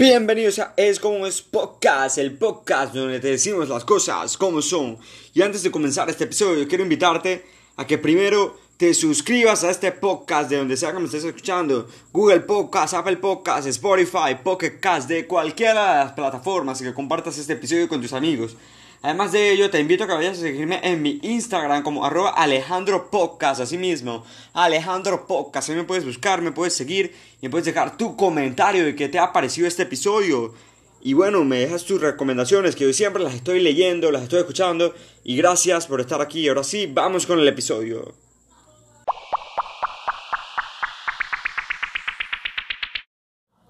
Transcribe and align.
Bienvenidos 0.00 0.58
a 0.60 0.72
Es 0.78 0.98
como 0.98 1.26
es 1.26 1.42
podcast, 1.42 2.16
el 2.16 2.38
podcast 2.38 2.94
donde 2.94 3.20
te 3.20 3.28
decimos 3.28 3.68
las 3.68 3.84
cosas 3.84 4.38
como 4.38 4.62
son. 4.62 4.96
Y 5.34 5.42
antes 5.42 5.62
de 5.62 5.70
comenzar 5.70 6.08
este 6.08 6.24
episodio, 6.24 6.66
quiero 6.66 6.84
invitarte 6.84 7.44
a 7.76 7.86
que 7.86 7.98
primero 7.98 8.58
te 8.78 8.94
suscribas 8.94 9.62
a 9.62 9.70
este 9.70 9.92
podcast 9.92 10.48
de 10.48 10.56
donde 10.56 10.78
sea 10.78 10.94
que 10.94 11.00
me 11.00 11.04
estés 11.04 11.24
escuchando. 11.24 11.86
Google 12.14 12.40
Podcast, 12.40 12.94
Apple 12.94 13.18
Podcast, 13.18 13.66
Spotify, 13.66 14.36
Pocket 14.42 14.80
Cast, 14.80 15.06
de 15.06 15.26
cualquiera 15.26 15.98
de 15.98 16.04
las 16.06 16.12
plataformas 16.12 16.80
y 16.80 16.84
que 16.84 16.94
compartas 16.94 17.36
este 17.36 17.52
episodio 17.52 17.86
con 17.86 18.00
tus 18.00 18.14
amigos. 18.14 18.56
Además 19.02 19.32
de 19.32 19.50
ello, 19.50 19.70
te 19.70 19.80
invito 19.80 20.04
a 20.04 20.06
que 20.06 20.12
vayas 20.12 20.36
a 20.36 20.42
seguirme 20.42 20.78
en 20.82 21.00
mi 21.00 21.20
Instagram 21.22 21.82
como 21.82 22.04
arroba 22.04 22.30
Alejandro 22.30 23.10
Podcast, 23.10 23.60
así 23.62 23.78
mismo. 23.78 24.24
Alejandro 24.52 25.26
Podcast, 25.26 25.70
ahí 25.70 25.76
me 25.76 25.84
puedes 25.84 26.04
buscar, 26.04 26.42
me 26.42 26.52
puedes 26.52 26.74
seguir 26.74 27.14
y 27.40 27.46
me 27.46 27.50
puedes 27.50 27.64
dejar 27.64 27.96
tu 27.96 28.14
comentario 28.14 28.84
de 28.84 28.94
qué 28.94 29.08
te 29.08 29.18
ha 29.18 29.32
parecido 29.32 29.66
este 29.66 29.84
episodio. 29.84 30.52
Y 31.00 31.14
bueno, 31.14 31.44
me 31.44 31.60
dejas 31.60 31.86
tus 31.86 31.98
recomendaciones, 31.98 32.76
que 32.76 32.84
yo 32.84 32.92
siempre 32.92 33.22
las 33.22 33.32
estoy 33.32 33.60
leyendo, 33.60 34.10
las 34.10 34.24
estoy 34.24 34.40
escuchando. 34.40 34.94
Y 35.24 35.34
gracias 35.36 35.86
por 35.86 36.02
estar 36.02 36.20
aquí. 36.20 36.46
Ahora 36.48 36.62
sí, 36.62 36.86
vamos 36.86 37.24
con 37.24 37.38
el 37.38 37.48
episodio. 37.48 38.12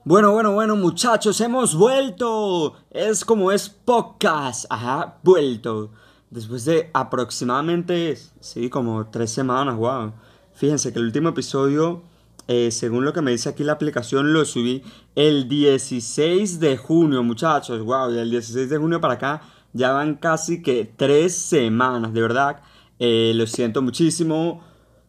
Bueno, 0.02 0.32
bueno, 0.32 0.54
bueno, 0.54 0.76
muchachos, 0.76 1.38
hemos 1.42 1.74
vuelto. 1.74 2.74
Es 2.90 3.22
como 3.22 3.52
es 3.52 3.68
podcast. 3.68 4.64
Ajá, 4.70 5.18
vuelto. 5.22 5.90
Después 6.30 6.64
de 6.64 6.88
aproximadamente, 6.94 8.16
sí, 8.40 8.70
como 8.70 9.08
tres 9.08 9.30
semanas, 9.30 9.76
wow. 9.76 10.14
Fíjense 10.54 10.90
que 10.90 11.00
el 11.00 11.04
último 11.04 11.28
episodio, 11.28 12.00
eh, 12.48 12.70
según 12.70 13.04
lo 13.04 13.12
que 13.12 13.20
me 13.20 13.32
dice 13.32 13.50
aquí 13.50 13.62
la 13.62 13.72
aplicación, 13.72 14.32
lo 14.32 14.46
subí 14.46 14.82
el 15.16 15.50
16 15.50 16.60
de 16.60 16.78
junio, 16.78 17.22
muchachos. 17.22 17.82
Wow, 17.82 18.14
y 18.14 18.18
el 18.18 18.30
16 18.30 18.70
de 18.70 18.78
junio 18.78 19.02
para 19.02 19.14
acá 19.14 19.42
ya 19.74 19.92
van 19.92 20.14
casi 20.14 20.62
que 20.62 20.90
tres 20.96 21.36
semanas, 21.36 22.14
de 22.14 22.22
verdad. 22.22 22.62
Eh, 22.98 23.32
lo 23.34 23.46
siento 23.46 23.82
muchísimo. 23.82 24.62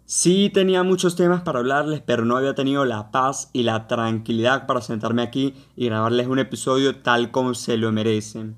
Sí 0.05 0.51
tenía 0.53 0.83
muchos 0.83 1.15
temas 1.15 1.41
para 1.41 1.59
hablarles, 1.59 2.01
pero 2.05 2.25
no 2.25 2.37
había 2.37 2.53
tenido 2.53 2.83
la 2.85 3.11
paz 3.11 3.49
y 3.53 3.63
la 3.63 3.87
tranquilidad 3.87 4.67
para 4.67 4.81
sentarme 4.81 5.21
aquí 5.21 5.53
y 5.75 5.85
grabarles 5.85 6.27
un 6.27 6.39
episodio 6.39 6.97
tal 6.97 7.31
como 7.31 7.53
se 7.53 7.77
lo 7.77 7.91
merecen. 7.91 8.57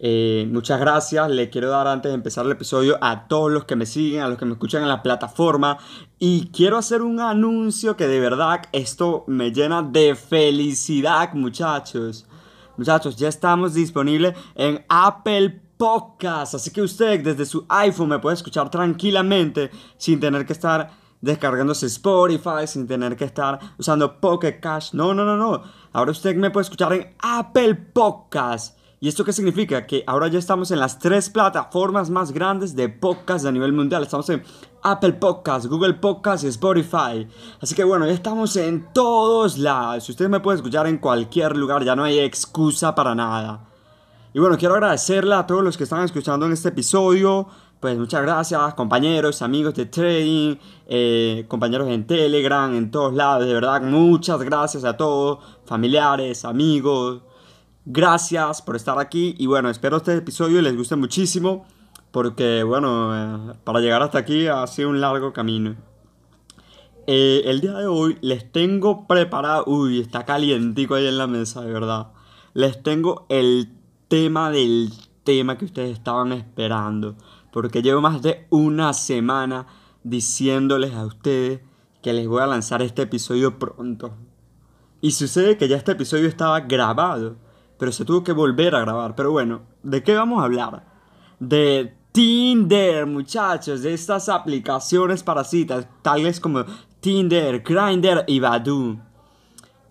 Eh, 0.00 0.48
muchas 0.52 0.78
gracias, 0.78 1.28
le 1.28 1.50
quiero 1.50 1.70
dar 1.70 1.88
antes 1.88 2.10
de 2.10 2.14
empezar 2.14 2.46
el 2.46 2.52
episodio 2.52 2.98
a 3.00 3.26
todos 3.26 3.50
los 3.50 3.64
que 3.64 3.74
me 3.74 3.84
siguen, 3.84 4.22
a 4.22 4.28
los 4.28 4.38
que 4.38 4.44
me 4.44 4.52
escuchan 4.52 4.82
en 4.82 4.88
la 4.88 5.02
plataforma 5.02 5.78
y 6.20 6.50
quiero 6.52 6.78
hacer 6.78 7.02
un 7.02 7.18
anuncio 7.18 7.96
que 7.96 8.06
de 8.06 8.20
verdad 8.20 8.62
esto 8.70 9.24
me 9.26 9.50
llena 9.50 9.82
de 9.82 10.14
felicidad 10.14 11.32
muchachos. 11.34 12.26
Muchachos, 12.76 13.16
ya 13.16 13.28
estamos 13.28 13.74
disponibles 13.74 14.36
en 14.54 14.84
Apple 14.88 15.62
podcast. 15.78 16.54
Así 16.54 16.70
que 16.70 16.82
usted 16.82 17.20
desde 17.20 17.46
su 17.46 17.64
iPhone 17.68 18.10
me 18.10 18.18
puede 18.18 18.34
escuchar 18.34 18.70
tranquilamente 18.70 19.70
sin 19.96 20.20
tener 20.20 20.44
que 20.44 20.52
estar 20.52 20.90
descargándose 21.20 21.86
Spotify, 21.86 22.66
sin 22.66 22.86
tener 22.86 23.16
que 23.16 23.24
estar 23.24 23.58
usando 23.78 24.20
Pocket 24.20 24.60
Cash. 24.60 24.92
No, 24.92 25.14
no, 25.14 25.24
no, 25.24 25.36
no. 25.36 25.62
Ahora 25.92 26.10
usted 26.10 26.36
me 26.36 26.50
puede 26.50 26.64
escuchar 26.64 26.92
en 26.92 27.14
Apple 27.20 27.74
Podcast. 27.74 28.76
¿Y 29.00 29.06
esto 29.06 29.24
qué 29.24 29.32
significa? 29.32 29.86
Que 29.86 30.02
ahora 30.08 30.26
ya 30.26 30.40
estamos 30.40 30.72
en 30.72 30.80
las 30.80 30.98
tres 30.98 31.30
plataformas 31.30 32.10
más 32.10 32.32
grandes 32.32 32.74
de 32.74 32.88
podcast 32.88 33.46
a 33.46 33.52
nivel 33.52 33.72
mundial. 33.72 34.02
Estamos 34.02 34.28
en 34.30 34.42
Apple 34.82 35.12
Podcast, 35.12 35.66
Google 35.66 35.94
Podcast 35.94 36.42
y 36.42 36.48
Spotify. 36.48 37.28
Así 37.60 37.76
que 37.76 37.84
bueno, 37.84 38.06
ya 38.06 38.12
estamos 38.12 38.56
en 38.56 38.92
todos 38.92 39.56
lados. 39.56 40.08
Usted 40.08 40.28
me 40.28 40.40
puede 40.40 40.56
escuchar 40.56 40.88
en 40.88 40.98
cualquier 40.98 41.56
lugar, 41.56 41.84
ya 41.84 41.94
no 41.94 42.02
hay 42.02 42.18
excusa 42.18 42.96
para 42.96 43.14
nada. 43.14 43.67
Y 44.34 44.40
bueno, 44.40 44.58
quiero 44.58 44.74
agradecerle 44.74 45.34
a 45.34 45.46
todos 45.46 45.64
los 45.64 45.78
que 45.78 45.84
están 45.84 46.04
escuchando 46.04 46.44
en 46.46 46.52
este 46.52 46.68
episodio. 46.68 47.48
Pues 47.80 47.96
muchas 47.96 48.22
gracias, 48.22 48.74
compañeros, 48.74 49.40
amigos 49.40 49.74
de 49.74 49.86
trading, 49.86 50.56
eh, 50.86 51.44
compañeros 51.48 51.88
en 51.88 52.06
Telegram, 52.06 52.74
en 52.74 52.90
todos 52.90 53.14
lados. 53.14 53.46
De 53.46 53.54
verdad, 53.54 53.80
muchas 53.82 54.40
gracias 54.42 54.84
a 54.84 54.96
todos, 54.96 55.38
familiares, 55.64 56.44
amigos. 56.44 57.22
Gracias 57.86 58.60
por 58.60 58.76
estar 58.76 58.98
aquí. 58.98 59.34
Y 59.38 59.46
bueno, 59.46 59.70
espero 59.70 59.96
este 59.96 60.16
episodio 60.16 60.60
les 60.60 60.76
guste 60.76 60.96
muchísimo. 60.96 61.66
Porque 62.10 62.62
bueno, 62.64 63.52
eh, 63.52 63.54
para 63.64 63.80
llegar 63.80 64.02
hasta 64.02 64.18
aquí 64.18 64.46
ha 64.46 64.66
sido 64.66 64.90
un 64.90 65.00
largo 65.00 65.32
camino. 65.32 65.76
Eh, 67.06 67.42
el 67.46 67.60
día 67.62 67.72
de 67.72 67.86
hoy 67.86 68.18
les 68.20 68.50
tengo 68.52 69.06
preparado. 69.06 69.64
Uy, 69.66 70.00
está 70.00 70.26
calientico 70.26 70.96
ahí 70.96 71.06
en 71.06 71.16
la 71.16 71.26
mesa, 71.26 71.62
de 71.62 71.72
verdad. 71.72 72.08
Les 72.54 72.82
tengo 72.82 73.24
el 73.28 73.77
tema 74.08 74.50
del 74.50 74.92
tema 75.24 75.58
que 75.58 75.66
ustedes 75.66 75.92
estaban 75.92 76.32
esperando. 76.32 77.16
Porque 77.52 77.82
llevo 77.82 78.00
más 78.00 78.22
de 78.22 78.46
una 78.50 78.92
semana 78.92 79.66
diciéndoles 80.02 80.94
a 80.94 81.06
ustedes 81.06 81.60
que 82.02 82.12
les 82.12 82.26
voy 82.26 82.42
a 82.42 82.46
lanzar 82.46 82.82
este 82.82 83.02
episodio 83.02 83.58
pronto. 83.58 84.14
Y 85.00 85.12
sucede 85.12 85.56
que 85.56 85.68
ya 85.68 85.76
este 85.76 85.92
episodio 85.92 86.26
estaba 86.26 86.60
grabado, 86.60 87.36
pero 87.78 87.92
se 87.92 88.04
tuvo 88.04 88.24
que 88.24 88.32
volver 88.32 88.74
a 88.74 88.80
grabar. 88.80 89.14
Pero 89.14 89.30
bueno, 89.30 89.62
¿de 89.82 90.02
qué 90.02 90.14
vamos 90.14 90.40
a 90.40 90.44
hablar? 90.44 90.86
De 91.38 91.94
Tinder, 92.12 93.06
muchachos, 93.06 93.82
de 93.82 93.94
estas 93.94 94.28
aplicaciones 94.28 95.22
para 95.22 95.44
citas, 95.44 95.86
tales 96.02 96.40
como 96.40 96.64
Tinder, 97.00 97.60
Grindr 97.60 98.24
y 98.26 98.40
Badoo. 98.40 98.98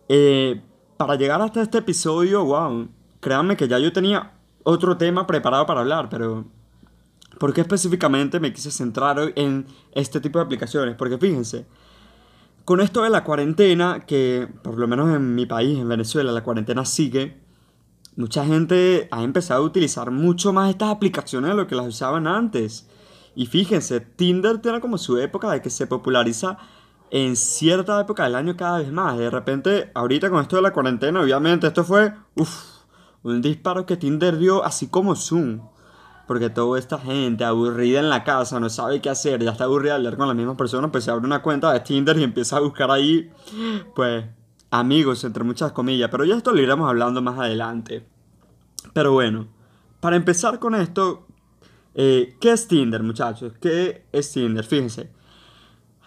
Eh, 0.10 0.62
para 0.98 1.16
llegar 1.16 1.42
hasta 1.42 1.62
este 1.62 1.78
episodio, 1.78 2.44
wow, 2.44 2.90
créanme 3.28 3.58
que 3.58 3.68
ya 3.68 3.78
yo 3.78 3.92
tenía 3.92 4.32
otro 4.64 4.96
tema 4.96 5.28
preparado 5.28 5.66
para 5.66 5.82
hablar, 5.82 6.08
pero 6.08 6.46
¿por 7.38 7.54
qué 7.54 7.60
específicamente 7.60 8.40
me 8.40 8.54
quise 8.54 8.72
centrar 8.72 9.20
hoy 9.20 9.34
en 9.36 9.66
este 9.92 10.22
tipo 10.22 10.40
de 10.40 10.46
aplicaciones? 10.46 10.96
Porque 10.96 11.18
fíjense, 11.18 11.66
con 12.64 12.80
esto 12.80 13.02
de 13.02 13.10
la 13.10 13.26
cuarentena, 13.26 14.06
que 14.06 14.48
por 14.64 14.78
lo 14.78 14.88
menos 14.88 15.14
en 15.14 15.36
mi 15.36 15.46
país, 15.46 15.78
en 15.78 15.90
Venezuela, 15.90 16.32
la 16.32 16.42
cuarentena 16.42 16.86
sigue, 16.86 17.38
mucha 18.16 18.46
gente 18.46 19.10
ha 19.12 19.22
empezado 19.24 19.62
a 19.62 19.66
utilizar 19.66 20.10
mucho 20.10 20.54
más 20.54 20.70
estas 20.70 20.90
aplicaciones 20.90 21.50
de 21.52 21.58
lo 21.58 21.68
que 21.68 21.76
las 21.76 21.88
usaban 21.88 22.28
antes. 22.28 22.88
Y 23.36 23.48
fíjense, 23.48 24.00
Tinder 24.00 24.60
tiene 24.60 24.80
como 24.80 24.98
su 24.98 25.18
época 25.18 25.52
de 25.52 25.62
que 25.62 25.70
se 25.70 25.86
populariza 25.86 26.60
en 27.12 27.36
cierta 27.36 28.00
época 28.00 28.24
del 28.24 28.36
año 28.36 28.56
cada 28.56 28.78
vez 28.78 28.90
más. 28.90 29.18
De 29.18 29.30
repente, 29.30 29.92
ahorita 29.96 30.30
con 30.30 30.42
esto 30.42 30.56
de 30.56 30.62
la 30.62 30.72
cuarentena, 30.72 31.20
obviamente 31.20 31.68
esto 31.68 31.84
fue, 31.84 32.14
uff, 32.36 32.77
un 33.24 33.42
disparo 33.42 33.86
que 33.86 33.98
Tinder 33.98 34.38
dio 34.38 34.64
así 34.64 34.88
como 34.88 35.16
Zoom. 35.16 35.62
Porque 36.28 36.50
toda 36.50 36.78
esta 36.78 36.98
gente 36.98 37.46
aburrida 37.46 38.00
en 38.00 38.10
la 38.10 38.26
casa 38.26 38.60
no 38.60 38.70
sabe 38.70 39.02
qué 39.02 39.10
hacer, 39.10 39.42
ya 39.42 39.52
está 39.52 39.64
aburrida 39.64 39.94
de 39.94 39.98
hablar 39.98 40.18
con 40.18 40.28
las 40.28 40.36
mismas 40.36 40.58
personas, 40.58 40.92
pues 40.92 41.06
se 41.06 41.12
abre 41.12 41.26
una 41.26 41.42
cuenta 41.42 41.72
de 41.72 41.80
Tinder 41.80 42.18
y 42.20 42.24
empieza 42.24 42.58
a 42.58 42.60
buscar 42.60 42.92
ahí, 42.92 43.32
pues, 43.96 44.26
amigos, 44.70 45.24
entre 45.24 45.46
muchas 45.46 45.72
comillas. 45.72 46.10
Pero 46.10 46.26
ya 46.26 46.36
esto 46.36 46.52
lo 46.52 46.62
iremos 46.62 46.90
hablando 46.90 47.22
más 47.22 47.40
adelante. 47.40 48.06
Pero 48.94 49.14
bueno, 49.14 49.48
para 50.02 50.18
empezar 50.18 50.60
con 50.60 50.76
esto, 50.76 51.28
eh, 51.96 52.36
¿qué 52.42 52.52
es 52.52 52.68
Tinder, 52.68 53.04
muchachos? 53.04 53.54
¿Qué 53.62 54.06
es 54.12 54.32
Tinder? 54.32 54.66
Fíjense. 54.66 55.12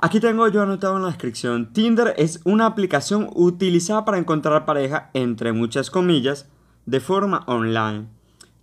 Aquí 0.03 0.19
tengo 0.19 0.49
yo 0.49 0.63
anotado 0.63 0.97
en 0.97 1.03
la 1.03 1.09
descripción. 1.09 1.73
Tinder 1.73 2.15
es 2.17 2.41
una 2.45 2.65
aplicación 2.65 3.29
utilizada 3.35 4.05
para 4.05 4.19
encontrar 4.19 4.65
pareja, 4.65 5.11
entre 5.13 5.53
muchas 5.53 5.91
comillas, 5.91 6.49
de 6.87 7.01
forma 7.01 7.45
online. 7.47 8.07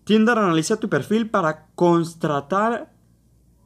Tinder 0.04 0.38
analiza 0.38 0.80
tu 0.80 0.90
perfil 0.90 1.30
para 1.30 1.68
contrastar, 1.76 2.92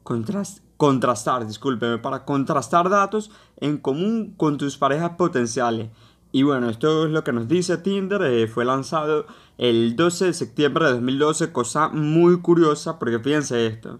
contrastar, 0.04 1.46
discúlpeme, 1.46 2.00
para 2.00 2.26
contrastar 2.26 2.90
datos 2.90 3.32
en 3.58 3.78
común 3.78 4.34
con 4.38 4.58
tus 4.58 4.78
parejas 4.78 5.12
potenciales. 5.18 5.90
Y 6.32 6.44
bueno, 6.44 6.70
esto 6.70 7.06
es 7.06 7.12
lo 7.12 7.24
que 7.24 7.34
nos 7.34 7.48
dice 7.48 7.78
Tinder. 7.78 8.22
Eh, 8.24 8.48
fue 8.48 8.66
lanzado 8.66 9.26
el 9.58 9.96
12 9.96 10.26
de 10.26 10.34
septiembre 10.34 10.86
de 10.86 10.94
2012, 10.94 11.52
cosa 11.52 11.90
muy 11.90 12.42
curiosa 12.42 12.98
porque 12.98 13.20
fíjense 13.20 13.68
esto. 13.68 14.00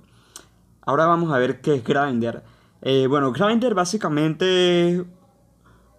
Ahora 0.84 1.06
vamos 1.06 1.32
a 1.32 1.38
ver 1.38 1.62
qué 1.62 1.76
es 1.76 1.84
Grindr. 1.84 2.42
Eh, 2.82 3.06
bueno, 3.08 3.32
Grindr 3.32 3.76
básicamente 3.76 4.90
es 4.90 5.04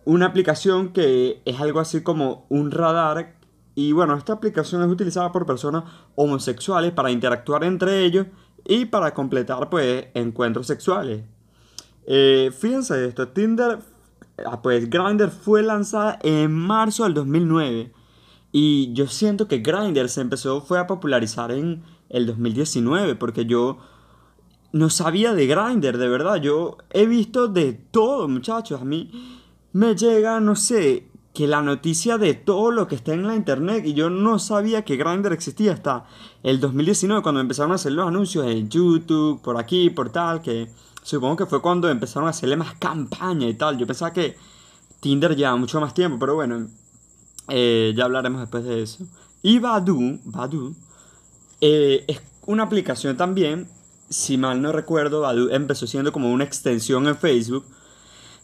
una 0.05 0.27
aplicación 0.27 0.93
que 0.93 1.41
es 1.44 1.61
algo 1.61 1.79
así 1.79 2.03
como 2.03 2.47
un 2.49 2.71
radar 2.73 3.37
y 3.75 3.93
bueno, 3.93 4.15
esta 4.17 4.35
aplicación 4.35 4.83
es 4.83 4.89
utilizada 4.89 5.33
por 5.33 5.47
personas 5.47 5.85
homosexuales 6.15 6.93
para 6.93 7.11
interactuar 7.11 7.65
entre 7.65 8.05
ellos 8.05 8.27
y 8.65 8.85
para 8.85 9.15
completar 9.15 9.71
pues 9.71 10.07
encuentros 10.15 10.67
sexuales. 10.67 11.25
Eh, 12.07 12.51
fíjense 12.57 13.07
esto, 13.07 13.29
Tinder, 13.29 13.79
ah, 14.45 14.61
pues 14.61 14.91
Grindr 14.91 15.31
fue 15.31 15.63
lanzada 15.63 16.19
en 16.23 16.53
marzo 16.53 17.05
del 17.05 17.15
2009 17.15 17.93
y 18.51 18.93
yo 18.93 19.07
siento 19.07 19.49
que 19.49 19.59
Grindr 19.59 20.09
se 20.09 20.21
empezó 20.21 20.61
fue 20.61 20.79
a 20.79 20.87
popularizar 20.87 21.53
en 21.53 21.83
el 22.11 22.27
2019 22.27 23.15
porque 23.15 23.47
yo 23.47 23.79
no 24.73 24.91
sabía 24.91 25.33
de 25.33 25.47
Grindr, 25.47 25.97
de 25.97 26.09
verdad, 26.09 26.37
yo 26.37 26.79
he 26.91 27.07
visto 27.07 27.49
de 27.49 27.73
todo, 27.73 28.29
muchachos, 28.29 28.81
a 28.81 28.85
mí 28.85 29.11
me 29.73 29.95
llega, 29.95 30.41
no 30.41 30.57
sé, 30.57 31.09
que 31.32 31.46
la 31.46 31.62
noticia 31.62 32.19
de 32.19 32.34
todo 32.34 32.70
lo 32.70 32.87
que 32.87 32.94
está 32.94 33.14
en 33.14 33.26
la 33.26 33.34
internet 33.34 33.84
y 33.87 33.94
yo 33.94 34.11
no 34.11 34.38
sabía 34.38 34.84
que 34.84 34.96
Grindr 34.96 35.32
existía 35.32 35.73
hasta 35.73 36.05
el 36.43 36.61
2019 36.61 37.23
cuando 37.23 37.40
empezaron 37.40 37.73
a 37.73 37.76
hacer 37.76 37.93
los 37.93 38.06
anuncios 38.06 38.46
en 38.46 38.69
YouTube, 38.69 39.40
por 39.40 39.58
aquí, 39.58 39.88
por 39.88 40.11
tal, 40.11 40.43
que 40.43 40.69
supongo 41.02 41.37
que 41.37 41.46
fue 41.46 41.62
cuando 41.62 41.88
empezaron 41.88 42.26
a 42.26 42.31
hacerle 42.31 42.56
más 42.56 42.75
campaña 42.75 43.49
y 43.49 43.55
tal. 43.55 43.79
Yo 43.79 43.87
pensaba 43.87 44.12
que 44.12 44.37
Tinder 45.00 45.34
lleva 45.34 45.56
mucho 45.56 45.81
más 45.81 45.94
tiempo, 45.94 46.19
pero 46.19 46.34
bueno, 46.34 46.69
eh, 47.49 47.94
ya 47.96 48.05
hablaremos 48.05 48.40
después 48.40 48.64
de 48.64 48.82
eso. 48.82 49.06
Y 49.43 49.58
Badu, 49.58 50.20
Badu 50.25 50.75
eh, 51.62 52.05
es 52.08 52.20
una 52.44 52.64
aplicación 52.64 53.17
también, 53.17 53.69
si 54.11 54.37
mal 54.37 54.61
no 54.61 54.70
recuerdo, 54.70 55.23
Badu 55.23 55.49
empezó 55.49 55.87
siendo 55.87 56.12
como 56.12 56.31
una 56.31 56.44
extensión 56.44 57.08
en 57.08 57.17
Facebook 57.17 57.64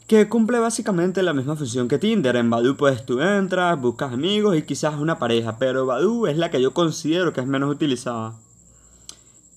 que 0.09 0.27
cumple 0.27 0.57
básicamente 0.57 1.21
la 1.21 1.33
misma 1.33 1.55
función 1.55 1.87
que 1.87 1.99
Tinder. 1.99 2.35
En 2.35 2.49
Badu 2.49 2.75
pues 2.75 3.05
tú 3.05 3.21
entras, 3.21 3.79
buscas 3.79 4.11
amigos 4.11 4.57
y 4.57 4.63
quizás 4.63 4.95
una 4.95 5.19
pareja, 5.19 5.59
pero 5.59 5.85
Badu 5.85 6.25
es 6.25 6.35
la 6.35 6.49
que 6.49 6.59
yo 6.59 6.73
considero 6.73 7.31
que 7.31 7.41
es 7.41 7.45
menos 7.45 7.69
utilizada. 7.69 8.33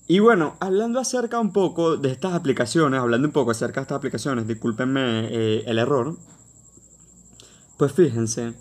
Y 0.06 0.18
bueno, 0.18 0.56
hablando 0.60 1.00
acerca 1.00 1.40
un 1.40 1.54
poco 1.54 1.96
de 1.96 2.10
estas 2.10 2.34
aplicaciones, 2.34 3.00
hablando 3.00 3.26
un 3.26 3.32
poco 3.32 3.52
acerca 3.52 3.80
de 3.80 3.84
estas 3.84 3.96
aplicaciones, 3.96 4.46
discúlpenme 4.46 5.28
eh, 5.30 5.64
el 5.66 5.78
error, 5.78 6.16
pues 7.78 7.92
fíjense, 7.92 8.52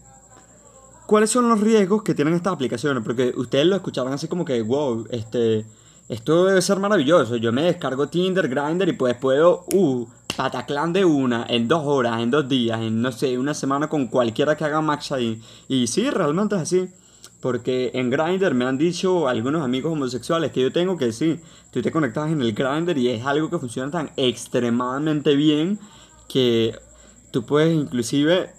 ¿cuáles 1.08 1.30
son 1.30 1.50
los 1.50 1.60
riesgos 1.60 2.04
que 2.04 2.16
tienen 2.16 2.36
estas 2.36 2.54
aplicaciones? 2.54 3.04
Porque 3.04 3.34
ustedes 3.36 3.66
lo 3.66 3.76
escuchaban 3.76 4.14
así 4.14 4.30
como 4.30 4.46
que, 4.46 4.62
wow, 4.62 5.08
este, 5.10 5.66
esto 6.08 6.46
debe 6.46 6.62
ser 6.62 6.80
maravilloso. 6.80 7.36
Yo 7.36 7.52
me 7.52 7.64
descargo 7.64 8.08
Tinder, 8.08 8.48
Grindr 8.48 8.88
y 8.88 8.94
pues 8.94 9.18
puedo, 9.18 9.66
uh, 9.74 10.08
pataclan 10.42 10.92
de 10.92 11.06
una, 11.06 11.46
en 11.48 11.68
dos 11.68 11.84
horas, 11.86 12.20
en 12.20 12.32
dos 12.32 12.50
días, 12.50 12.82
en 12.82 13.00
no 13.00 13.12
sé, 13.12 13.38
una 13.38 13.54
semana 13.54 13.88
con 13.88 14.08
cualquiera 14.08 14.58
que 14.58 14.64
haga 14.64 14.82
match 14.82 15.12
ahí. 15.12 15.40
Y 15.68 15.86
sí, 15.86 16.10
realmente 16.10 16.56
es 16.56 16.62
así. 16.64 16.90
Porque 17.42 17.92
en 17.94 18.10
Grindr 18.10 18.56
me 18.56 18.66
han 18.66 18.80
dicho 18.80 19.28
algunos 19.28 19.62
amigos 19.62 19.94
homosexuales 19.94 20.52
que 20.52 20.62
yo 20.62 20.72
tengo 20.72 20.98
que 20.98 21.12
sí, 21.12 21.40
tú 21.72 21.84
te 21.84 21.92
conectas 21.92 22.32
en 22.32 22.42
el 22.42 22.54
Grindr 22.54 22.98
y 22.98 23.10
es 23.10 23.24
algo 23.24 23.52
que 23.52 23.60
funciona 23.60 23.92
tan 23.92 24.10
extremadamente 24.18 25.36
bien 25.36 25.78
que 26.28 26.76
tú 27.30 27.46
puedes 27.46 27.76
inclusive 27.76 28.50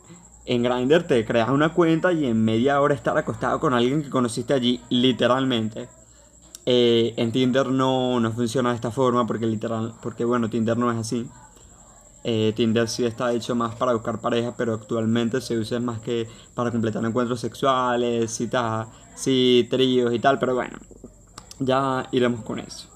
en 0.47 0.63
Grindr 0.63 1.03
te 1.05 1.25
creas 1.25 1.51
una 1.51 1.71
cuenta 1.71 2.13
y 2.13 2.27
en 2.27 2.45
media 2.45 2.81
hora 2.81 2.95
estar 2.95 3.19
acostado 3.19 3.59
con 3.59 3.75
alguien 3.75 4.05
que 4.05 4.11
conociste 4.11 4.55
allí, 4.55 4.81
literalmente. 4.89 5.89
Eh, 6.65 7.15
en 7.17 7.33
Tinder 7.33 7.67
no, 7.67 8.21
no 8.21 8.33
funciona 8.33 8.71
de 8.71 8.77
esta 8.77 8.93
forma 8.93 9.27
porque 9.27 9.47
literal, 9.47 9.95
porque 10.01 10.25
bueno, 10.25 10.49
Tinder 10.49 10.77
no 10.77 10.93
es 10.93 10.99
así. 10.99 11.29
Eh, 12.25 12.53
Tinder 12.55 12.89
sí 12.89 13.05
está 13.05 13.33
hecho 13.33 13.55
más 13.55 13.75
para 13.75 13.93
buscar 13.95 14.21
pareja, 14.21 14.55
pero 14.57 14.75
actualmente 14.75 15.41
se 15.41 15.59
usa 15.59 15.81
más 15.81 16.01
que 16.01 16.29
para 16.55 16.71
completar 16.71 17.05
encuentros 17.05 17.41
sexuales, 17.41 18.31
citas, 18.31 18.87
tríos 19.69 20.15
y 20.15 20.19
tal, 20.19 20.39
pero 20.39 20.55
bueno, 20.55 20.79
ya 21.59 22.07
iremos 22.13 22.43
con 22.43 22.59
eso. 22.61 22.89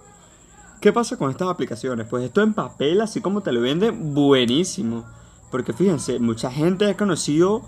¿Qué 0.80 0.92
pasa 0.92 1.16
con 1.16 1.30
estas 1.30 1.48
aplicaciones? 1.48 2.06
Pues 2.08 2.24
esto 2.24 2.42
en 2.42 2.54
papel, 2.54 3.00
así 3.00 3.20
como 3.20 3.40
te 3.40 3.50
lo 3.50 3.60
venden, 3.60 4.14
buenísimo. 4.14 5.04
Porque 5.50 5.72
fíjense, 5.72 6.18
mucha 6.18 6.50
gente 6.50 6.88
ha 6.88 6.96
conocido 6.96 7.62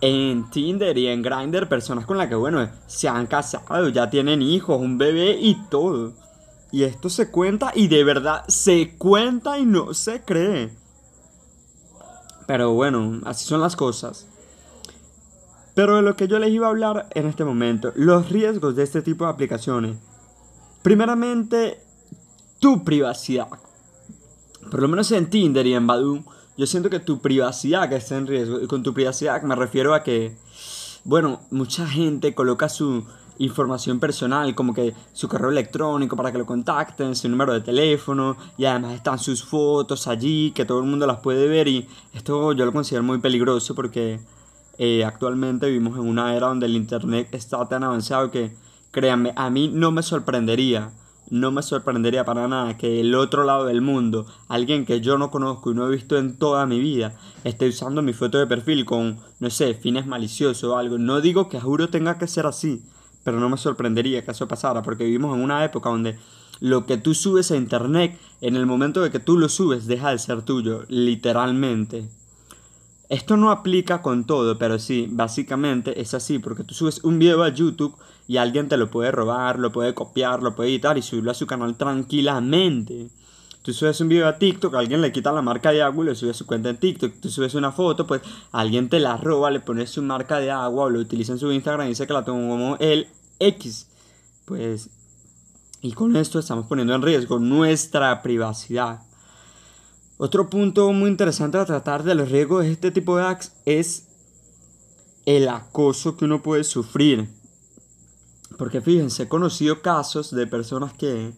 en 0.00 0.50
Tinder 0.50 0.96
y 0.98 1.06
en 1.08 1.22
Grindr 1.22 1.68
personas 1.68 2.06
con 2.06 2.18
las 2.18 2.28
que, 2.28 2.34
bueno, 2.34 2.68
se 2.86 3.08
han 3.08 3.26
casado, 3.26 3.88
ya 3.88 4.10
tienen 4.10 4.42
hijos, 4.42 4.80
un 4.80 4.98
bebé 4.98 5.38
y 5.40 5.54
todo. 5.68 6.12
Y 6.72 6.84
esto 6.84 7.10
se 7.10 7.30
cuenta 7.30 7.70
y 7.74 7.88
de 7.88 8.02
verdad 8.02 8.44
se 8.48 8.96
cuenta 8.96 9.58
y 9.58 9.66
no 9.66 9.92
se 9.92 10.22
cree. 10.22 10.74
Pero 12.46 12.72
bueno, 12.72 13.20
así 13.24 13.44
son 13.44 13.60
las 13.60 13.76
cosas. 13.76 14.26
Pero 15.74 15.96
de 15.96 16.02
lo 16.02 16.16
que 16.16 16.28
yo 16.28 16.38
les 16.38 16.50
iba 16.50 16.66
a 16.66 16.70
hablar 16.70 17.08
en 17.14 17.26
este 17.26 17.44
momento, 17.44 17.92
los 17.94 18.30
riesgos 18.30 18.74
de 18.74 18.82
este 18.82 19.02
tipo 19.02 19.24
de 19.24 19.30
aplicaciones. 19.30 19.96
Primeramente, 20.82 21.82
tu 22.58 22.84
privacidad. 22.84 23.48
Por 24.70 24.80
lo 24.80 24.88
menos 24.88 25.10
en 25.12 25.28
Tinder 25.28 25.66
y 25.66 25.74
en 25.74 25.86
Badoo, 25.86 26.24
yo 26.56 26.66
siento 26.66 26.90
que 26.90 27.00
tu 27.00 27.20
privacidad 27.20 27.92
está 27.92 28.16
en 28.16 28.26
riesgo. 28.26 28.60
Y 28.60 28.66
con 28.66 28.82
tu 28.82 28.92
privacidad 28.94 29.42
me 29.42 29.56
refiero 29.56 29.94
a 29.94 30.02
que, 30.02 30.36
bueno, 31.04 31.40
mucha 31.50 31.86
gente 31.86 32.34
coloca 32.34 32.68
su 32.68 33.04
información 33.38 33.98
personal, 34.00 34.54
como 34.54 34.74
que 34.74 34.94
su 35.12 35.28
correo 35.28 35.50
electrónico 35.50 36.16
para 36.16 36.32
que 36.32 36.38
lo 36.38 36.46
contacten, 36.46 37.16
su 37.16 37.28
número 37.28 37.52
de 37.52 37.60
teléfono, 37.60 38.36
y 38.56 38.64
además 38.64 38.94
están 38.94 39.18
sus 39.18 39.44
fotos 39.44 40.06
allí, 40.06 40.52
que 40.52 40.64
todo 40.64 40.80
el 40.80 40.86
mundo 40.86 41.06
las 41.06 41.20
puede 41.20 41.48
ver, 41.48 41.68
y 41.68 41.88
esto 42.12 42.52
yo 42.52 42.64
lo 42.64 42.72
considero 42.72 43.02
muy 43.02 43.18
peligroso 43.18 43.74
porque 43.74 44.20
eh, 44.78 45.04
actualmente 45.04 45.66
vivimos 45.66 45.98
en 45.98 46.08
una 46.08 46.34
era 46.34 46.48
donde 46.48 46.66
el 46.66 46.76
Internet 46.76 47.28
está 47.32 47.66
tan 47.68 47.84
avanzado 47.84 48.30
que, 48.30 48.54
créanme, 48.90 49.32
a 49.36 49.50
mí 49.50 49.68
no 49.72 49.90
me 49.90 50.02
sorprendería, 50.02 50.92
no 51.30 51.50
me 51.50 51.62
sorprendería 51.62 52.24
para 52.24 52.46
nada 52.46 52.76
que 52.76 53.00
el 53.00 53.14
otro 53.14 53.44
lado 53.44 53.64
del 53.64 53.80
mundo, 53.80 54.26
alguien 54.48 54.84
que 54.84 55.00
yo 55.00 55.16
no 55.16 55.30
conozco 55.30 55.70
y 55.70 55.74
no 55.74 55.86
he 55.86 55.90
visto 55.90 56.18
en 56.18 56.36
toda 56.36 56.66
mi 56.66 56.78
vida, 56.78 57.14
esté 57.44 57.68
usando 57.68 58.02
mi 58.02 58.12
foto 58.12 58.38
de 58.38 58.46
perfil 58.46 58.84
con, 58.84 59.18
no 59.40 59.50
sé, 59.50 59.74
fines 59.74 60.06
maliciosos 60.06 60.64
o 60.64 60.76
algo. 60.76 60.98
No 60.98 61.20
digo 61.20 61.48
que 61.48 61.60
juro 61.60 61.88
tenga 61.88 62.18
que 62.18 62.26
ser 62.26 62.46
así, 62.46 62.82
pero 63.24 63.40
no 63.40 63.48
me 63.48 63.56
sorprendería 63.56 64.24
que 64.24 64.30
eso 64.30 64.48
pasara, 64.48 64.82
porque 64.82 65.04
vivimos 65.04 65.36
en 65.36 65.42
una 65.42 65.64
época 65.64 65.90
donde 65.90 66.18
lo 66.60 66.86
que 66.86 66.96
tú 66.96 67.14
subes 67.14 67.50
a 67.50 67.56
internet, 67.56 68.18
en 68.40 68.56
el 68.56 68.66
momento 68.66 69.02
de 69.02 69.10
que 69.10 69.18
tú 69.18 69.38
lo 69.38 69.48
subes, 69.48 69.86
deja 69.86 70.10
de 70.10 70.18
ser 70.18 70.42
tuyo, 70.42 70.84
literalmente. 70.88 72.08
Esto 73.08 73.36
no 73.36 73.50
aplica 73.50 74.00
con 74.00 74.24
todo, 74.24 74.56
pero 74.58 74.78
sí, 74.78 75.06
básicamente 75.10 76.00
es 76.00 76.14
así, 76.14 76.38
porque 76.38 76.64
tú 76.64 76.72
subes 76.72 77.04
un 77.04 77.18
video 77.18 77.42
a 77.42 77.50
YouTube 77.50 77.94
y 78.26 78.38
alguien 78.38 78.68
te 78.68 78.76
lo 78.76 78.90
puede 78.90 79.10
robar, 79.10 79.58
lo 79.58 79.72
puede 79.72 79.92
copiar, 79.92 80.42
lo 80.42 80.54
puede 80.54 80.70
editar 80.70 80.96
y 80.96 81.02
subirlo 81.02 81.30
a 81.30 81.34
su 81.34 81.46
canal 81.46 81.76
tranquilamente. 81.76 83.08
Tú 83.62 83.72
subes 83.72 84.00
un 84.00 84.08
video 84.08 84.26
a 84.26 84.38
TikTok, 84.38 84.74
alguien 84.74 85.00
le 85.00 85.12
quita 85.12 85.30
la 85.30 85.40
marca 85.40 85.70
de 85.70 85.82
agua 85.82 86.04
y 86.04 86.08
lo 86.08 86.14
sube 86.16 86.34
su 86.34 86.46
cuenta 86.46 86.68
en 86.68 86.78
TikTok. 86.78 87.20
Tú 87.20 87.28
subes 87.28 87.54
una 87.54 87.70
foto, 87.70 88.08
pues 88.08 88.20
alguien 88.50 88.88
te 88.88 88.98
la 88.98 89.16
roba, 89.16 89.52
le 89.52 89.60
pone 89.60 89.86
su 89.86 90.02
marca 90.02 90.40
de 90.40 90.50
agua 90.50 90.86
o 90.86 90.90
lo 90.90 90.98
utiliza 90.98 91.32
en 91.32 91.38
su 91.38 91.52
Instagram 91.52 91.86
y 91.86 91.90
dice 91.90 92.06
que 92.06 92.12
la 92.12 92.24
tomó 92.24 92.76
el 92.80 93.06
X. 93.38 93.86
Pues, 94.46 94.90
y 95.80 95.92
con 95.92 96.16
esto 96.16 96.40
estamos 96.40 96.66
poniendo 96.66 96.92
en 96.92 97.02
riesgo 97.02 97.38
nuestra 97.38 98.20
privacidad. 98.20 99.02
Otro 100.16 100.50
punto 100.50 100.92
muy 100.92 101.08
interesante 101.08 101.58
a 101.58 101.64
tratar 101.64 102.02
de 102.02 102.16
los 102.16 102.30
riesgos 102.30 102.64
de 102.64 102.72
este 102.72 102.90
tipo 102.90 103.16
de 103.16 103.24
apps 103.24 103.52
es 103.64 104.08
el 105.24 105.48
acoso 105.48 106.16
que 106.16 106.24
uno 106.24 106.42
puede 106.42 106.64
sufrir. 106.64 107.28
Porque 108.58 108.80
fíjense, 108.80 109.24
he 109.24 109.28
conocido 109.28 109.82
casos 109.82 110.34
de 110.34 110.48
personas 110.48 110.92
que 110.92 111.32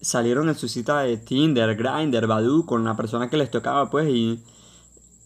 salieron 0.00 0.48
en 0.48 0.54
su 0.54 0.68
cita 0.68 1.00
de 1.00 1.16
Tinder, 1.16 1.76
Grindr, 1.76 2.26
Badoo 2.26 2.66
con 2.66 2.84
la 2.84 2.96
persona 2.96 3.28
que 3.28 3.36
les 3.36 3.50
tocaba, 3.50 3.90
pues, 3.90 4.08
y 4.08 4.42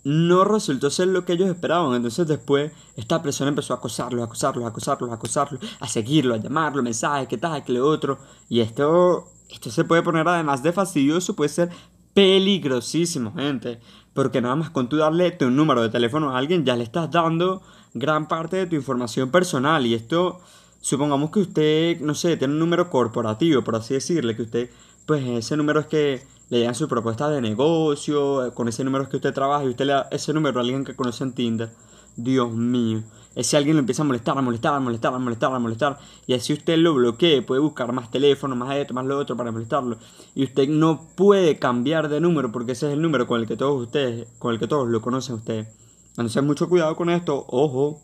no 0.05 0.45
resultó 0.45 0.91
ser 0.91 1.09
lo 1.09 1.25
que 1.25 1.35
ellos 1.35 1.49
esperaban. 1.49 1.95
Entonces 1.95 2.27
después 2.27 2.73
esta 2.97 3.23
persona 3.23 3.51
empezó 3.51 3.75
a 3.75 3.77
acosarlos, 3.77 4.23
a 4.23 4.25
acosarlos, 4.25 4.65
a 4.65 4.69
acosarlos, 4.69 5.11
a 5.11 5.15
acosarlos, 5.15 5.61
a 5.81 5.89
seguirlo, 5.89 6.35
a 6.35 6.39
llamarlo, 6.39 6.83
mensajes, 6.83 7.29
que 7.29 7.39
tal, 7.39 7.65
que 7.65 7.73
lo 7.73 7.87
otro. 7.87 8.19
Y 8.49 8.61
esto, 8.61 9.29
esto 9.49 9.71
se 9.71 9.85
puede 9.85 10.03
poner 10.03 10.27
además 10.27 10.63
de 10.63 10.73
fastidioso, 10.73 11.37
puede 11.37 11.51
ser 11.51 11.71
peligrosísimo, 12.15 13.33
gente. 13.35 13.81
Porque 14.15 14.41
nada 14.41 14.57
más 14.57 14.71
con 14.71 14.89
tú 14.89 14.97
darle 14.97 15.31
tu 15.33 15.51
número 15.51 15.83
de 15.83 15.91
teléfono 15.91 16.31
a 16.31 16.39
alguien, 16.39 16.65
ya 16.65 16.77
le 16.77 16.85
estás 16.85 17.11
dando 17.11 17.63
gran 17.95 18.29
parte 18.29 18.57
de 18.57 18.67
tu 18.67 18.77
información 18.77 19.31
personal. 19.31 19.87
Y 19.87 19.95
esto 19.95 20.41
supongamos 20.81 21.31
que 21.31 21.41
usted, 21.41 22.01
no 22.01 22.15
sé, 22.15 22.37
tiene 22.37 22.55
un 22.55 22.61
número 22.61 22.91
corporativo, 22.91 23.63
por 23.63 23.77
así 23.77 23.95
decirle, 23.95 24.37
que 24.37 24.43
usted, 24.43 24.71
pues 25.07 25.25
ese 25.27 25.57
número 25.57 25.81
es 25.81 25.87
que 25.87 26.23
le 26.49 26.59
llegan 26.59 26.75
su 26.75 26.89
propuesta 26.89 27.31
de 27.31 27.41
negocio, 27.41 28.53
con 28.55 28.69
ese 28.69 28.85
número 28.85 29.05
es 29.05 29.11
que 29.11 29.17
usted 29.17 29.33
trabaja 29.33 29.65
y 29.65 29.69
usted 29.69 29.87
le 29.87 29.93
da 29.93 30.09
ese 30.11 30.33
número 30.33 30.59
a 30.59 30.63
alguien 30.63 30.85
que 30.85 30.97
conoce 30.97 31.25
en 31.25 31.33
Tinder. 31.33 31.71
Dios 32.17 32.53
mío. 32.53 33.03
Ese 33.35 33.57
alguien 33.57 33.77
lo 33.77 33.81
empieza 33.81 34.03
a 34.03 34.05
molestar, 34.05 34.37
a 34.37 34.43
molestar, 34.43 34.75
a 34.75 34.81
molestar, 34.81 35.15
a 35.15 35.19
molestar, 35.19 35.55
a 35.55 35.59
molestar. 35.59 35.99
Y 36.27 36.35
así 36.35 36.53
usted 36.53 36.77
lo 36.79 36.95
bloquee, 36.95 37.43
puede 37.43 37.61
buscar 37.61 37.93
más 37.93 38.11
teléfono, 38.11 38.57
más 38.57 38.75
esto, 38.75 38.93
más 38.93 39.07
lo 39.07 39.19
otro 39.19 39.37
para 39.37 39.53
molestarlo. 39.53 39.99
Y 40.35 40.45
usted 40.45 40.69
no 40.69 41.07
puede 41.15 41.59
cambiar 41.59 42.09
de 42.09 42.21
número 42.21 42.51
porque 42.51 42.73
ese 42.73 42.89
es 42.89 42.95
el 42.95 43.03
número 43.03 43.27
con 43.27 43.41
el 43.41 43.47
que 43.47 43.57
todos 43.57 43.81
ustedes, 43.81 44.27
con 44.39 44.53
el 44.53 44.59
que 44.59 44.67
todos 44.67 44.89
lo 44.89 45.01
conocen 45.01 45.37
ustedes. 45.37 45.69
Entonces 46.11 46.43
mucho 46.43 46.69
cuidado 46.69 46.97
con 46.97 47.09
esto, 47.09 47.45
ojo. 47.49 48.03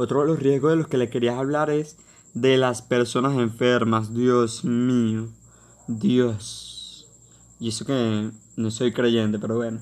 Otro 0.00 0.20
de 0.20 0.28
los 0.28 0.38
riesgos 0.38 0.70
de 0.70 0.76
los 0.76 0.86
que 0.86 0.96
le 0.96 1.10
quería 1.10 1.36
hablar 1.36 1.70
es 1.70 1.96
de 2.32 2.56
las 2.56 2.82
personas 2.82 3.36
enfermas. 3.36 4.14
Dios 4.14 4.64
mío. 4.64 5.26
Dios. 5.88 7.08
Y 7.58 7.70
eso 7.70 7.84
que 7.84 8.30
no 8.54 8.70
soy 8.70 8.92
creyente, 8.92 9.40
pero 9.40 9.56
bueno. 9.56 9.80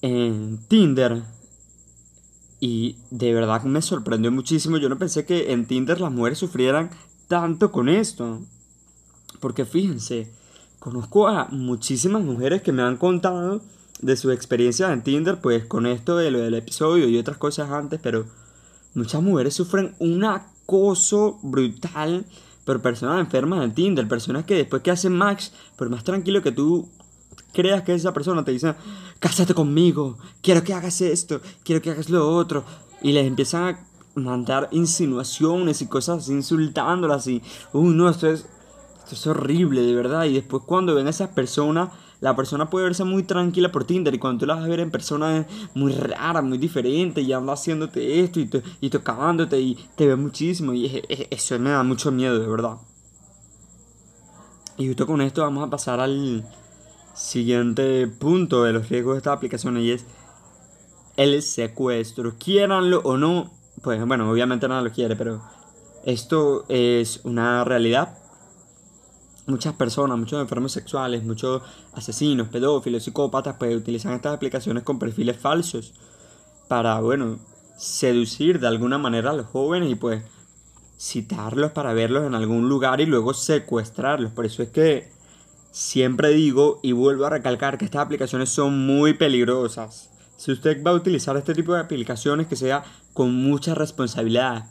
En 0.00 0.58
Tinder. 0.68 1.24
Y 2.60 2.98
de 3.10 3.34
verdad 3.34 3.64
me 3.64 3.82
sorprendió 3.82 4.30
muchísimo. 4.30 4.76
Yo 4.76 4.88
no 4.88 4.96
pensé 4.96 5.26
que 5.26 5.50
en 5.50 5.66
Tinder 5.66 6.00
las 6.00 6.12
mujeres 6.12 6.38
sufrieran 6.38 6.90
tanto 7.26 7.72
con 7.72 7.88
esto. 7.88 8.42
Porque 9.40 9.64
fíjense, 9.64 10.32
conozco 10.78 11.26
a 11.26 11.48
muchísimas 11.50 12.22
mujeres 12.22 12.62
que 12.62 12.70
me 12.70 12.82
han 12.82 12.96
contado 12.96 13.60
de 14.00 14.16
sus 14.16 14.32
experiencias 14.32 14.92
en 14.92 15.02
Tinder, 15.02 15.40
pues 15.40 15.64
con 15.64 15.86
esto 15.86 16.16
de 16.16 16.30
lo 16.30 16.38
del 16.38 16.54
episodio 16.54 17.08
y 17.08 17.18
otras 17.18 17.38
cosas 17.38 17.68
antes, 17.72 17.98
pero 18.00 18.24
muchas 18.94 19.22
mujeres 19.22 19.54
sufren 19.54 19.94
un 19.98 20.24
acoso 20.24 21.38
brutal 21.42 22.26
por 22.64 22.80
personas 22.80 23.20
enfermas 23.20 23.64
en 23.64 23.74
Tinder, 23.74 24.06
personas 24.06 24.44
que 24.44 24.54
después 24.54 24.82
que 24.82 24.90
hacen 24.90 25.16
Max, 25.16 25.52
por 25.76 25.90
más 25.90 26.04
tranquilo 26.04 26.42
que 26.42 26.52
tú 26.52 26.88
creas 27.52 27.82
que 27.82 27.94
esa 27.94 28.12
persona 28.12 28.44
te 28.44 28.52
dice, 28.52 28.74
cásate 29.18 29.54
conmigo, 29.54 30.18
quiero 30.40 30.62
que 30.62 30.74
hagas 30.74 31.00
esto, 31.00 31.40
quiero 31.64 31.82
que 31.82 31.90
hagas 31.90 32.08
lo 32.08 32.34
otro, 32.34 32.64
y 33.02 33.12
les 33.12 33.26
empiezan 33.26 33.74
a 33.74 33.78
mandar 34.14 34.68
insinuaciones 34.72 35.82
y 35.82 35.86
cosas 35.86 36.28
insultándolas 36.28 37.26
y, 37.26 37.42
uy, 37.72 37.94
no, 37.94 38.08
esto 38.08 38.28
es, 38.28 38.46
esto 38.98 39.14
es 39.14 39.26
horrible, 39.26 39.82
de 39.82 39.94
verdad, 39.94 40.24
y 40.24 40.34
después 40.34 40.62
cuando 40.66 40.94
ven 40.94 41.06
a 41.06 41.10
esas 41.10 41.30
personas, 41.30 41.90
la 42.22 42.36
persona 42.36 42.70
puede 42.70 42.84
verse 42.84 43.02
muy 43.02 43.24
tranquila 43.24 43.72
por 43.72 43.82
Tinder 43.82 44.14
y 44.14 44.18
cuando 44.20 44.38
tú 44.38 44.46
la 44.46 44.54
vas 44.54 44.64
a 44.64 44.68
ver 44.68 44.78
en 44.78 44.92
persona 44.92 45.38
es 45.38 45.46
muy 45.74 45.92
rara, 45.92 46.40
muy 46.40 46.56
diferente 46.56 47.20
y 47.20 47.32
anda 47.32 47.52
haciéndote 47.52 48.20
esto 48.20 48.38
y, 48.38 48.48
y 48.80 48.90
tocándote 48.90 49.60
y 49.60 49.74
te 49.96 50.06
ve 50.06 50.14
muchísimo 50.14 50.72
y 50.72 51.02
eso 51.30 51.58
me 51.58 51.70
da 51.70 51.82
mucho 51.82 52.12
miedo, 52.12 52.38
de 52.38 52.46
verdad. 52.46 52.76
Y 54.78 54.86
justo 54.86 55.04
con 55.04 55.20
esto 55.20 55.42
vamos 55.42 55.66
a 55.66 55.70
pasar 55.70 55.98
al 55.98 56.48
siguiente 57.12 58.06
punto 58.06 58.62
de 58.62 58.72
los 58.72 58.88
riesgos 58.88 59.14
de 59.14 59.18
esta 59.18 59.32
aplicación 59.32 59.76
y 59.78 59.90
es 59.90 60.06
el 61.16 61.42
secuestro. 61.42 62.38
Quieranlo 62.38 63.00
o 63.02 63.16
no, 63.16 63.50
pues 63.82 64.06
bueno, 64.06 64.30
obviamente 64.30 64.68
nada 64.68 64.80
lo 64.80 64.92
quiere, 64.92 65.16
pero 65.16 65.42
esto 66.04 66.66
es 66.68 67.20
una 67.24 67.64
realidad 67.64 68.21
muchas 69.46 69.74
personas, 69.74 70.18
muchos 70.18 70.40
enfermos 70.40 70.72
sexuales, 70.72 71.24
muchos 71.24 71.62
asesinos, 71.92 72.48
pedófilos, 72.48 73.04
psicópatas, 73.04 73.56
pues 73.58 73.76
utilizan 73.76 74.14
estas 74.14 74.34
aplicaciones 74.34 74.82
con 74.82 74.98
perfiles 74.98 75.36
falsos 75.36 75.94
para, 76.68 77.00
bueno, 77.00 77.38
seducir 77.76 78.60
de 78.60 78.68
alguna 78.68 78.98
manera 78.98 79.30
a 79.30 79.34
los 79.34 79.46
jóvenes 79.46 79.90
y 79.90 79.94
pues 79.94 80.22
citarlos 80.98 81.72
para 81.72 81.92
verlos 81.92 82.24
en 82.24 82.34
algún 82.34 82.68
lugar 82.68 83.00
y 83.00 83.06
luego 83.06 83.34
secuestrarlos. 83.34 84.32
Por 84.32 84.46
eso 84.46 84.62
es 84.62 84.68
que 84.68 85.10
siempre 85.72 86.28
digo 86.28 86.78
y 86.82 86.92
vuelvo 86.92 87.26
a 87.26 87.30
recalcar 87.30 87.78
que 87.78 87.84
estas 87.84 88.04
aplicaciones 88.04 88.50
son 88.50 88.86
muy 88.86 89.14
peligrosas. 89.14 90.10
Si 90.36 90.52
usted 90.52 90.82
va 90.84 90.92
a 90.92 90.94
utilizar 90.94 91.36
este 91.36 91.54
tipo 91.54 91.74
de 91.74 91.80
aplicaciones, 91.80 92.46
que 92.46 92.56
sea 92.56 92.84
con 93.12 93.34
mucha 93.34 93.74
responsabilidad 93.74 94.66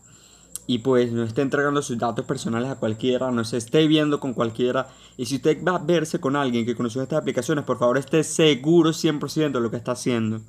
y 0.72 0.80
pues 0.80 1.12
no 1.12 1.24
esté 1.24 1.42
entregando 1.42 1.82
sus 1.82 1.98
datos 1.98 2.24
personales 2.24 2.70
a 2.70 2.78
cualquiera, 2.78 3.30
no 3.30 3.44
se 3.44 3.58
esté 3.58 3.88
viendo 3.88 4.22
con 4.22 4.34
cualquiera. 4.34 4.88
Y 5.18 5.26
si 5.26 5.36
usted 5.36 5.62
va 5.66 5.76
a 5.76 5.80
verse 5.80 6.22
con 6.22 6.38
alguien 6.38 6.66
que 6.66 6.78
conoció 6.78 7.02
estas 7.02 7.20
aplicaciones, 7.20 7.66
por 7.66 7.78
favor 7.78 7.98
esté 7.98 8.24
seguro 8.24 8.92
100% 8.92 9.52
de 9.52 9.60
lo 9.60 9.70
que 9.70 9.76
está 9.76 9.92
haciendo. 9.92 10.40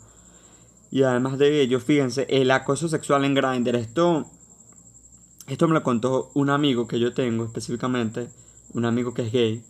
Y 0.92 1.02
además 1.02 1.38
de 1.38 1.60
ello, 1.60 1.80
fíjense, 1.80 2.28
el 2.30 2.52
acoso 2.52 2.88
sexual 2.88 3.24
en 3.24 3.34
Grindr, 3.34 3.74
esto, 3.74 4.26
esto 5.48 5.66
me 5.66 5.74
lo 5.74 5.82
contó 5.82 6.30
un 6.34 6.50
amigo 6.50 6.86
que 6.86 7.00
yo 7.00 7.12
tengo 7.12 7.44
específicamente, 7.44 8.28
un 8.74 8.84
amigo 8.84 9.14
que 9.14 9.22
es 9.22 9.32
gay. 9.32 9.64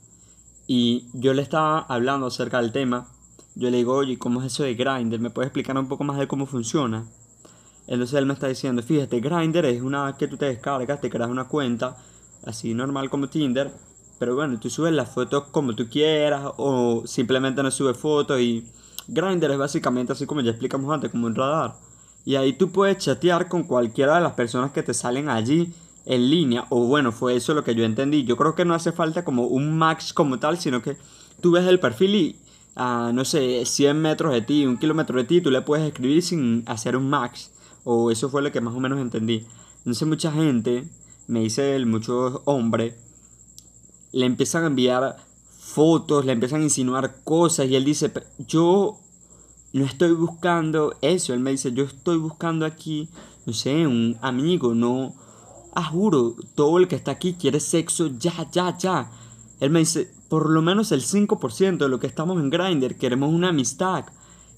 Y 0.67 1.07
yo 1.15 1.33
le 1.33 1.41
estaba 1.41 1.79
hablando 1.79 2.27
acerca 2.27 2.61
del 2.61 2.73
tema. 2.73 3.09
Yo 3.55 3.71
le 3.71 3.79
digo, 3.79 3.95
oye, 3.95 4.19
¿cómo 4.19 4.43
es 4.43 4.53
eso 4.53 4.65
de 4.65 4.75
Grindr? 4.75 5.19
¿Me 5.19 5.31
puedes 5.31 5.47
explicar 5.47 5.79
un 5.79 5.89
poco 5.89 6.05
más 6.05 6.19
de 6.19 6.29
cómo 6.29 6.45
funciona? 6.45 7.07
Entonces 7.93 8.19
él 8.19 8.25
me 8.25 8.33
está 8.33 8.49
diciendo, 8.49 8.83
fíjate, 8.83 9.21
Grindr 9.21 9.67
es 9.67 9.83
una 9.83 10.17
que 10.17 10.27
tú 10.27 10.39
te 10.39 10.47
descargas, 10.47 10.99
te 11.03 11.11
creas 11.11 11.29
una 11.29 11.45
cuenta, 11.45 11.99
así 12.47 12.73
normal 12.73 13.11
como 13.11 13.29
Tinder, 13.29 13.71
pero 14.19 14.35
bueno, 14.35 14.59
tú 14.59 14.71
subes 14.71 14.95
las 14.95 15.11
fotos 15.11 15.45
como 15.51 15.75
tú 15.75 15.91
quieras 15.91 16.43
o 16.57 17.03
simplemente 17.05 17.63
no 17.63 17.71
subes 17.71 17.99
fotos 17.99 18.41
y 18.41 18.67
Grindr 19.09 19.51
es 19.51 19.59
básicamente 19.59 20.15
así 20.15 20.25
como 20.25 20.41
ya 20.41 20.53
explicamos 20.53 20.91
antes, 20.91 21.11
como 21.11 21.27
un 21.27 21.35
radar. 21.35 21.75
Y 22.25 22.37
ahí 22.37 22.55
tú 22.55 22.73
puedes 22.73 22.97
chatear 22.97 23.49
con 23.49 23.65
cualquiera 23.65 24.15
de 24.15 24.23
las 24.23 24.33
personas 24.33 24.73
que 24.73 24.83
te 24.83 24.95
salen 24.95 25.29
allí 25.29 25.75
en 26.07 26.31
línea. 26.31 26.65
O 26.71 26.87
bueno, 26.87 27.13
fue 27.13 27.37
eso 27.37 27.53
lo 27.53 27.63
que 27.63 27.75
yo 27.75 27.85
entendí. 27.85 28.25
Yo 28.25 28.39
creo 28.39 28.55
que 28.55 28.65
no 28.65 28.73
hace 28.73 28.93
falta 28.93 29.23
como 29.23 29.43
un 29.43 29.77
max 29.77 30.15
como 30.15 30.39
tal, 30.39 30.57
sino 30.57 30.81
que 30.81 30.97
tú 31.43 31.51
ves 31.51 31.67
el 31.67 31.79
perfil 31.79 32.15
y 32.15 32.37
a, 32.75 33.11
no 33.13 33.27
sé, 33.27 33.67
100 33.67 34.01
metros 34.01 34.33
de 34.33 34.41
ti, 34.41 34.65
un 34.65 34.79
kilómetro 34.79 35.19
de 35.19 35.25
ti, 35.25 35.43
tú 35.43 35.51
le 35.51 35.61
puedes 35.61 35.87
escribir 35.87 36.23
sin 36.23 36.63
hacer 36.65 36.97
un 36.97 37.11
max. 37.11 37.52
O 37.85 38.11
eso 38.11 38.29
fue 38.29 38.43
lo 38.43 38.53
que 38.53 38.61
más 38.61 38.75
o 38.75 38.81
menos 38.81 39.01
entendí. 39.01 39.47
Entonces 39.79 40.07
mucha 40.07 40.31
gente, 40.33 40.89
me 41.27 41.41
dice 41.41 41.75
él, 41.75 41.87
muchos 41.87 42.41
hombres, 42.45 42.95
le 44.13 44.27
empiezan 44.27 44.65
a 44.65 44.69
enviar 44.69 45.17
fotos, 45.59 46.25
le 46.25 46.33
empiezan 46.33 46.61
a 46.61 46.65
insinuar 46.65 47.23
cosas 47.25 47.69
y 47.69 47.77
él 47.77 47.85
dice, 47.85 48.13
yo 48.47 48.99
no 49.73 49.85
estoy 49.85 50.13
buscando 50.13 50.95
eso. 51.01 51.33
Él 51.35 51.41
me 51.41 51.51
dice, 51.51 51.73
yo 51.73 51.85
estoy 51.85 52.19
buscando 52.19 52.67
aquí, 52.67 53.09
no 53.47 53.53
sé, 53.53 53.87
un 53.87 54.17
amigo, 54.21 54.75
no... 54.75 55.15
Ah, 55.75 55.85
juro, 55.85 56.37
todo 56.55 56.77
el 56.77 56.87
que 56.87 56.97
está 56.97 57.13
aquí 57.13 57.33
quiere 57.33 57.59
sexo 57.59 58.09
ya, 58.19 58.47
ya, 58.53 58.77
ya. 58.77 59.11
Él 59.59 59.71
me 59.71 59.79
dice, 59.79 60.13
por 60.29 60.51
lo 60.51 60.61
menos 60.61 60.93
el 60.93 61.01
5% 61.01 61.79
de 61.79 61.89
lo 61.89 61.99
que 61.99 62.07
estamos 62.07 62.39
en 62.39 62.51
Grindr 62.51 62.97
queremos 62.97 63.33
una 63.33 63.49
amistad 63.49 64.05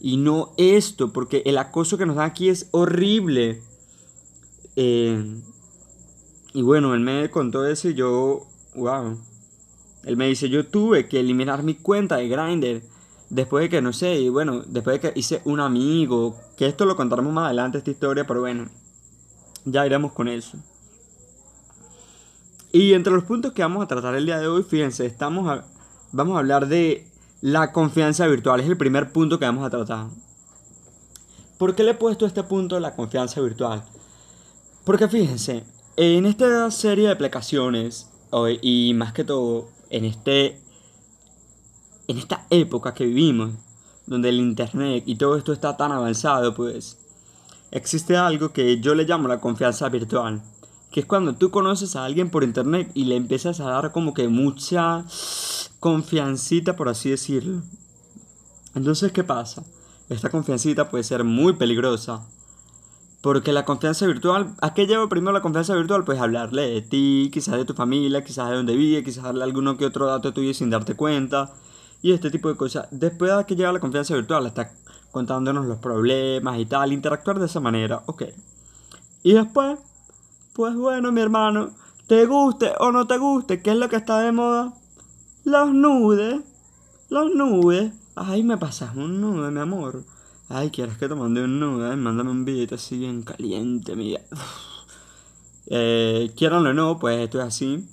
y 0.05 0.19
no 0.19 0.53
esto, 0.59 1.15
porque 1.15 1.43
el 1.47 1.57
acoso 1.57 1.97
que 1.97 2.05
nos 2.05 2.17
da 2.17 2.27
aquí 2.27 2.51
es 2.51 2.69
horrible. 2.73 3.63
Eh, 4.77 5.41
y 6.53 6.61
bueno, 6.61 6.93
él 6.93 7.01
me 7.01 7.31
contó 7.31 7.67
eso 7.67 7.89
y 7.89 7.95
yo, 7.95 8.47
wow. 8.75 9.19
Él 10.03 10.19
me 10.19 10.29
dice, 10.29 10.51
yo 10.51 10.67
tuve 10.67 11.09
que 11.09 11.21
eliminar 11.21 11.63
mi 11.63 11.77
cuenta 11.77 12.17
de 12.17 12.29
Grindr 12.29 12.83
después 13.31 13.63
de 13.63 13.69
que, 13.71 13.81
no 13.81 13.95
sé, 13.95 14.21
y 14.21 14.29
bueno, 14.29 14.63
después 14.67 15.01
de 15.01 15.09
que 15.09 15.19
hice 15.19 15.41
un 15.47 15.59
amigo, 15.59 16.39
que 16.59 16.67
esto 16.67 16.85
lo 16.85 16.97
contaremos 16.97 17.33
más 17.33 17.47
adelante, 17.47 17.79
esta 17.79 17.91
historia, 17.91 18.27
pero 18.27 18.41
bueno, 18.41 18.69
ya 19.65 19.87
iremos 19.87 20.13
con 20.13 20.29
eso. 20.29 20.59
Y 22.73 22.93
entre 22.93 23.15
los 23.15 23.25
puntos 23.25 23.55
que 23.55 23.63
vamos 23.63 23.83
a 23.83 23.89
tratar 23.89 24.15
el 24.17 24.27
día 24.27 24.39
de 24.39 24.49
hoy, 24.49 24.65
fíjense, 24.65 25.07
estamos 25.07 25.63
vamos 26.13 26.37
a 26.37 26.41
hablar 26.41 26.69
de 26.69 27.07
la 27.41 27.73
confianza 27.73 28.27
virtual 28.27 28.61
es 28.61 28.67
el 28.67 28.77
primer 28.77 29.13
punto 29.13 29.39
que 29.39 29.45
vamos 29.45 29.67
a 29.67 29.71
tratar. 29.71 30.07
¿Por 31.59 31.75
qué 31.75 31.85
le 31.85 31.93
he 31.93 31.95
puesto 31.95 32.27
este 32.27 32.43
punto 32.43 32.75
de 32.75 32.81
la 32.81 32.95
confianza 32.95 33.41
virtual? 33.41 33.85
Porque 34.85 35.09
fíjense, 35.09 35.65
en 35.97 36.27
esta 36.27 36.71
serie 36.71 37.07
de 37.07 37.13
aplicaciones, 37.13 38.09
y 38.63 38.93
más 38.95 39.13
que 39.13 39.25
todo 39.25 39.69
en, 39.91 40.05
este, 40.05 40.61
en 42.09 42.19
esta 42.19 42.47
época 42.51 42.95
que 42.95 43.07
vivimos, 43.07 43.53
donde 44.07 44.29
el 44.29 44.41
internet 44.41 45.05
y 45.07 45.17
todo 45.17 45.37
esto 45.37 45.53
está 45.53 45.77
tan 45.77 45.93
avanzado, 45.93 46.55
pues 46.55 46.99
existe 47.71 48.17
algo 48.17 48.53
que 48.53 48.81
yo 48.81 48.95
le 48.95 49.05
llamo 49.05 49.29
la 49.29 49.41
confianza 49.41 49.89
virtual, 49.89 50.43
que 50.95 51.01
es 51.01 51.07
cuando 51.07 51.35
tú 51.35 51.51
conoces 51.51 51.97
a 51.97 52.05
alguien 52.05 52.31
por 52.31 52.45
internet 52.45 52.89
y 52.95 53.07
le 53.07 53.17
empiezas 53.17 53.59
a 53.59 53.65
dar 53.65 53.91
como 53.91 54.15
que 54.15 54.29
mucha 54.29 55.05
confiancita, 55.81 56.77
por 56.77 56.89
así 56.89 57.11
decirlo. 57.11 57.63
Entonces, 58.77 59.11
¿qué 59.11 59.25
pasa? 59.25 59.65
Esta 60.09 60.31
confiancita 60.31 60.91
puede 60.91 61.03
ser 61.03 61.25
muy 61.25 61.55
peligrosa. 61.55 62.25
Porque 63.23 63.53
la 63.53 63.65
confianza 63.65 64.07
virtual, 64.07 64.55
¿a 64.61 64.73
qué 64.73 64.87
lleva 64.87 65.09
primero 65.09 65.33
la 65.33 65.43
confianza 65.43 65.75
virtual? 65.75 66.05
Pues 66.05 66.21
hablarle 66.21 66.63
de 66.69 66.83
ti, 66.83 67.29
quizás 67.33 67.57
de 67.57 67.65
tu 67.65 67.75
familia, 67.75 68.23
quizás 68.23 68.51
de 68.51 68.55
dónde 68.55 68.77
vive, 68.77 69.03
quizás 69.03 69.25
darle 69.25 69.43
alguno 69.43 69.77
que 69.77 69.87
otro 69.87 70.07
dato 70.07 70.33
tuyo 70.33 70.55
sin 70.55 70.71
darte 70.71 70.95
cuenta. 70.95 71.55
Y 72.03 72.13
este 72.13 72.31
tipo 72.31 72.49
de 72.49 72.57
cosas. 72.57 72.87
Después 72.93 73.37
de 73.37 73.45
que 73.47 73.57
llega 73.57 73.73
la 73.73 73.81
confianza 73.81 74.15
virtual, 74.15 74.47
está 74.47 74.71
contándonos 75.11 75.67
los 75.67 75.79
problemas 75.79 76.57
y 76.61 76.67
tal, 76.67 76.93
interactuar 76.93 77.41
de 77.41 77.47
esa 77.47 77.59
manera, 77.59 78.05
ok. 78.07 78.27
Y 79.25 79.33
después, 79.33 79.81
pues 80.55 80.75
bueno, 80.77 81.11
mi 81.11 81.21
hermano, 81.21 81.73
te 82.07 82.27
guste 82.27 82.73
o 82.79 82.93
no 82.93 83.07
te 83.07 83.19
guste, 83.19 83.61
¿qué 83.61 83.73
es 83.73 83.77
lo 83.77 83.89
que 83.89 83.97
está 83.97 84.21
de 84.21 84.31
moda? 84.31 84.73
Los 85.45 85.75
nudes. 85.75 86.41
Los 87.11 87.35
nudes. 87.35 87.93
Ay, 88.15 88.45
me 88.45 88.57
pasas 88.57 88.95
un 88.97 89.21
nude, 89.21 89.51
mi 89.51 89.61
amor. 89.61 90.05
Ay, 90.49 90.71
¿quieres 90.71 90.97
que 90.97 91.09
te 91.09 91.15
mande 91.15 91.43
un 91.43 91.59
nude? 91.59 91.91
Ay, 91.91 91.97
mándame 91.97 92.31
un 92.31 92.45
billete 92.45 92.77
así 92.77 92.99
bien 92.99 93.23
caliente, 93.23 93.95
mira. 93.97 94.21
Eh, 95.67 96.31
quieran 96.37 96.67
o 96.67 96.75
no, 96.75 96.99
pues 96.99 97.19
esto 97.21 97.41
es 97.41 97.47
así. 97.47 97.89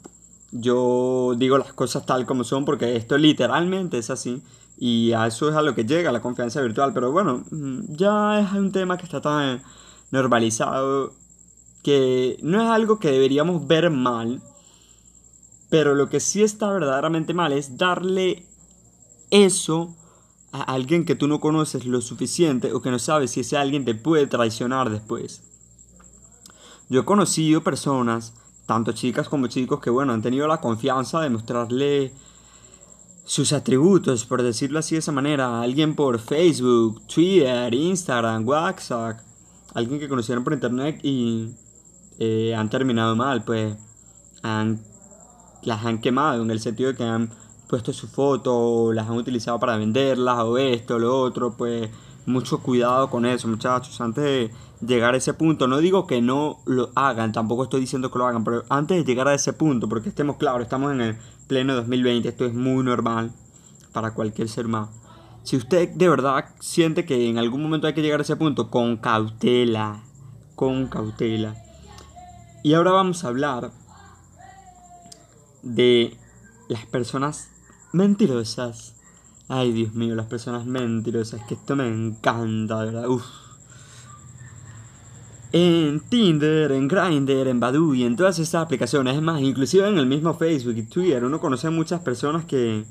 Yo 0.51 1.35
digo 1.37 1.57
las 1.57 1.71
cosas 1.71 2.05
tal 2.05 2.25
como 2.25 2.43
son 2.43 2.65
porque 2.65 2.97
esto 2.97 3.17
literalmente 3.17 3.97
es 3.97 4.09
así. 4.09 4.43
Y 4.77 5.13
a 5.13 5.27
eso 5.27 5.49
es 5.49 5.55
a 5.55 5.61
lo 5.61 5.73
que 5.73 5.85
llega 5.85 6.11
la 6.11 6.21
confianza 6.21 6.59
virtual. 6.61 6.91
Pero 6.93 7.13
bueno, 7.13 7.45
mm, 7.49 7.95
ya 7.95 8.41
es 8.41 8.51
un 8.51 8.73
tema 8.73 8.97
que 8.97 9.05
está 9.05 9.21
tan 9.21 9.63
normalizado 10.11 11.13
que 11.83 12.37
no 12.41 12.61
es 12.61 12.69
algo 12.69 12.99
que 12.99 13.11
deberíamos 13.11 13.67
ver 13.67 13.89
mal 13.89 14.41
pero 15.71 15.95
lo 15.95 16.09
que 16.09 16.19
sí 16.19 16.43
está 16.43 16.69
verdaderamente 16.69 17.33
mal 17.33 17.53
es 17.53 17.77
darle 17.77 18.45
eso 19.29 19.95
a 20.51 20.63
alguien 20.63 21.05
que 21.05 21.15
tú 21.15 21.29
no 21.29 21.39
conoces 21.39 21.85
lo 21.85 22.01
suficiente 22.01 22.73
o 22.73 22.81
que 22.81 22.91
no 22.91 22.99
sabes 22.99 23.31
si 23.31 23.39
ese 23.39 23.55
alguien 23.55 23.85
te 23.85 23.95
puede 23.95 24.27
traicionar 24.27 24.89
después. 24.89 25.41
Yo 26.89 26.99
he 26.99 27.05
conocido 27.05 27.63
personas, 27.63 28.33
tanto 28.65 28.91
chicas 28.91 29.29
como 29.29 29.47
chicos, 29.47 29.79
que 29.79 29.89
bueno, 29.89 30.11
han 30.11 30.21
tenido 30.21 30.45
la 30.45 30.59
confianza 30.59 31.21
de 31.21 31.29
mostrarle 31.29 32.11
sus 33.23 33.53
atributos, 33.53 34.25
por 34.25 34.43
decirlo 34.43 34.79
así 34.79 34.95
de 34.95 34.99
esa 34.99 35.13
manera, 35.13 35.61
alguien 35.61 35.95
por 35.95 36.19
Facebook, 36.19 37.01
Twitter, 37.07 37.73
Instagram, 37.73 38.45
WhatsApp, 38.45 39.21
alguien 39.73 40.01
que 40.01 40.09
conocieron 40.09 40.43
por 40.43 40.51
internet 40.51 40.99
y 41.01 41.55
eh, 42.23 42.53
han 42.53 42.69
terminado 42.69 43.15
mal, 43.15 43.43
pues 43.43 43.75
han, 44.43 44.79
las 45.63 45.83
han 45.83 46.01
quemado 46.01 46.43
en 46.43 46.51
el 46.51 46.59
sentido 46.59 46.91
de 46.91 46.95
que 46.95 47.03
han 47.03 47.31
puesto 47.67 47.93
su 47.93 48.07
foto, 48.07 48.93
las 48.93 49.09
han 49.09 49.15
utilizado 49.15 49.59
para 49.59 49.75
venderlas 49.75 50.37
o 50.41 50.59
esto, 50.59 50.99
lo 50.99 51.19
otro, 51.19 51.57
pues 51.57 51.89
mucho 52.27 52.59
cuidado 52.59 53.09
con 53.09 53.25
eso, 53.25 53.47
muchachos, 53.47 53.99
antes 54.01 54.23
de 54.23 54.51
llegar 54.85 55.15
a 55.15 55.17
ese 55.17 55.33
punto, 55.33 55.67
no 55.67 55.79
digo 55.79 56.05
que 56.05 56.21
no 56.21 56.59
lo 56.65 56.91
hagan, 56.93 57.31
tampoco 57.31 57.63
estoy 57.63 57.81
diciendo 57.81 58.11
que 58.11 58.19
lo 58.19 58.27
hagan, 58.27 58.43
pero 58.43 58.65
antes 58.69 58.97
de 58.97 59.03
llegar 59.03 59.27
a 59.27 59.33
ese 59.33 59.53
punto, 59.53 59.89
porque 59.89 60.09
estemos 60.09 60.37
claros, 60.37 60.61
estamos 60.61 60.91
en 60.91 61.01
el 61.01 61.17
pleno 61.47 61.73
2020, 61.73 62.29
esto 62.29 62.45
es 62.45 62.53
muy 62.53 62.83
normal 62.83 63.31
para 63.93 64.13
cualquier 64.13 64.47
ser 64.47 64.67
humano. 64.67 64.91
Si 65.41 65.57
usted 65.57 65.89
de 65.89 66.07
verdad 66.07 66.45
siente 66.59 67.03
que 67.03 67.27
en 67.27 67.39
algún 67.39 67.63
momento 67.63 67.87
hay 67.87 67.95
que 67.95 68.03
llegar 68.03 68.19
a 68.19 68.23
ese 68.23 68.35
punto, 68.35 68.69
con 68.69 68.97
cautela, 68.97 70.03
con 70.53 70.85
cautela. 70.85 71.55
Y 72.63 72.73
ahora 72.73 72.91
vamos 72.91 73.23
a 73.23 73.29
hablar 73.29 73.71
de 75.63 76.15
las 76.69 76.85
personas 76.85 77.49
mentirosas. 77.91 78.93
Ay, 79.47 79.71
Dios 79.71 79.93
mío, 79.93 80.15
las 80.15 80.27
personas 80.27 80.65
mentirosas, 80.65 81.41
que 81.47 81.55
esto 81.55 81.75
me 81.75 81.87
encanta, 81.87 82.77
verdad. 82.85 83.05
En 85.51 85.99
Tinder, 86.01 86.71
en 86.71 86.87
Grindr, 86.87 87.47
en 87.47 87.59
Badoo 87.59 87.95
y 87.95 88.03
en 88.03 88.15
todas 88.15 88.39
estas 88.39 88.63
aplicaciones, 88.63 89.15
es 89.15 89.21
más, 89.21 89.41
inclusive 89.41 89.89
en 89.89 89.97
el 89.97 90.05
mismo 90.05 90.33
Facebook 90.35 90.77
y 90.77 90.83
Twitter, 90.83 91.25
uno 91.25 91.39
conoce 91.39 91.67
a 91.67 91.71
muchas 91.71 92.01
personas 92.01 92.45
que... 92.45 92.85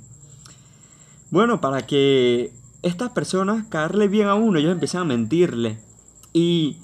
Bueno, 1.31 1.61
para 1.61 1.87
que 1.87 2.53
estas 2.83 3.11
personas 3.11 3.67
caerle 3.69 4.09
bien 4.09 4.27
a 4.27 4.35
uno, 4.35 4.59
ellos 4.59 4.73
empiezan 4.73 5.03
a 5.03 5.05
mentirle. 5.05 5.79
Y 6.33 6.77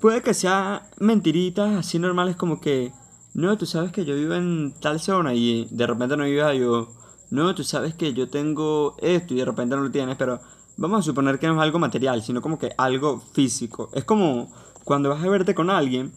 puede 0.00 0.22
que 0.22 0.34
sea 0.34 0.88
mentiritas 0.98 1.74
así 1.76 1.98
normales 1.98 2.36
como 2.36 2.60
que, 2.60 2.92
no, 3.34 3.56
tú 3.58 3.66
sabes 3.66 3.92
que 3.92 4.04
yo 4.04 4.14
vivo 4.14 4.34
en 4.34 4.74
tal 4.80 5.00
zona 5.00 5.34
y 5.34 5.66
de 5.70 5.86
repente 5.86 6.16
no 6.16 6.24
vivo 6.24 6.52
yo 6.52 6.88
no, 7.30 7.54
tú 7.54 7.64
sabes 7.64 7.94
que 7.94 8.12
yo 8.14 8.28
tengo 8.28 8.94
esto 8.98 9.34
y 9.34 9.38
de 9.38 9.44
repente 9.44 9.74
no 9.74 9.82
lo 9.82 9.90
tienes, 9.90 10.16
pero 10.16 10.40
vamos 10.76 11.00
a 11.00 11.02
suponer 11.02 11.38
que 11.38 11.48
no 11.48 11.54
es 11.54 11.60
algo 11.60 11.78
material, 11.78 12.22
sino 12.22 12.40
como 12.40 12.58
que 12.58 12.72
algo 12.78 13.20
físico. 13.32 13.90
Es 13.94 14.04
como 14.04 14.52
cuando 14.84 15.08
vas 15.08 15.24
a 15.24 15.28
verte 15.28 15.54
con 15.54 15.68
alguien 15.68 16.12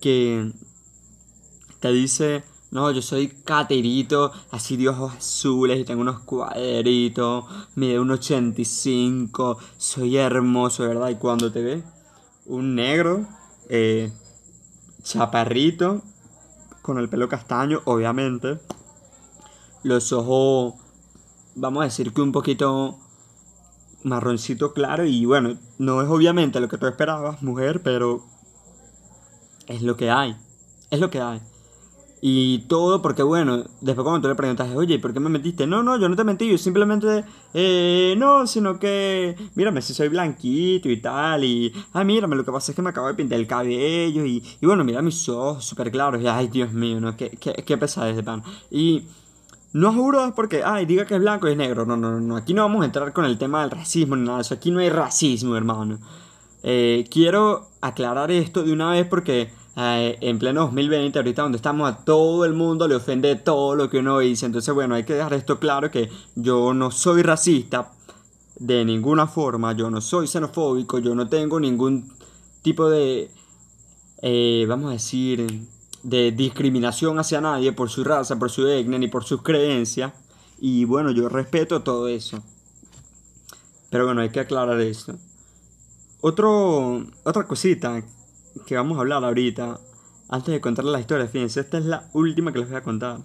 que 0.00 0.50
te 1.80 1.92
dice, 1.92 2.42
no, 2.70 2.90
yo 2.90 3.02
soy 3.02 3.28
caterito, 3.28 4.32
así 4.50 4.78
de 4.78 4.88
ojos 4.88 5.14
azules 5.16 5.78
y 5.78 5.84
tengo 5.84 6.00
unos 6.00 6.20
cuadritos, 6.20 7.44
mide 7.74 8.00
un 8.00 8.10
85, 8.10 9.58
soy 9.76 10.16
hermoso, 10.16 10.88
¿verdad? 10.88 11.10
Y 11.10 11.16
cuando 11.16 11.52
te 11.52 11.62
ve 11.62 11.95
un 12.46 12.74
negro, 12.74 13.26
eh, 13.68 14.12
chaparrito, 15.02 16.02
con 16.82 16.98
el 16.98 17.08
pelo 17.08 17.28
castaño, 17.28 17.82
obviamente 17.84 18.58
los 19.86 20.12
ojos, 20.12 20.74
vamos 21.54 21.82
a 21.82 21.84
decir 21.84 22.12
que 22.12 22.20
un 22.20 22.32
poquito 22.32 22.98
marroncito 24.02 24.72
claro 24.72 25.04
y 25.04 25.24
bueno, 25.24 25.58
no 25.78 26.02
es 26.02 26.08
obviamente 26.08 26.58
lo 26.60 26.68
que 26.68 26.76
tú 26.76 26.86
esperabas, 26.86 27.42
mujer, 27.42 27.82
pero 27.82 28.24
es 29.68 29.82
lo 29.82 29.96
que 29.96 30.10
hay, 30.10 30.36
es 30.90 30.98
lo 30.98 31.10
que 31.10 31.20
hay. 31.20 31.40
Y 32.28 32.58
todo 32.66 33.02
porque, 33.02 33.22
bueno, 33.22 33.62
después 33.80 34.02
cuando 34.04 34.20
tú 34.20 34.26
le 34.26 34.34
preguntas, 34.34 34.68
oye, 34.74 34.98
¿por 34.98 35.12
qué 35.12 35.20
me 35.20 35.28
metiste? 35.28 35.64
No, 35.64 35.84
no, 35.84 35.96
yo 35.96 36.08
no 36.08 36.16
te 36.16 36.24
mentí, 36.24 36.50
yo 36.50 36.58
simplemente, 36.58 37.24
eh, 37.54 38.16
no, 38.18 38.48
sino 38.48 38.80
que, 38.80 39.36
mírame, 39.54 39.80
si 39.80 39.94
soy 39.94 40.08
blanquito 40.08 40.88
y 40.88 40.96
tal, 40.96 41.44
y, 41.44 41.72
ay, 41.92 42.04
mírame, 42.04 42.34
lo 42.34 42.44
que 42.44 42.50
pasa 42.50 42.72
es 42.72 42.76
que 42.76 42.82
me 42.82 42.90
acabo 42.90 43.06
de 43.06 43.14
pintar 43.14 43.38
el 43.38 43.46
cabello, 43.46 44.26
y, 44.26 44.42
y 44.60 44.66
bueno, 44.66 44.82
mira 44.82 45.02
mis 45.02 45.28
ojos 45.28 45.64
súper 45.64 45.92
claros, 45.92 46.20
y, 46.20 46.26
ay, 46.26 46.48
Dios 46.48 46.72
mío, 46.72 47.00
¿no? 47.00 47.16
Qué, 47.16 47.30
qué, 47.30 47.52
qué 47.64 47.78
pesadez 47.78 48.16
de 48.16 48.24
pan. 48.24 48.42
Y 48.72 49.04
no 49.72 49.92
juro 49.92 50.32
porque, 50.34 50.64
ay, 50.64 50.84
diga 50.84 51.06
que 51.06 51.14
es 51.14 51.20
blanco 51.20 51.46
y 51.46 51.52
es 51.52 51.56
negro. 51.56 51.86
No, 51.86 51.96
no, 51.96 52.18
no. 52.18 52.36
Aquí 52.36 52.54
no 52.54 52.62
vamos 52.62 52.82
a 52.82 52.86
entrar 52.86 53.12
con 53.12 53.24
el 53.24 53.38
tema 53.38 53.60
del 53.60 53.70
racismo 53.70 54.16
ni 54.16 54.26
nada 54.26 54.40
eso. 54.40 54.54
Aquí 54.54 54.72
no 54.72 54.80
hay 54.80 54.90
racismo, 54.90 55.54
hermano. 55.54 56.00
Eh, 56.64 57.04
quiero 57.08 57.68
aclarar 57.80 58.32
esto 58.32 58.64
de 58.64 58.72
una 58.72 58.90
vez 58.90 59.06
porque 59.06 59.50
en 59.76 60.38
pleno 60.38 60.62
2020, 60.62 61.18
ahorita 61.18 61.42
donde 61.42 61.56
estamos, 61.56 61.90
a 61.90 61.98
todo 61.98 62.46
el 62.46 62.54
mundo 62.54 62.88
le 62.88 62.94
ofende 62.94 63.36
todo 63.36 63.74
lo 63.74 63.90
que 63.90 63.98
uno 63.98 64.18
dice. 64.20 64.46
Entonces, 64.46 64.74
bueno, 64.74 64.94
hay 64.94 65.04
que 65.04 65.14
dejar 65.14 65.34
esto 65.34 65.58
claro 65.58 65.90
que 65.90 66.08
yo 66.34 66.72
no 66.72 66.90
soy 66.90 67.22
racista 67.22 67.92
de 68.58 68.84
ninguna 68.86 69.26
forma. 69.26 69.74
Yo 69.74 69.90
no 69.90 70.00
soy 70.00 70.28
xenofóbico. 70.28 70.98
Yo 70.98 71.14
no 71.14 71.28
tengo 71.28 71.60
ningún 71.60 72.10
tipo 72.62 72.88
de, 72.88 73.30
eh, 74.22 74.64
vamos 74.66 74.88
a 74.88 74.92
decir 74.94 75.46
de 76.02 76.32
discriminación 76.32 77.18
hacia 77.18 77.42
nadie 77.42 77.72
por 77.72 77.90
su 77.90 78.02
raza, 78.02 78.38
por 78.38 78.50
su 78.50 78.66
etnia, 78.66 78.98
ni 78.98 79.08
por 79.08 79.24
sus 79.24 79.42
creencias. 79.42 80.12
Y 80.58 80.86
bueno, 80.86 81.10
yo 81.10 81.28
respeto 81.28 81.82
todo 81.82 82.08
eso. 82.08 82.42
Pero 83.90 84.06
bueno, 84.06 84.22
hay 84.22 84.30
que 84.30 84.40
aclarar 84.40 84.80
esto. 84.80 85.16
Otro, 86.22 87.04
otra 87.24 87.46
cosita 87.46 88.02
que 88.66 88.76
vamos 88.76 88.96
a 88.96 89.00
hablar 89.00 89.24
ahorita, 89.24 89.80
antes 90.28 90.52
de 90.52 90.60
contarles 90.60 90.92
la 90.92 91.00
historia, 91.00 91.26
fíjense, 91.26 91.60
esta 91.60 91.78
es 91.78 91.84
la 91.84 92.08
última 92.12 92.52
que 92.52 92.58
les 92.60 92.68
voy 92.68 92.78
a 92.78 92.82
contar. 92.82 93.18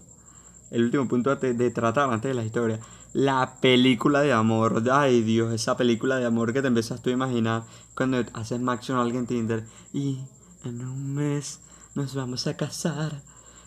El 0.70 0.86
último 0.86 1.08
punto 1.08 1.36
de, 1.36 1.72
tratar 1.72 2.12
antes 2.12 2.30
de 2.30 2.36
la 2.36 2.46
historia. 2.46 2.80
La 3.14 3.58
película 3.60 4.22
de 4.22 4.32
amor. 4.32 4.84
Ay 4.90 5.22
Dios, 5.22 5.52
esa 5.54 5.76
película 5.76 6.16
de 6.18 6.26
amor 6.26 6.54
que 6.54 6.62
te 6.62 6.70
empiezas 6.70 7.02
tú 7.02 7.10
a 7.10 7.14
imaginar 7.14 7.64
cuando 7.94 8.24
haces 8.34 8.62
match 8.62 8.88
con 8.88 8.96
alguien 8.96 9.22
en 9.22 9.28
Tinder. 9.28 9.66
Y 9.92 10.20
en 10.64 10.86
un 10.86 11.14
mes 11.14 11.60
nos 11.94 12.16
vamos 12.16 12.48
a 12.48 12.56
casar 12.56 13.22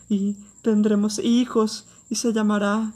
y 0.09 0.37
tendremos 0.61 1.19
hijos 1.19 1.87
y 2.09 2.15
se 2.15 2.33
llamará 2.33 2.93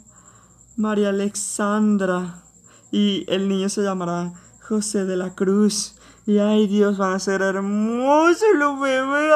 María 0.75 1.09
Alexandra 1.09 2.43
y 2.91 3.25
el 3.27 3.47
niño 3.47 3.69
se 3.69 3.83
llamará 3.83 4.33
José 4.61 5.05
de 5.05 5.17
la 5.17 5.35
Cruz. 5.35 5.95
Y 6.29 6.37
ay 6.37 6.67
Dios, 6.67 6.99
van 6.99 7.13
a 7.15 7.19
ser 7.19 7.41
hermosos 7.41 8.49
los 8.55 8.79
bebés. 8.79 9.33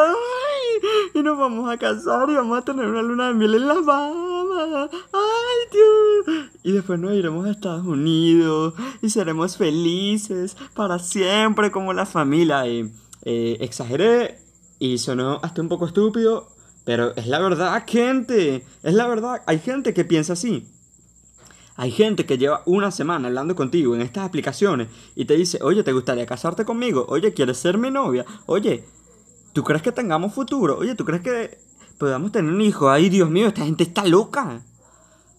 y 1.15 1.23
nos 1.23 1.39
vamos 1.39 1.67
a 1.67 1.75
casar 1.75 2.29
y 2.29 2.35
vamos 2.35 2.59
a 2.59 2.61
tener 2.61 2.85
una 2.85 3.01
luna 3.01 3.29
de 3.29 3.33
miel 3.33 3.55
en 3.55 3.67
la 3.67 3.81
Bahamas. 3.81 4.91
Ay 5.11 5.71
Dios. 5.71 6.51
Y 6.61 6.71
después 6.71 6.99
nos 6.99 7.13
iremos 7.13 7.47
a 7.47 7.49
Estados 7.49 7.87
Unidos 7.87 8.75
y 9.01 9.09
seremos 9.09 9.57
felices 9.57 10.55
para 10.75 10.99
siempre 10.99 11.71
como 11.71 11.93
la 11.93 12.05
familia. 12.05 12.67
Eh, 12.67 13.57
exageré 13.59 14.37
y 14.77 14.99
sonó 14.99 15.39
hasta 15.41 15.63
un 15.63 15.69
poco 15.69 15.87
estúpido, 15.87 16.47
pero 16.85 17.15
es 17.15 17.25
la 17.25 17.39
verdad, 17.39 17.83
gente. 17.87 18.63
Es 18.83 18.93
la 18.93 19.07
verdad. 19.07 19.41
Hay 19.47 19.57
gente 19.57 19.95
que 19.95 20.05
piensa 20.05 20.33
así. 20.33 20.67
Hay 21.75 21.91
gente 21.91 22.25
que 22.25 22.37
lleva 22.37 22.61
una 22.65 22.91
semana 22.91 23.27
hablando 23.27 23.55
contigo 23.55 23.95
en 23.95 24.01
estas 24.01 24.25
aplicaciones 24.25 24.89
y 25.15 25.25
te 25.25 25.35
dice, 25.35 25.59
oye, 25.63 25.83
¿te 25.83 25.91
gustaría 25.91 26.25
casarte 26.25 26.65
conmigo? 26.65 27.05
Oye, 27.09 27.33
¿quieres 27.33 27.57
ser 27.57 27.77
mi 27.77 27.89
novia? 27.89 28.25
Oye, 28.45 28.85
¿tú 29.53 29.63
crees 29.63 29.81
que 29.81 29.91
tengamos 29.91 30.33
futuro? 30.33 30.77
Oye, 30.77 30.93
¿tú 30.95 31.03
crees 31.03 31.23
que 31.23 31.57
podamos 31.97 32.31
tener 32.31 32.51
un 32.51 32.61
hijo? 32.61 32.89
Ay, 32.89 33.09
Dios 33.09 33.29
mío, 33.29 33.47
esta 33.47 33.65
gente 33.65 33.83
está 33.83 34.05
loca. 34.05 34.61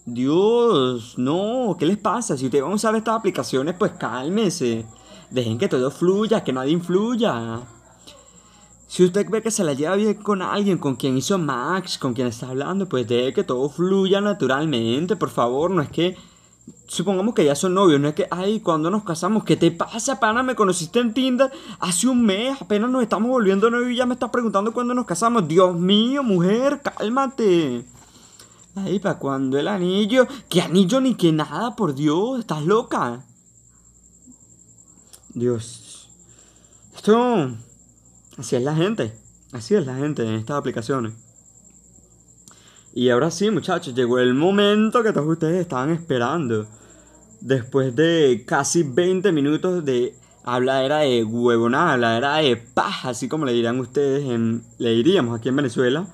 Dios, 0.06 1.14
no, 1.16 1.76
¿qué 1.78 1.86
les 1.86 1.98
pasa? 1.98 2.36
Si 2.36 2.46
ustedes 2.46 2.62
van 2.62 2.72
a 2.72 2.76
usar 2.76 2.94
estas 2.96 3.16
aplicaciones, 3.16 3.76
pues 3.78 3.92
cálmese. 3.92 4.84
Dejen 5.30 5.56
que 5.56 5.68
todo 5.68 5.90
fluya, 5.90 6.44
que 6.44 6.52
nadie 6.52 6.72
influya. 6.72 7.62
Si 8.94 9.02
usted 9.02 9.28
ve 9.28 9.42
que 9.42 9.50
se 9.50 9.64
la 9.64 9.72
lleva 9.72 9.96
bien 9.96 10.14
con 10.14 10.40
alguien, 10.40 10.78
con 10.78 10.94
quien 10.94 11.18
hizo 11.18 11.36
Max, 11.36 11.98
con 11.98 12.14
quien 12.14 12.28
está 12.28 12.50
hablando, 12.50 12.88
pues 12.88 13.08
deje 13.08 13.32
que 13.32 13.42
todo 13.42 13.68
fluya 13.68 14.20
naturalmente, 14.20 15.16
por 15.16 15.30
favor. 15.30 15.72
No 15.72 15.82
es 15.82 15.90
que. 15.90 16.16
Supongamos 16.86 17.34
que 17.34 17.44
ya 17.44 17.56
son 17.56 17.74
novios, 17.74 18.00
no 18.00 18.06
es 18.06 18.14
que, 18.14 18.28
ay, 18.30 18.60
cuando 18.60 18.90
nos 18.90 19.02
casamos, 19.02 19.42
¿qué 19.42 19.56
te 19.56 19.72
pasa, 19.72 20.20
pana? 20.20 20.44
Me 20.44 20.54
conociste 20.54 21.00
en 21.00 21.12
Tinder 21.12 21.50
hace 21.80 22.06
un 22.06 22.24
mes, 22.24 22.56
apenas 22.62 22.88
nos 22.88 23.02
estamos 23.02 23.28
volviendo 23.28 23.68
novios 23.68 23.90
y 23.90 23.96
ya 23.96 24.06
me 24.06 24.14
estás 24.14 24.30
preguntando 24.30 24.72
cuándo 24.72 24.94
nos 24.94 25.06
casamos. 25.06 25.48
Dios 25.48 25.74
mío, 25.74 26.22
mujer, 26.22 26.80
cálmate. 26.80 27.84
Ay, 28.76 29.00
¿para 29.00 29.18
cuándo 29.18 29.58
el 29.58 29.66
anillo? 29.66 30.28
¿Qué 30.48 30.62
anillo 30.62 31.00
ni 31.00 31.16
qué 31.16 31.32
nada, 31.32 31.74
por 31.74 31.96
Dios? 31.96 32.38
¿Estás 32.38 32.64
loca? 32.64 33.24
Dios. 35.34 36.08
Esto. 36.94 37.50
Así 38.36 38.56
es 38.56 38.62
la 38.62 38.74
gente. 38.74 39.12
Así 39.52 39.74
es 39.74 39.86
la 39.86 39.94
gente 39.94 40.22
en 40.22 40.34
estas 40.34 40.56
aplicaciones. 40.56 41.12
Y 42.92 43.10
ahora 43.10 43.30
sí, 43.30 43.50
muchachos, 43.50 43.94
llegó 43.94 44.18
el 44.18 44.34
momento 44.34 45.02
que 45.02 45.12
todos 45.12 45.28
ustedes 45.28 45.60
estaban 45.60 45.90
esperando. 45.90 46.66
Después 47.40 47.94
de 47.94 48.44
casi 48.46 48.82
20 48.82 49.32
minutos 49.32 49.84
de 49.84 50.14
habladera 50.44 50.98
de 50.98 51.24
huevonada, 51.24 51.94
habladera 51.94 52.36
de 52.36 52.56
paja, 52.56 53.10
así 53.10 53.28
como 53.28 53.46
le 53.46 53.52
dirían 53.52 53.80
ustedes, 53.80 54.24
en, 54.24 54.62
le 54.78 54.90
diríamos 54.90 55.38
aquí 55.38 55.48
en 55.48 55.56
Venezuela. 55.56 56.06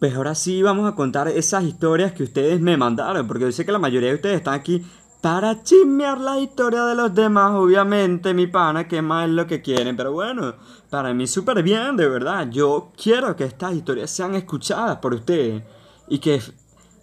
Pues 0.00 0.14
ahora 0.14 0.34
sí 0.34 0.62
vamos 0.62 0.90
a 0.90 0.94
contar 0.94 1.28
esas 1.28 1.64
historias 1.64 2.12
que 2.12 2.22
ustedes 2.22 2.60
me 2.60 2.76
mandaron, 2.76 3.26
porque 3.26 3.44
yo 3.44 3.52
sé 3.52 3.64
que 3.64 3.72
la 3.72 3.78
mayoría 3.78 4.10
de 4.10 4.16
ustedes 4.16 4.36
están 4.36 4.54
aquí 4.54 4.84
para 5.24 5.62
chismear 5.62 6.20
la 6.20 6.38
historia 6.38 6.84
de 6.84 6.94
los 6.94 7.14
demás, 7.14 7.52
obviamente, 7.54 8.34
mi 8.34 8.46
pana, 8.46 8.86
que 8.86 9.00
más 9.00 9.26
es 9.26 9.32
lo 9.32 9.46
que 9.46 9.62
quieren, 9.62 9.96
pero 9.96 10.12
bueno, 10.12 10.52
para 10.90 11.14
mí 11.14 11.26
súper 11.26 11.62
bien, 11.62 11.96
de 11.96 12.06
verdad. 12.06 12.50
Yo 12.50 12.92
quiero 12.94 13.34
que 13.34 13.44
estas 13.44 13.72
historias 13.72 14.10
sean 14.10 14.34
escuchadas 14.34 14.98
por 14.98 15.14
ustedes 15.14 15.62
y 16.08 16.18
que 16.18 16.42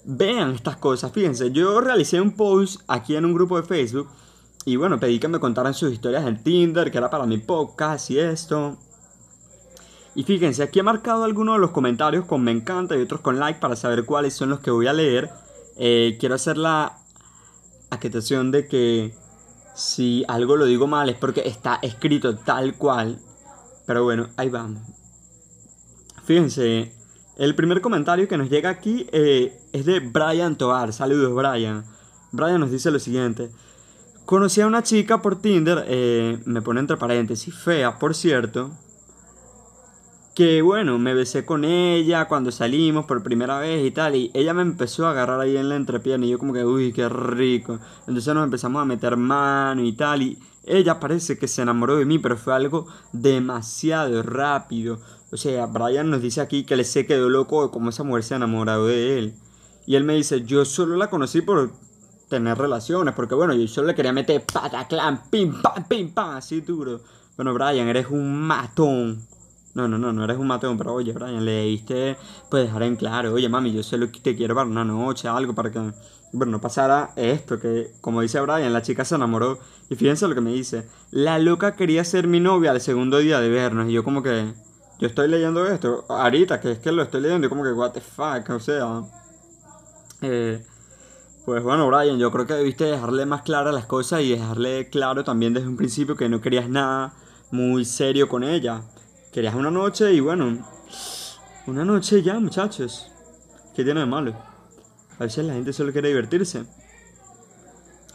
vean 0.05 0.51
estas 0.51 0.77
cosas. 0.77 1.11
Fíjense, 1.11 1.49
yo 1.49 1.81
realicé 1.81 2.21
un 2.21 2.33
post 2.33 2.81
aquí 2.87 3.15
en 3.15 3.25
un 3.25 3.33
grupo 3.33 3.59
de 3.59 3.67
Facebook 3.67 4.07
y 4.65 4.75
bueno, 4.75 4.99
pedí 4.99 5.17
que 5.17 5.27
me 5.27 5.39
contaran 5.39 5.73
sus 5.73 5.91
historias 5.91 6.23
en 6.27 6.43
Tinder, 6.43 6.91
que 6.91 6.99
era 6.99 7.09
para 7.09 7.25
mi 7.25 7.39
podcast 7.39 8.11
y 8.11 8.19
esto. 8.19 8.77
Y 10.13 10.25
fíjense, 10.25 10.61
aquí 10.61 10.77
he 10.77 10.83
marcado 10.83 11.23
algunos 11.23 11.55
de 11.55 11.61
los 11.61 11.71
comentarios 11.71 12.25
con 12.25 12.43
me 12.43 12.51
encanta 12.51 12.95
y 12.95 13.01
otros 13.01 13.21
con 13.21 13.39
like 13.39 13.59
para 13.59 13.75
saber 13.75 14.05
cuáles 14.05 14.35
son 14.35 14.51
los 14.51 14.59
que 14.59 14.69
voy 14.69 14.85
a 14.85 14.93
leer. 14.93 15.31
Eh, 15.77 16.17
quiero 16.19 16.35
hacer 16.35 16.59
la 16.59 17.00
aceptación 17.91 18.51
de 18.51 18.67
que 18.67 19.13
si 19.75 20.25
algo 20.27 20.57
lo 20.57 20.65
digo 20.65 20.87
mal 20.87 21.09
es 21.09 21.17
porque 21.17 21.43
está 21.45 21.79
escrito 21.83 22.35
tal 22.37 22.75
cual. 22.75 23.19
Pero 23.85 24.03
bueno, 24.03 24.29
ahí 24.37 24.49
vamos. 24.49 24.81
Fíjense, 26.23 26.91
el 27.37 27.55
primer 27.55 27.81
comentario 27.81 28.27
que 28.27 28.37
nos 28.37 28.49
llega 28.49 28.69
aquí 28.69 29.07
eh, 29.11 29.59
es 29.71 29.85
de 29.85 29.99
Brian 29.99 30.57
Toar. 30.57 30.93
Saludos, 30.93 31.33
Brian. 31.35 31.85
Brian 32.31 32.59
nos 32.59 32.71
dice 32.71 32.89
lo 32.91 32.99
siguiente. 32.99 33.51
Conocí 34.25 34.61
a 34.61 34.67
una 34.67 34.81
chica 34.81 35.21
por 35.21 35.41
Tinder, 35.41 35.83
eh, 35.87 36.39
me 36.45 36.61
pone 36.61 36.79
entre 36.79 36.97
paréntesis, 36.97 37.53
fea, 37.53 37.99
por 37.99 38.15
cierto 38.15 38.71
que 40.41 40.63
bueno, 40.63 40.97
me 40.97 41.13
besé 41.13 41.45
con 41.45 41.63
ella 41.63 42.27
cuando 42.27 42.51
salimos 42.51 43.05
por 43.05 43.21
primera 43.21 43.59
vez 43.59 43.85
y 43.85 43.91
tal, 43.91 44.15
y 44.15 44.31
ella 44.33 44.55
me 44.55 44.63
empezó 44.63 45.05
a 45.05 45.11
agarrar 45.11 45.39
ahí 45.39 45.55
en 45.55 45.69
la 45.69 45.75
entrepierna 45.75 46.25
y 46.25 46.29
yo 46.29 46.39
como 46.39 46.51
que, 46.51 46.65
uy, 46.65 46.93
qué 46.93 47.07
rico. 47.09 47.77
Entonces 48.07 48.33
nos 48.33 48.45
empezamos 48.45 48.81
a 48.81 48.85
meter 48.85 49.17
mano 49.17 49.83
y 49.83 49.93
tal, 49.93 50.23
y 50.23 50.39
ella 50.65 50.99
parece 50.99 51.37
que 51.37 51.47
se 51.47 51.61
enamoró 51.61 51.95
de 51.95 52.05
mí, 52.05 52.17
pero 52.17 52.37
fue 52.37 52.55
algo 52.55 52.87
demasiado 53.13 54.23
rápido. 54.23 54.99
O 55.31 55.37
sea, 55.37 55.67
Brian 55.67 56.09
nos 56.09 56.23
dice 56.23 56.41
aquí 56.41 56.63
que 56.63 56.75
le 56.75 56.85
se 56.85 57.05
quedó 57.05 57.29
loco 57.29 57.63
de 57.63 57.71
cómo 57.71 57.91
esa 57.91 58.01
mujer 58.03 58.23
se 58.23 58.33
enamorado 58.33 58.87
de 58.87 59.19
él. 59.19 59.35
Y 59.85 59.95
él 59.95 60.05
me 60.05 60.15
dice, 60.15 60.41
yo 60.43 60.65
solo 60.65 60.95
la 60.95 61.11
conocí 61.11 61.41
por 61.43 61.71
tener 62.29 62.57
relaciones, 62.57 63.13
porque 63.13 63.35
bueno, 63.35 63.53
yo 63.53 63.67
solo 63.67 63.89
le 63.89 63.95
quería 63.95 64.11
meter 64.11 64.43
pataclan, 64.43 65.21
pim, 65.29 65.61
pam, 65.61 65.83
pim, 65.87 66.11
pam, 66.11 66.37
así 66.37 66.61
duro. 66.61 67.01
Bueno, 67.35 67.53
Brian, 67.53 67.87
eres 67.87 68.07
un 68.09 68.41
matón. 68.41 69.29
No, 69.73 69.87
no, 69.87 69.97
no, 69.97 70.11
no 70.11 70.23
eres 70.23 70.37
un 70.37 70.47
mateo, 70.47 70.75
pero 70.77 70.93
oye, 70.93 71.13
Brian, 71.13 71.45
le 71.45 71.63
diste, 71.63 72.17
pues 72.49 72.65
dejar 72.65 72.83
en 72.83 72.97
claro, 72.97 73.33
oye, 73.33 73.47
mami, 73.47 73.71
yo 73.71 73.83
sé 73.83 73.97
lo 73.97 74.11
que 74.11 74.19
te 74.19 74.35
quiero 74.35 74.53
para 74.53 74.69
una 74.69 74.83
noche, 74.83 75.29
algo 75.29 75.55
para 75.55 75.71
que, 75.71 75.79
bueno, 76.33 76.51
no 76.51 76.61
pasara 76.61 77.11
esto, 77.15 77.57
que 77.57 77.91
como 78.01 78.21
dice 78.21 78.41
Brian, 78.41 78.73
la 78.73 78.81
chica 78.81 79.05
se 79.05 79.15
enamoró. 79.15 79.59
Y 79.89 79.95
fíjense 79.95 80.27
lo 80.27 80.35
que 80.35 80.41
me 80.41 80.51
dice, 80.51 80.87
la 81.11 81.39
loca 81.39 81.75
quería 81.75 82.03
ser 82.03 82.27
mi 82.27 82.39
novia 82.39 82.71
al 82.71 82.81
segundo 82.81 83.19
día 83.19 83.39
de 83.39 83.49
vernos. 83.49 83.89
Y 83.89 83.93
yo 83.93 84.03
como 84.03 84.21
que, 84.23 84.53
yo 84.99 85.07
estoy 85.07 85.29
leyendo 85.29 85.65
esto, 85.65 86.05
ahorita, 86.09 86.59
que 86.59 86.71
es 86.71 86.79
que 86.79 86.91
lo 86.91 87.03
estoy 87.03 87.21
leyendo, 87.21 87.47
y 87.47 87.49
como 87.49 87.63
que, 87.63 87.71
what 87.71 87.91
the 87.91 88.01
fuck, 88.01 88.49
o 88.49 88.59
sea... 88.59 89.03
Eh, 90.21 90.63
pues 91.45 91.63
bueno, 91.63 91.87
Brian, 91.87 92.19
yo 92.19 92.31
creo 92.31 92.45
que 92.45 92.53
debiste 92.53 92.83
dejarle 92.83 93.25
más 93.25 93.41
claras 93.41 93.73
las 93.73 93.85
cosas 93.87 94.21
y 94.21 94.29
dejarle 94.29 94.89
claro 94.89 95.23
también 95.23 95.53
desde 95.53 95.67
un 95.67 95.75
principio 95.75 96.15
que 96.15 96.29
no 96.29 96.39
querías 96.39 96.69
nada 96.69 97.13
muy 97.49 97.83
serio 97.83 98.29
con 98.29 98.43
ella. 98.43 98.83
Querías 99.31 99.55
una 99.55 99.71
noche 99.71 100.11
y 100.13 100.19
bueno, 100.19 100.57
una 101.65 101.85
noche 101.85 102.21
ya, 102.21 102.37
muchachos. 102.39 103.09
¿Qué 103.73 103.85
tiene 103.85 104.01
de 104.01 104.05
malo? 104.05 104.35
A 105.19 105.23
veces 105.23 105.45
la 105.45 105.53
gente 105.53 105.71
solo 105.71 105.93
quiere 105.93 106.09
divertirse. 106.09 106.65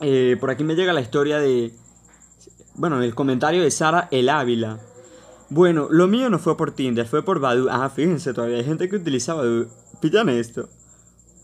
Eh, 0.00 0.36
por 0.38 0.50
aquí 0.50 0.62
me 0.62 0.74
llega 0.74 0.92
la 0.92 1.00
historia 1.00 1.38
de. 1.38 1.72
Bueno, 2.74 3.00
el 3.02 3.14
comentario 3.14 3.62
de 3.62 3.70
Sara 3.70 4.08
El 4.10 4.28
Ávila. 4.28 4.78
Bueno, 5.48 5.88
lo 5.90 6.06
mío 6.06 6.28
no 6.28 6.38
fue 6.38 6.54
por 6.56 6.72
Tinder, 6.72 7.06
fue 7.06 7.24
por 7.24 7.40
Badu. 7.40 7.68
Ah, 7.70 7.88
fíjense, 7.88 8.34
todavía 8.34 8.58
hay 8.58 8.64
gente 8.64 8.88
que 8.90 8.96
utiliza 8.96 9.32
Badu. 9.32 9.68
Pillan 10.02 10.28
esto. 10.28 10.68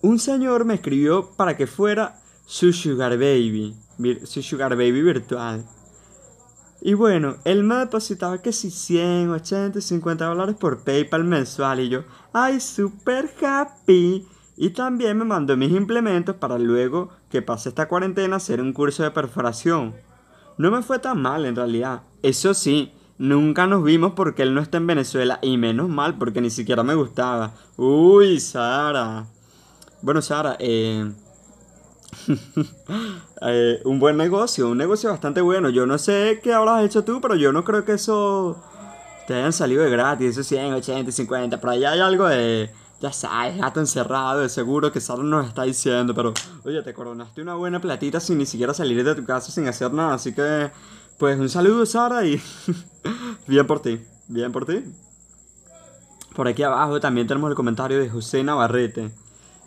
Un 0.03 0.19
señor 0.19 0.67
me 0.67 0.75
escribió 0.75 1.31
para 1.35 1.57
que 1.57 1.67
fuera 1.67 2.21
su 2.45 2.75
sugar 2.75 3.13
baby. 3.13 3.75
Su 4.25 4.43
sugar 4.43 4.77
baby 4.77 5.01
virtual. 5.01 5.65
Y 6.85 6.95
bueno, 6.95 7.37
él 7.45 7.62
me 7.62 7.77
depositaba 7.77 8.42
que 8.42 8.53
si 8.53 8.68
100, 8.68 9.31
80, 9.31 9.81
50 9.81 10.25
dólares 10.25 10.57
por 10.59 10.83
PayPal 10.83 11.23
mensual 11.23 11.79
y 11.79 11.88
yo, 11.88 12.03
ay, 12.33 12.59
super 12.59 13.33
happy. 13.40 14.27
Y 14.57 14.71
también 14.71 15.16
me 15.16 15.25
mandó 15.25 15.57
mis 15.57 15.71
implementos 15.71 16.35
para 16.35 16.59
luego 16.59 17.11
que 17.31 17.40
pase 17.40 17.68
esta 17.68 17.87
cuarentena 17.87 18.37
hacer 18.37 18.61
un 18.61 18.73
curso 18.73 19.05
de 19.05 19.12
perforación. 19.12 19.95
No 20.59 20.73
me 20.73 20.83
fue 20.83 20.99
tan 20.99 21.23
mal 21.23 21.47
en 21.47 21.55
realidad. 21.55 22.03
Eso 22.21 22.53
sí, 22.53 22.92
nunca 23.16 23.68
nos 23.68 23.85
vimos 23.85 24.14
porque 24.16 24.42
él 24.42 24.53
no 24.53 24.61
está 24.61 24.79
en 24.79 24.88
Venezuela 24.88 25.38
y 25.40 25.59
menos 25.59 25.88
mal 25.88 26.18
porque 26.18 26.40
ni 26.40 26.51
siquiera 26.51 26.83
me 26.83 26.97
gustaba. 26.97 27.53
Uy, 27.77 28.40
Sara. 28.40 29.27
Bueno, 30.03 30.21
Sara, 30.21 30.57
eh... 30.59 31.12
Eh, 33.44 33.81
un 33.85 33.98
buen 33.98 34.16
negocio, 34.16 34.68
un 34.68 34.79
negocio 34.79 35.11
bastante 35.11 35.40
bueno. 35.40 35.68
Yo 35.68 35.85
no 35.85 35.98
sé 35.98 36.38
qué 36.44 36.53
habrás 36.53 36.85
hecho 36.85 37.03
tú, 37.03 37.20
pero 37.20 37.35
yo 37.35 37.53
no 37.53 37.64
creo 37.64 37.85
que 37.85 37.94
eso 37.94 38.62
te 39.27 39.35
hayan 39.35 39.53
salido 39.53 39.83
de 39.83 39.90
gratis, 39.90 40.31
esos 40.31 40.46
100, 40.46 40.75
80, 40.75 41.11
50. 41.11 41.61
Por 41.61 41.70
allá 41.70 41.90
hay 41.90 41.98
algo 41.98 42.29
de, 42.29 42.70
ya 43.01 43.12
sabes, 43.12 43.59
gato 43.59 43.81
encerrado, 43.81 44.42
de 44.42 44.48
seguro 44.48 44.92
que 44.92 45.01
Sara 45.01 45.25
nos 45.25 45.48
está 45.48 45.64
diciendo. 45.64 46.14
Pero, 46.14 46.33
oye, 46.64 46.83
te 46.83 46.94
coronaste 46.94 47.42
una 47.42 47.57
buena 47.57 47.81
platita 47.81 48.20
sin 48.20 48.38
ni 48.38 48.46
siquiera 48.46 48.72
salir 48.75 49.03
de 49.03 49.14
tu 49.16 49.25
casa, 49.25 49.51
sin 49.51 49.66
hacer 49.66 49.92
nada. 49.92 50.14
Así 50.14 50.33
que, 50.33 50.70
pues 51.18 51.38
un 51.40 51.48
saludo, 51.48 51.85
Sara, 51.85 52.25
y 52.25 52.40
bien 53.48 53.66
por 53.66 53.83
ti, 53.83 54.01
bien 54.29 54.53
por 54.53 54.66
ti. 54.66 54.85
Por 56.37 56.46
aquí 56.46 56.62
abajo 56.62 57.01
también 57.01 57.27
tenemos 57.27 57.51
el 57.51 57.57
comentario 57.57 57.98
de 57.98 58.09
José 58.09 58.44
Navarrete. 58.44 59.11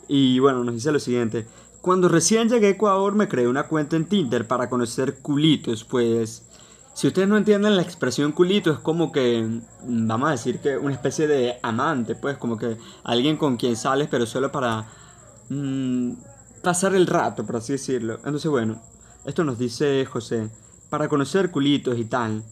Y 0.07 0.39
bueno, 0.39 0.63
nos 0.63 0.75
dice 0.75 0.91
lo 0.93 0.99
siguiente. 0.99 1.45
Cuando 1.85 2.09
recién 2.09 2.49
llegué 2.49 2.65
a 2.65 2.69
Ecuador 2.71 3.13
me 3.13 3.27
creé 3.27 3.47
una 3.47 3.67
cuenta 3.67 3.95
en 3.95 4.05
Tinder 4.05 4.47
para 4.47 4.67
conocer 4.69 5.19
culitos, 5.19 5.83
pues 5.83 6.43
si 6.95 7.05
ustedes 7.05 7.27
no 7.27 7.37
entienden 7.37 7.75
la 7.75 7.83
expresión 7.83 8.31
culito 8.31 8.71
es 8.71 8.79
como 8.79 9.11
que, 9.11 9.43
mm, 9.43 10.07
vamos 10.07 10.29
a 10.29 10.31
decir 10.31 10.57
que 10.61 10.79
una 10.79 10.95
especie 10.95 11.27
de 11.27 11.59
amante, 11.61 12.15
pues 12.15 12.37
como 12.37 12.57
que 12.57 12.77
alguien 13.03 13.37
con 13.37 13.55
quien 13.55 13.75
sales 13.75 14.07
pero 14.09 14.25
solo 14.25 14.51
para 14.51 14.87
mm, 15.49 16.13
pasar 16.63 16.95
el 16.95 17.05
rato, 17.05 17.45
por 17.45 17.57
así 17.57 17.73
decirlo. 17.73 18.15
Entonces 18.15 18.49
bueno, 18.49 18.81
esto 19.23 19.43
nos 19.43 19.59
dice 19.59 20.05
José, 20.05 20.49
para 20.89 21.07
conocer 21.07 21.51
culitos 21.51 21.99
y 21.99 22.05
tal. 22.05 22.43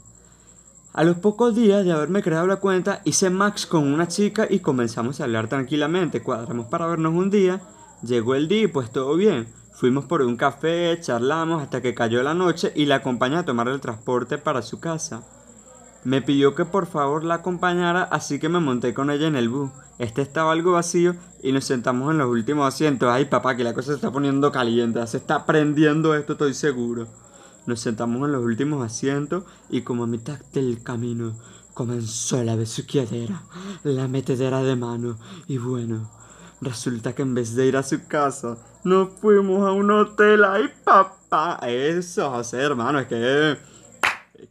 A 0.93 1.03
los 1.03 1.17
pocos 1.17 1.55
días 1.55 1.83
de 1.83 1.91
haberme 1.91 2.21
creado 2.21 2.45
la 2.45 2.57
cuenta 2.57 3.01
hice 3.03 3.31
Max 3.31 3.65
con 3.65 3.91
una 3.91 4.07
chica 4.07 4.45
y 4.47 4.59
comenzamos 4.59 5.19
a 5.19 5.23
hablar 5.23 5.47
tranquilamente, 5.49 6.21
cuadramos 6.21 6.67
para 6.67 6.85
vernos 6.85 7.15
un 7.15 7.31
día 7.31 7.63
Llegó 8.03 8.35
el 8.35 8.49
día 8.49 8.63
y 8.63 8.67
pues 8.67 8.91
todo 8.91 9.15
bien. 9.15 9.47
Fuimos 9.71 10.05
por 10.05 10.21
un 10.21 10.35
café, 10.35 10.99
charlamos 10.99 11.63
hasta 11.63 11.81
que 11.81 11.95
cayó 11.95 12.21
la 12.21 12.33
noche 12.33 12.73
y 12.75 12.85
la 12.85 12.95
acompañé 12.95 13.37
a 13.37 13.45
tomar 13.45 13.69
el 13.69 13.79
transporte 13.79 14.37
para 14.37 14.61
su 14.61 14.81
casa. 14.81 15.23
Me 16.03 16.21
pidió 16.21 16.53
que 16.53 16.65
por 16.65 16.85
favor 16.85 17.23
la 17.23 17.35
acompañara, 17.35 18.03
así 18.03 18.39
que 18.39 18.49
me 18.49 18.59
monté 18.59 18.93
con 18.93 19.09
ella 19.09 19.27
en 19.27 19.37
el 19.37 19.47
bus. 19.47 19.71
Este 19.99 20.21
estaba 20.21 20.51
algo 20.51 20.73
vacío 20.73 21.15
y 21.41 21.53
nos 21.53 21.63
sentamos 21.63 22.11
en 22.11 22.17
los 22.17 22.29
últimos 22.29 22.67
asientos. 22.67 23.09
Ay, 23.09 23.25
papá, 23.25 23.55
que 23.55 23.63
la 23.63 23.73
cosa 23.73 23.91
se 23.91 23.95
está 23.95 24.11
poniendo 24.11 24.51
caliente, 24.51 25.05
se 25.07 25.17
está 25.17 25.45
prendiendo 25.45 26.13
esto, 26.13 26.33
estoy 26.33 26.53
seguro. 26.53 27.07
Nos 27.65 27.79
sentamos 27.79 28.25
en 28.25 28.33
los 28.33 28.43
últimos 28.43 28.85
asientos 28.85 29.45
y 29.69 29.81
como 29.83 30.03
a 30.03 30.07
mitad 30.07 30.39
del 30.51 30.83
camino 30.83 31.35
comenzó 31.73 32.43
la 32.43 32.57
besuqueadera, 32.57 33.43
la 33.83 34.09
metedera 34.09 34.61
de 34.61 34.75
mano 34.75 35.17
y 35.47 35.57
bueno, 35.57 36.09
Resulta 36.63 37.13
que 37.13 37.23
en 37.23 37.35
vez 37.35 37.55
de 37.55 37.67
ir 37.67 37.75
a 37.75 37.83
su 37.83 38.07
casa, 38.07 38.57
nos 38.85 39.09
fuimos 39.19 39.67
a 39.67 39.73
un 39.73 39.91
hotel. 39.91 40.45
¡Ay, 40.45 40.69
papá! 40.83 41.59
Eso, 41.67 42.29
José, 42.31 42.61
hermano, 42.61 42.99
es 42.99 43.07
que... 43.07 43.57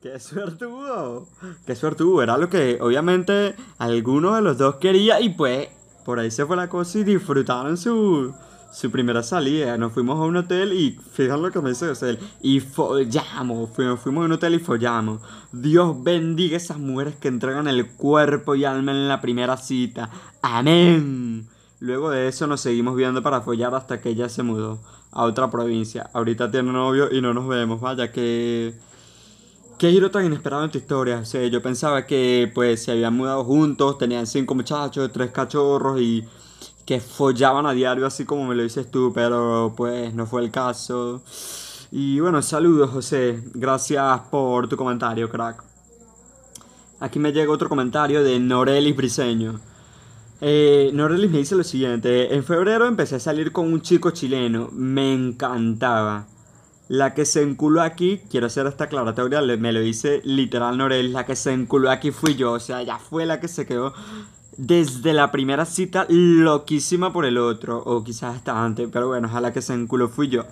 ¡Qué 0.02 0.20
suertudo! 0.20 1.26
¡Qué 1.64 1.74
suertudo! 1.74 2.22
Era 2.22 2.36
lo 2.36 2.50
que 2.50 2.78
obviamente 2.82 3.54
alguno 3.78 4.34
de 4.34 4.42
los 4.42 4.58
dos 4.58 4.76
quería 4.76 5.20
y 5.20 5.30
pues 5.30 5.68
por 6.04 6.18
ahí 6.18 6.30
se 6.30 6.44
fue 6.44 6.56
la 6.56 6.68
cosa 6.68 6.98
y 6.98 7.04
disfrutaron 7.04 7.76
su, 7.78 8.34
su 8.72 8.90
primera 8.90 9.22
salida. 9.22 9.78
Nos 9.78 9.92
fuimos 9.92 10.18
a 10.18 10.24
un 10.24 10.36
hotel 10.36 10.72
y 10.74 10.98
fíjate 11.12 11.40
lo 11.40 11.50
que 11.50 11.60
me 11.60 11.70
dice 11.70 11.88
José. 11.88 12.18
Y 12.42 12.60
follamos. 12.60 13.70
Fuimos, 13.70 14.00
fuimos 14.00 14.22
a 14.22 14.24
un 14.26 14.32
hotel 14.32 14.54
y 14.54 14.58
follamos. 14.58 15.22
Dios 15.52 16.02
bendiga 16.02 16.58
esas 16.58 16.78
mujeres 16.78 17.14
que 17.16 17.28
entregan 17.28 17.68
el 17.68 17.86
cuerpo 17.92 18.54
y 18.54 18.64
alma 18.64 18.92
en 18.92 19.08
la 19.08 19.20
primera 19.20 19.56
cita. 19.56 20.10
Amén. 20.42 21.48
Luego 21.82 22.10
de 22.10 22.28
eso 22.28 22.46
nos 22.46 22.60
seguimos 22.60 22.94
viendo 22.94 23.24
para 23.24 23.40
follar 23.40 23.74
hasta 23.74 24.00
que 24.00 24.10
ella 24.10 24.28
se 24.28 24.44
mudó 24.44 24.78
a 25.10 25.24
otra 25.24 25.50
provincia. 25.50 26.08
Ahorita 26.12 26.48
tiene 26.48 26.70
novio 26.70 27.08
y 27.10 27.20
no 27.20 27.34
nos 27.34 27.48
vemos. 27.48 27.80
Vaya, 27.80 28.12
que... 28.12 28.72
Qué 29.78 29.90
giro 29.90 30.08
tan 30.08 30.24
inesperado 30.24 30.62
en 30.62 30.70
tu 30.70 30.78
historia. 30.78 31.18
O 31.18 31.24
sea, 31.24 31.44
yo 31.48 31.60
pensaba 31.60 32.06
que 32.06 32.48
pues 32.54 32.84
se 32.84 32.92
habían 32.92 33.16
mudado 33.16 33.42
juntos, 33.42 33.98
tenían 33.98 34.28
cinco 34.28 34.54
muchachos, 34.54 35.10
tres 35.12 35.32
cachorros 35.32 36.00
y 36.00 36.24
que 36.86 37.00
follaban 37.00 37.66
a 37.66 37.72
diario 37.72 38.06
así 38.06 38.24
como 38.24 38.46
me 38.46 38.54
lo 38.54 38.62
dices 38.62 38.88
tú, 38.88 39.10
pero 39.12 39.74
pues 39.76 40.14
no 40.14 40.24
fue 40.26 40.42
el 40.42 40.52
caso. 40.52 41.20
Y 41.90 42.20
bueno, 42.20 42.42
saludos 42.42 42.90
José, 42.90 43.42
gracias 43.54 44.20
por 44.30 44.68
tu 44.68 44.76
comentario, 44.76 45.28
crack. 45.28 45.64
Aquí 47.00 47.18
me 47.18 47.32
llega 47.32 47.52
otro 47.52 47.68
comentario 47.68 48.22
de 48.22 48.38
Norelis 48.38 48.94
Briseño. 48.94 49.71
Eh, 50.44 50.90
Norelis 50.92 51.30
me 51.30 51.38
dice 51.38 51.54
lo 51.54 51.62
siguiente, 51.62 52.34
en 52.34 52.42
febrero 52.42 52.88
empecé 52.88 53.14
a 53.14 53.20
salir 53.20 53.52
con 53.52 53.72
un 53.72 53.80
chico 53.80 54.10
chileno, 54.10 54.70
me 54.72 55.14
encantaba. 55.14 56.26
La 56.88 57.14
que 57.14 57.24
se 57.26 57.42
enculó 57.42 57.80
aquí, 57.80 58.20
quiero 58.28 58.48
hacer 58.48 58.66
esta 58.66 58.84
aclaratoria, 58.84 59.40
me 59.40 59.72
lo 59.72 59.78
dice 59.78 60.20
literal 60.24 60.76
Norelis, 60.76 61.12
la 61.12 61.24
que 61.26 61.36
se 61.36 61.52
enculó 61.52 61.92
aquí 61.92 62.10
fui 62.10 62.34
yo, 62.34 62.54
o 62.54 62.58
sea, 62.58 62.82
ya 62.82 62.98
fue 62.98 63.24
la 63.24 63.38
que 63.38 63.46
se 63.46 63.66
quedó 63.66 63.94
desde 64.56 65.12
la 65.12 65.30
primera 65.30 65.64
cita 65.64 66.06
loquísima 66.08 67.12
por 67.12 67.24
el 67.24 67.38
otro, 67.38 67.78
o 67.78 68.02
quizás 68.02 68.34
hasta 68.34 68.64
antes, 68.64 68.88
pero 68.92 69.06
bueno, 69.06 69.28
ojalá 69.28 69.52
que 69.52 69.62
se 69.62 69.74
enculó 69.74 70.08
fui 70.08 70.26
yo. 70.26 70.42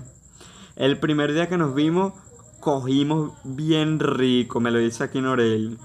El 0.76 1.00
primer 1.00 1.32
día 1.32 1.48
que 1.48 1.58
nos 1.58 1.74
vimos, 1.74 2.12
cogimos 2.60 3.32
bien 3.42 3.98
rico, 3.98 4.60
me 4.60 4.70
lo 4.70 4.78
dice 4.78 5.02
aquí 5.02 5.20
Norel. 5.20 5.78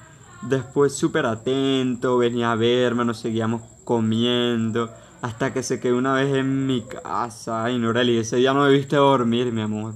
Después 0.44 0.94
súper 0.94 1.26
atento, 1.26 2.20
venía 2.20 2.52
a 2.52 2.56
verme, 2.56 3.04
nos 3.04 3.18
seguíamos 3.18 3.64
comiendo, 3.86 4.92
hasta 5.22 5.54
que 5.54 5.64
se 5.64 5.80
quedó 5.80 5.98
una 5.98 6.14
vez 6.14 6.36
en 6.36 6.68
mi 6.68 6.82
casa. 6.82 7.64
Ay, 7.64 7.80
Norel, 7.80 8.10
y 8.10 8.18
ese 8.18 8.36
día 8.36 8.54
no 8.54 8.66
me 8.66 8.72
viste 8.72 8.98
dormir, 8.98 9.54
mi 9.54 9.62
amor. 9.62 9.94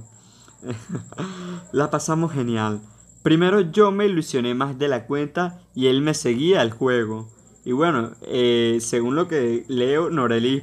la 1.72 1.90
pasamos 1.90 2.32
genial. 2.32 2.80
Primero 3.22 3.60
yo 3.60 3.90
me 3.90 4.06
ilusioné 4.06 4.54
más 4.54 4.78
de 4.78 4.88
la 4.88 5.06
cuenta 5.06 5.60
y 5.74 5.88
él 5.88 6.00
me 6.00 6.14
seguía 6.14 6.62
al 6.62 6.70
juego. 6.70 7.28
Y 7.64 7.72
bueno, 7.72 8.12
eh, 8.22 8.78
según 8.80 9.14
lo 9.14 9.28
que 9.28 9.66
leo, 9.68 10.08
Noreli 10.08 10.62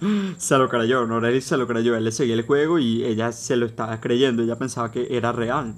se 0.38 0.56
lo 0.56 0.68
creyó, 0.68 1.04
Noreli 1.06 1.40
se 1.40 1.56
lo 1.56 1.66
creyó, 1.66 1.96
él 1.96 2.04
le 2.04 2.12
seguía 2.12 2.34
el 2.34 2.46
juego 2.46 2.78
y 2.78 3.04
ella 3.04 3.32
se 3.32 3.56
lo 3.56 3.66
estaba 3.66 4.00
creyendo, 4.00 4.42
ella 4.42 4.56
pensaba 4.56 4.92
que 4.92 5.08
era 5.10 5.32
real. 5.32 5.74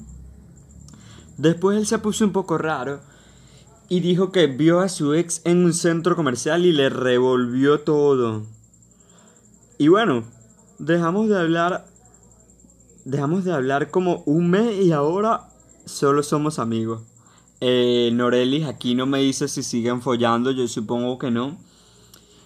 Después 1.39 1.79
él 1.79 1.87
se 1.87 1.99
puso 1.99 2.25
un 2.25 2.33
poco 2.33 2.59
raro 2.59 3.01
y 3.93 4.01
dijo 4.01 4.33
que 4.33 4.47
vio 4.47 4.81
a 4.81 4.89
su 4.89 5.13
ex 5.13 5.43
en 5.45 5.67
un 5.67 5.75
centro 5.75 6.17
comercial 6.17 6.65
y 6.65 6.73
le 6.73 6.89
revolvió 6.89 7.81
todo. 7.81 8.43
Y 9.77 9.89
bueno, 9.89 10.25
dejamos 10.79 11.29
de 11.29 11.39
hablar, 11.39 11.85
dejamos 13.05 13.45
de 13.45 13.53
hablar 13.53 13.91
como 13.91 14.23
un 14.25 14.49
mes 14.49 14.83
y 14.83 14.93
ahora 14.93 15.51
solo 15.85 16.23
somos 16.23 16.59
amigos. 16.59 17.03
Eh, 17.61 18.09
Norelis 18.15 18.65
aquí 18.65 18.95
no 18.95 19.05
me 19.05 19.19
dice 19.19 19.47
si 19.47 19.63
siguen 19.63 20.01
follando, 20.01 20.53
yo 20.53 20.67
supongo 20.69 21.19
que 21.19 21.31
no. 21.31 21.59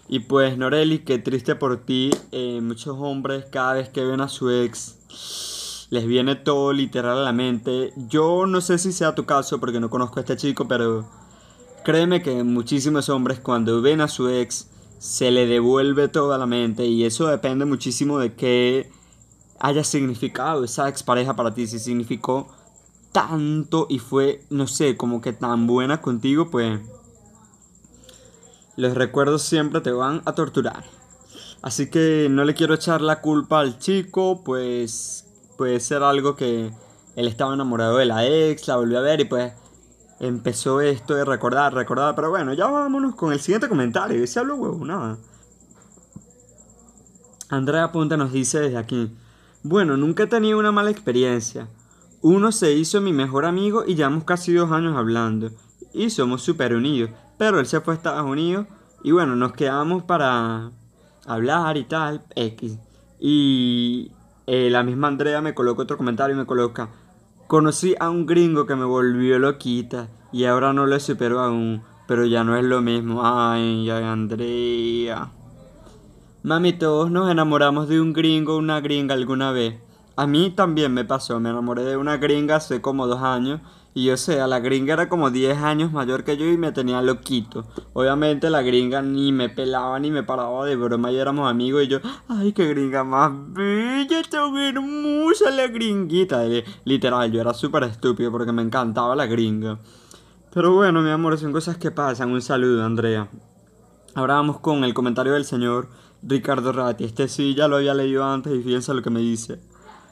Y 0.09 0.19
pues 0.19 0.59
Norelis, 0.59 1.03
qué 1.03 1.21
triste 1.21 1.55
por 1.55 1.77
ti. 1.77 2.11
Eh, 2.33 2.59
muchos 2.61 2.97
hombres 2.99 3.45
cada 3.53 3.75
vez 3.75 3.89
que 3.89 4.05
ven 4.05 4.21
a 4.21 4.29
su 4.29 4.51
ex 4.51 5.87
les 5.91 6.07
viene 6.09 6.35
todo 6.35 6.73
literal 6.73 7.19
a 7.19 7.23
la 7.23 7.33
mente. 7.33 7.93
Yo 8.09 8.47
no 8.47 8.61
sé 8.61 8.79
si 8.79 8.91
sea 8.91 9.15
tu 9.15 9.27
caso 9.27 9.61
porque 9.61 9.79
no 9.79 9.91
conozco 9.91 10.19
a 10.19 10.23
este 10.23 10.37
chico, 10.37 10.67
pero 10.67 11.07
créeme 11.87 12.21
que 12.21 12.43
muchísimos 12.43 13.09
hombres 13.11 13.39
cuando 13.39 13.81
ven 13.81 14.01
a 14.01 14.09
su 14.09 14.29
ex 14.29 14.67
se 14.99 15.31
le 15.31 15.47
devuelve 15.47 16.09
todo 16.09 16.33
a 16.33 16.39
la 16.39 16.45
mente 16.45 16.85
y 16.85 17.05
eso 17.05 17.29
depende 17.29 17.65
muchísimo 17.65 18.19
de 18.19 18.35
qué 18.35 18.91
haya 19.61 19.85
significado 19.85 20.65
esa 20.65 20.89
expareja 20.89 21.37
para 21.37 21.55
ti. 21.55 21.69
Si 21.69 21.79
significó 21.79 22.49
tanto 23.13 23.87
y 23.89 24.01
fue, 24.01 24.43
no 24.51 24.67
sé, 24.67 24.97
como 24.97 25.21
que 25.21 25.33
tan 25.33 25.69
buena 25.69 26.01
contigo, 26.01 26.51
pues 26.51 26.81
los 28.75 28.97
recuerdos 28.97 29.43
siempre 29.43 29.81
te 29.81 29.93
van 29.93 30.23
a 30.25 30.33
torturar. 30.33 30.83
Así 31.63 31.89
que 31.89 32.27
no 32.29 32.45
le 32.45 32.55
quiero 32.55 32.75
echar 32.75 33.01
la 33.01 33.21
culpa 33.21 33.61
al 33.61 33.79
chico, 33.79 34.43
pues 34.45 35.25
puede 35.57 35.79
ser 35.79 36.03
algo 36.03 36.35
que 36.35 36.73
él 37.15 37.29
estaba 37.29 37.55
enamorado 37.55 37.99
de 37.99 38.07
la 38.07 38.27
ex, 38.27 38.67
la 38.67 38.75
volvió 38.75 38.99
a 38.99 39.03
ver 39.03 39.21
y 39.21 39.27
pues 39.27 39.53
empezó 40.21 40.81
esto 40.81 41.15
de 41.15 41.25
recordar, 41.25 41.75
recordar. 41.75 42.15
Pero 42.15 42.31
bueno, 42.31 42.53
ya 42.55 42.67
vámonos 42.67 43.15
con 43.15 43.33
el 43.33 43.41
siguiente 43.41 43.69
comentario. 43.69 44.23
Ese 44.23 44.41
hablo 44.41 44.57
huevo, 44.57 44.85
nada. 44.85 45.19
Andrea 47.49 47.93
Punta 47.93 48.17
nos 48.17 48.33
dice 48.33 48.61
desde 48.61 48.79
aquí. 48.79 49.17
Bueno, 49.63 49.97
nunca 49.97 50.25
he 50.25 50.27
tenido 50.27 50.59
una 50.59 50.73
mala 50.73 50.91
experiencia. 50.91 51.69
Uno 52.23 52.51
se 52.51 52.73
hizo 52.73 53.01
mi 53.01 53.13
mejor 53.13 53.45
amigo 53.45 53.85
y 53.87 53.95
llevamos 53.95 54.25
casi 54.25 54.53
dos 54.53 54.73
años 54.73 54.97
hablando. 54.97 55.51
Y 55.93 56.11
somos 56.11 56.43
súper 56.43 56.75
unidos. 56.75 57.11
Pero 57.39 57.61
él 57.61 57.67
se 57.67 57.81
fue 57.81 57.95
a 57.95 57.97
Estados 57.97 58.29
Unidos 58.29 58.67
y 59.03 59.13
bueno, 59.13 59.37
nos 59.37 59.53
quedamos 59.53 60.03
para 60.03 60.73
hablar 61.27 61.77
y 61.77 61.85
tal. 61.85 62.25
X. 62.35 62.79
Y 63.21 64.13
eh, 64.47 64.71
la 64.71 64.83
misma 64.83 65.09
Andrea 65.09 65.41
me 65.41 65.55
coloca 65.55 65.83
otro 65.83 65.97
comentario 65.97 66.35
y 66.35 66.39
me 66.39 66.47
coloca. 66.47 66.89
Conocí 67.47 67.95
a 68.01 68.11
un 68.11 68.27
gringo 68.27 68.67
que 68.67 68.75
me 68.75 68.85
volvió 68.85 69.39
loquita 69.39 70.09
y 70.33 70.47
ahora 70.47 70.73
no 70.73 70.85
lo 70.85 70.99
supero 70.99 71.39
aún, 71.39 71.81
pero 72.09 72.27
ya 72.27 72.43
no 72.43 72.57
es 72.57 72.65
lo 72.65 72.83
mismo. 72.83 73.21
Ay, 73.25 73.89
ay, 73.89 74.03
Andrea. 74.03 75.31
Mami, 76.43 76.73
todos 76.73 77.09
nos 77.09 77.31
enamoramos 77.31 77.87
de 77.87 78.01
un 78.01 78.13
gringo 78.13 78.57
o 78.57 78.59
una 78.59 78.81
gringa 78.81 79.15
alguna 79.15 79.53
vez. 79.53 79.79
A 80.17 80.27
mí 80.27 80.51
también 80.51 80.93
me 80.93 81.05
pasó, 81.05 81.39
me 81.39 81.51
enamoré 81.51 81.85
de 81.85 81.97
una 81.97 82.17
gringa 82.17 82.57
hace 82.57 82.81
como 82.81 83.07
dos 83.07 83.23
años 83.23 83.61
y 83.97 84.05
yo 84.05 84.19
sé, 84.19 84.47
la 84.47 84.61
gringa 84.61 84.93
era 84.93 85.09
como 85.09 85.31
10 85.31 85.57
años 85.57 85.91
mayor 85.91 86.23
que 86.23 86.37
yo 86.37 86.45
y 86.45 86.59
me 86.59 86.71
tenía 86.71 87.01
loquito. 87.01 87.65
Obviamente 87.95 88.51
la 88.51 88.61
gringa 88.61 89.01
ni 89.01 89.33
me 89.33 89.49
pelaba 89.49 89.99
ni 89.99 90.11
me 90.11 90.23
paraba 90.23 90.67
de 90.67 90.77
broma 90.77 91.11
y 91.11 91.17
éramos 91.17 91.49
amigos 91.49 91.85
y 91.85 91.87
yo, 91.87 92.01
ay, 92.29 92.53
qué 92.53 92.69
gringa 92.69 93.05
más 93.05 93.33
bella, 93.55 94.23
tan 94.29 94.55
hermosa 94.59 95.51
la 95.51 95.69
gringuita. 95.69 96.45
literal, 96.85 97.33
yo 97.33 97.41
era 97.41 97.55
súper 97.55 97.85
estúpido 97.85 98.31
porque 98.31 98.53
me 98.53 98.61
encantaba 98.61 99.17
la 99.17 99.25
gringa. 99.25 99.79
Pero 100.53 100.75
bueno, 100.75 101.01
mi 101.01 101.09
amor, 101.09 101.39
son 101.39 101.53
cosas 101.53 101.79
que 101.79 101.91
pasan. 101.91 102.33
Un 102.33 102.43
saludo, 102.43 102.85
Andrea. 102.85 103.31
Ahora 104.15 104.35
vamos 104.35 104.61
con 104.61 104.85
el 104.85 104.93
comentario 104.93 105.33
del 105.33 105.47
señor 105.47 105.89
Ricardo 106.23 106.71
Ratti. 106.71 107.05
Este 107.05 107.29
sí 107.29 107.55
ya 107.55 107.67
lo 107.67 107.77
había 107.77 107.95
leído 107.95 108.25
antes 108.25 108.55
y 108.55 108.63
fíjense 108.63 108.93
lo 108.93 109.01
que 109.01 109.09
me 109.09 109.21
dice. 109.21 109.59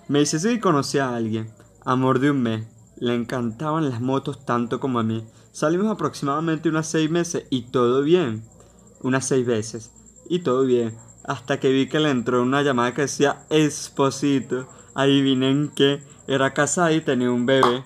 Me 0.08 0.20
dice 0.20 0.38
si 0.38 0.58
conocí 0.58 0.96
a 0.96 1.14
alguien. 1.14 1.50
Amor 1.84 2.18
de 2.18 2.30
un 2.30 2.42
mes. 2.42 2.73
Le 3.04 3.14
encantaban 3.14 3.90
las 3.90 4.00
motos 4.00 4.46
tanto 4.46 4.80
como 4.80 4.98
a 4.98 5.02
mí. 5.02 5.26
Salimos 5.52 5.92
aproximadamente 5.92 6.70
unas 6.70 6.86
seis 6.86 7.10
meses 7.10 7.44
y 7.50 7.64
todo 7.64 8.00
bien. 8.00 8.42
Unas 9.02 9.28
seis 9.28 9.44
veces. 9.44 9.92
Y 10.26 10.38
todo 10.38 10.64
bien. 10.64 10.96
Hasta 11.22 11.60
que 11.60 11.68
vi 11.68 11.86
que 11.86 12.00
le 12.00 12.08
entró 12.08 12.40
una 12.40 12.62
llamada 12.62 12.94
que 12.94 13.02
decía 13.02 13.44
Esposito. 13.50 14.70
Adivinen 14.94 15.70
que 15.76 16.02
era 16.26 16.54
casada 16.54 16.92
y 16.92 17.02
tenía 17.02 17.30
un 17.30 17.44
bebé. 17.44 17.84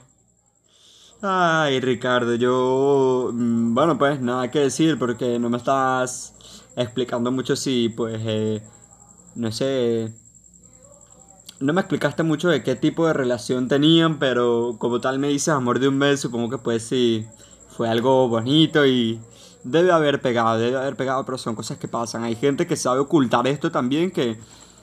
Ay, 1.20 1.80
Ricardo, 1.80 2.36
yo... 2.36 3.30
Mm, 3.32 3.74
bueno, 3.74 3.98
pues 3.98 4.20
nada 4.20 4.52
que 4.52 4.60
decir 4.60 5.00
porque 5.00 5.40
no 5.40 5.50
me 5.50 5.56
estás 5.56 6.62
explicando 6.76 7.32
mucho 7.32 7.56
si, 7.56 7.88
pues, 7.88 8.20
eh, 8.24 8.62
no 9.34 9.50
sé, 9.50 10.14
no 11.60 11.72
me 11.72 11.80
explicaste 11.80 12.22
mucho 12.22 12.48
de 12.48 12.62
qué 12.62 12.76
tipo 12.76 13.06
de 13.06 13.12
relación 13.12 13.68
tenían, 13.68 14.18
pero 14.18 14.76
como 14.78 15.00
tal 15.00 15.18
me 15.18 15.28
dices 15.28 15.48
amor 15.48 15.80
de 15.80 15.88
un 15.88 15.98
mes, 15.98 16.20
supongo 16.20 16.50
que 16.50 16.58
pues 16.58 16.84
sí 16.84 17.26
fue 17.68 17.88
algo 17.88 18.28
bonito 18.28 18.86
y 18.86 19.20
debe 19.64 19.92
haber 19.92 20.20
pegado, 20.20 20.58
debe 20.58 20.76
haber 20.76 20.96
pegado, 20.96 21.24
pero 21.24 21.38
son 21.38 21.54
cosas 21.54 21.78
que 21.78 21.88
pasan. 21.88 22.24
Hay 22.24 22.36
gente 22.36 22.66
que 22.66 22.76
sabe 22.76 23.00
ocultar 23.00 23.46
esto 23.46 23.70
también 23.70 24.10
que, 24.10 24.38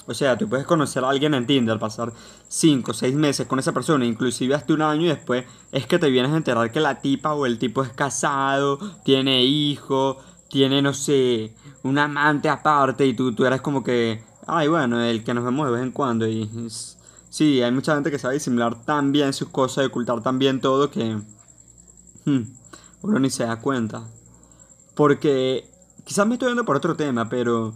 o 0.05 0.13
sea, 0.13 0.37
tú 0.37 0.49
puedes 0.49 0.65
conocer 0.65 1.03
a 1.03 1.09
alguien 1.09 1.33
en 1.33 1.47
Tinder, 1.47 1.79
pasar 1.79 2.11
5 2.49 2.91
o 2.91 2.93
6 2.93 3.15
meses 3.15 3.47
con 3.47 3.59
esa 3.59 3.73
persona, 3.73 4.05
inclusive 4.05 4.53
hasta 4.53 4.73
un 4.73 4.81
año 4.81 5.03
y 5.03 5.09
después 5.09 5.45
es 5.71 5.87
que 5.87 5.97
te 5.97 6.09
vienes 6.09 6.31
a 6.31 6.37
enterar 6.37 6.71
que 6.71 6.81
la 6.81 6.99
tipa 6.99 7.33
o 7.33 7.45
el 7.45 7.57
tipo 7.57 7.83
es 7.83 7.89
casado, 7.89 8.79
tiene 9.03 9.43
hijo, 9.45 10.17
tiene, 10.49 10.81
no 10.81 10.93
sé, 10.93 11.53
un 11.83 11.97
amante 11.97 12.49
aparte 12.49 13.05
y 13.05 13.13
tú, 13.13 13.33
tú 13.33 13.45
eres 13.45 13.61
como 13.61 13.83
que 13.83 14.23
Ay, 14.47 14.67
bueno, 14.67 15.01
el 15.01 15.23
que 15.23 15.33
nos 15.33 15.43
vemos 15.43 15.65
de 15.65 15.73
vez 15.73 15.81
en 15.81 15.91
cuando. 15.91 16.27
Y 16.27 16.49
sí, 17.29 17.61
hay 17.61 17.71
mucha 17.71 17.95
gente 17.95 18.11
que 18.11 18.19
sabe 18.19 18.35
disimular 18.35 18.83
tan 18.85 19.11
bien 19.11 19.33
sus 19.33 19.49
cosas 19.49 19.83
y 19.83 19.87
ocultar 19.87 20.21
tan 20.21 20.37
bien 20.37 20.61
todo 20.61 20.91
que 20.91 21.19
hmm, 22.25 22.41
uno 23.01 23.19
ni 23.19 23.29
se 23.29 23.45
da 23.45 23.59
cuenta. 23.59 24.07
Porque 24.93 25.69
quizás 26.03 26.27
me 26.27 26.35
estoy 26.35 26.49
yendo 26.49 26.65
por 26.65 26.75
otro 26.75 26.95
tema, 26.95 27.27
pero 27.27 27.73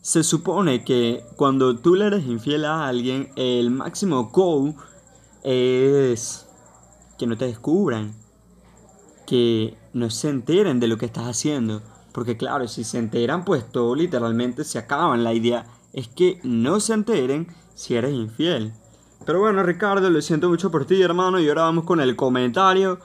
se 0.00 0.22
supone 0.22 0.84
que 0.84 1.24
cuando 1.36 1.76
tú 1.76 1.96
le 1.96 2.06
eres 2.06 2.24
infiel 2.26 2.64
a 2.64 2.86
alguien, 2.86 3.32
el 3.34 3.70
máximo 3.70 4.30
goal 4.30 4.76
es 5.42 6.46
que 7.18 7.26
no 7.26 7.36
te 7.36 7.46
descubran, 7.46 8.14
que 9.26 9.76
no 9.92 10.10
se 10.10 10.28
enteren 10.28 10.78
de 10.78 10.86
lo 10.86 10.96
que 10.96 11.06
estás 11.06 11.26
haciendo. 11.26 11.82
Porque 12.12 12.36
claro, 12.36 12.68
si 12.68 12.84
se 12.84 12.98
enteran, 12.98 13.44
pues 13.44 13.70
todo 13.70 13.94
literalmente 13.96 14.64
se 14.64 14.78
acaba. 14.78 15.16
La 15.16 15.34
idea 15.34 15.66
es 15.92 16.08
que 16.08 16.40
no 16.42 16.80
se 16.80 16.94
enteren 16.94 17.48
si 17.74 17.94
eres 17.94 18.12
infiel. 18.12 18.72
Pero 19.24 19.40
bueno, 19.40 19.62
Ricardo, 19.62 20.08
lo 20.10 20.22
siento 20.22 20.48
mucho 20.48 20.70
por 20.70 20.84
ti, 20.84 21.02
hermano. 21.02 21.38
Y 21.38 21.48
ahora 21.48 21.64
vamos 21.64 21.84
con 21.84 22.00
el 22.00 22.16
comentario 22.16 22.98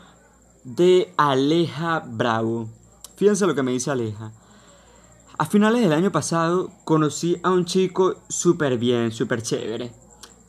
de 0.64 1.14
Aleja 1.18 2.04
Bravo. 2.06 2.70
Fíjense 3.16 3.46
lo 3.46 3.56
que 3.56 3.64
me 3.64 3.72
dice 3.72 3.92
Aleja. 3.92 4.32
A 5.38 5.46
finales 5.46 5.82
del 5.82 5.94
año 5.94 6.12
pasado 6.12 6.72
conocí 6.86 7.38
a 7.44 7.50
un 7.50 7.66
chico 7.66 8.16
súper 8.30 8.78
bien, 8.78 9.12
súper 9.12 9.42
chévere. 9.42 9.92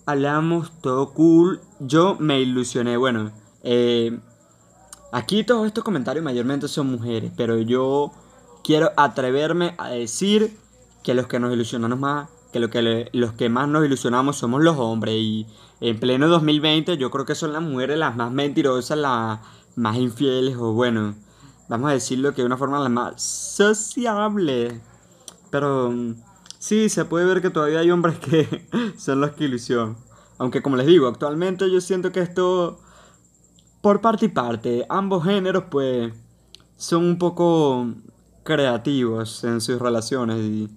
Hablamos 0.06 0.70
todo 0.80 1.12
cool. 1.12 1.60
Yo 1.80 2.16
me 2.20 2.40
ilusioné. 2.40 2.96
Bueno, 2.96 3.32
eh, 3.62 4.18
aquí 5.10 5.42
todos 5.42 5.66
estos 5.66 5.82
comentarios 5.82 6.24
mayormente 6.24 6.68
son 6.68 6.90
mujeres, 6.90 7.32
pero 7.36 7.58
yo 7.58 8.12
quiero 8.62 8.92
atreverme 8.96 9.74
a 9.78 9.88
decir 9.88 10.56
que 11.04 11.14
los 11.14 11.28
que 11.28 11.38
nos 11.38 11.52
ilusionamos 11.52 11.98
más, 12.00 12.28
que, 12.52 12.58
lo 12.58 12.70
que 12.70 13.10
los 13.12 13.32
que 13.34 13.48
más 13.48 13.68
nos 13.68 13.84
ilusionamos 13.84 14.36
somos 14.36 14.64
los 14.64 14.76
hombres. 14.78 15.14
Y 15.14 15.46
en 15.80 16.00
pleno 16.00 16.26
2020 16.26 16.96
yo 16.96 17.10
creo 17.10 17.26
que 17.26 17.36
son 17.36 17.52
las 17.52 17.62
mujeres 17.62 17.98
las 17.98 18.16
más 18.16 18.32
mentirosas, 18.32 18.98
las 18.98 19.38
más 19.76 19.96
infieles 19.96 20.56
o 20.56 20.72
bueno, 20.72 21.14
vamos 21.68 21.90
a 21.90 21.92
decirlo 21.92 22.34
que 22.34 22.42
de 22.42 22.46
una 22.46 22.56
forma 22.56 22.80
la 22.80 22.88
más 22.88 23.22
sociable. 23.22 24.80
Pero 25.50 25.94
sí, 26.58 26.88
se 26.88 27.04
puede 27.04 27.26
ver 27.26 27.42
que 27.42 27.50
todavía 27.50 27.80
hay 27.80 27.90
hombres 27.90 28.18
que 28.18 28.66
son 28.96 29.20
los 29.20 29.32
que 29.32 29.44
ilusionan. 29.44 29.96
Aunque 30.38 30.62
como 30.62 30.76
les 30.76 30.86
digo, 30.86 31.06
actualmente 31.06 31.70
yo 31.70 31.80
siento 31.82 32.12
que 32.12 32.20
esto, 32.20 32.80
por 33.82 34.00
parte 34.00 34.26
y 34.26 34.28
parte, 34.28 34.86
ambos 34.88 35.24
géneros 35.24 35.64
pues 35.70 36.12
son 36.76 37.04
un 37.04 37.18
poco 37.18 37.88
creativos 38.42 39.44
en 39.44 39.60
sus 39.60 39.78
relaciones 39.78 40.70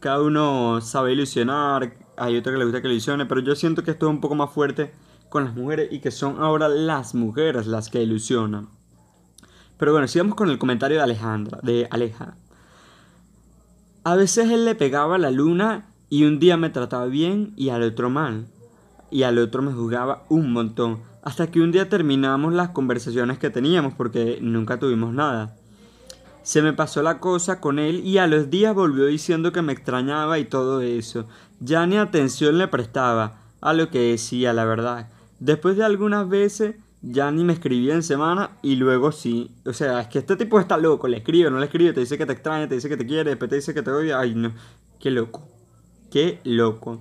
cada 0.00 0.22
uno 0.22 0.80
sabe 0.80 1.12
ilusionar, 1.12 1.94
hay 2.16 2.36
otro 2.36 2.52
que 2.52 2.58
le 2.58 2.64
gusta 2.64 2.82
que 2.82 2.88
ilusione, 2.88 3.26
pero 3.26 3.40
yo 3.40 3.54
siento 3.54 3.84
que 3.84 3.92
esto 3.92 4.06
es 4.06 4.10
un 4.10 4.20
poco 4.20 4.34
más 4.34 4.50
fuerte 4.50 4.92
con 5.28 5.44
las 5.44 5.54
mujeres 5.54 5.92
y 5.92 6.00
que 6.00 6.10
son 6.10 6.42
ahora 6.42 6.68
las 6.68 7.14
mujeres 7.14 7.66
las 7.66 7.88
que 7.88 8.02
ilusionan. 8.02 8.68
Pero 9.78 9.92
bueno, 9.92 10.08
sigamos 10.08 10.34
con 10.34 10.50
el 10.50 10.58
comentario 10.58 10.98
de 10.98 11.04
Alejandra, 11.04 11.60
de 11.62 11.86
Aleja. 11.90 12.36
A 14.04 14.16
veces 14.16 14.50
él 14.50 14.64
le 14.64 14.74
pegaba 14.74 15.16
la 15.18 15.30
luna 15.30 15.86
y 16.10 16.24
un 16.24 16.38
día 16.38 16.56
me 16.56 16.70
trataba 16.70 17.06
bien 17.06 17.52
y 17.56 17.68
al 17.68 17.82
otro 17.82 18.10
mal. 18.10 18.48
Y 19.10 19.22
al 19.22 19.38
otro 19.38 19.62
me 19.62 19.72
juzgaba 19.72 20.24
un 20.28 20.52
montón. 20.52 21.00
Hasta 21.22 21.50
que 21.50 21.60
un 21.60 21.72
día 21.72 21.88
terminamos 21.88 22.52
las 22.52 22.70
conversaciones 22.70 23.38
que 23.38 23.50
teníamos 23.50 23.94
porque 23.94 24.38
nunca 24.40 24.78
tuvimos 24.78 25.12
nada. 25.14 25.56
Se 26.50 26.62
me 26.62 26.72
pasó 26.72 27.00
la 27.00 27.20
cosa 27.20 27.60
con 27.60 27.78
él 27.78 28.04
y 28.04 28.18
a 28.18 28.26
los 28.26 28.50
días 28.50 28.74
volvió 28.74 29.06
diciendo 29.06 29.52
que 29.52 29.62
me 29.62 29.72
extrañaba 29.72 30.40
y 30.40 30.46
todo 30.46 30.80
eso. 30.80 31.28
Ya 31.60 31.86
ni 31.86 31.96
atención 31.96 32.58
le 32.58 32.66
prestaba 32.66 33.38
a 33.60 33.72
lo 33.72 33.88
que 33.88 34.10
decía, 34.10 34.52
la 34.52 34.64
verdad. 34.64 35.08
Después 35.38 35.76
de 35.76 35.84
algunas 35.84 36.28
veces 36.28 36.74
ya 37.02 37.30
ni 37.30 37.44
me 37.44 37.52
escribía 37.52 37.94
en 37.94 38.02
semana 38.02 38.50
y 38.62 38.74
luego 38.74 39.12
sí. 39.12 39.52
O 39.64 39.72
sea, 39.72 40.00
es 40.00 40.08
que 40.08 40.18
este 40.18 40.34
tipo 40.34 40.58
está 40.58 40.76
loco, 40.76 41.06
le 41.06 41.18
escribe, 41.18 41.52
no 41.52 41.60
le 41.60 41.66
escribe, 41.66 41.92
te 41.92 42.00
dice 42.00 42.18
que 42.18 42.26
te 42.26 42.32
extraña, 42.32 42.66
te 42.66 42.74
dice 42.74 42.88
que 42.88 42.96
te 42.96 43.06
quiere, 43.06 43.30
después 43.30 43.48
te 43.48 43.54
dice 43.54 43.72
que 43.72 43.82
te 43.82 43.92
odia. 43.92 44.18
Ay, 44.18 44.34
no, 44.34 44.52
qué 44.98 45.12
loco, 45.12 45.46
qué 46.10 46.40
loco. 46.42 47.00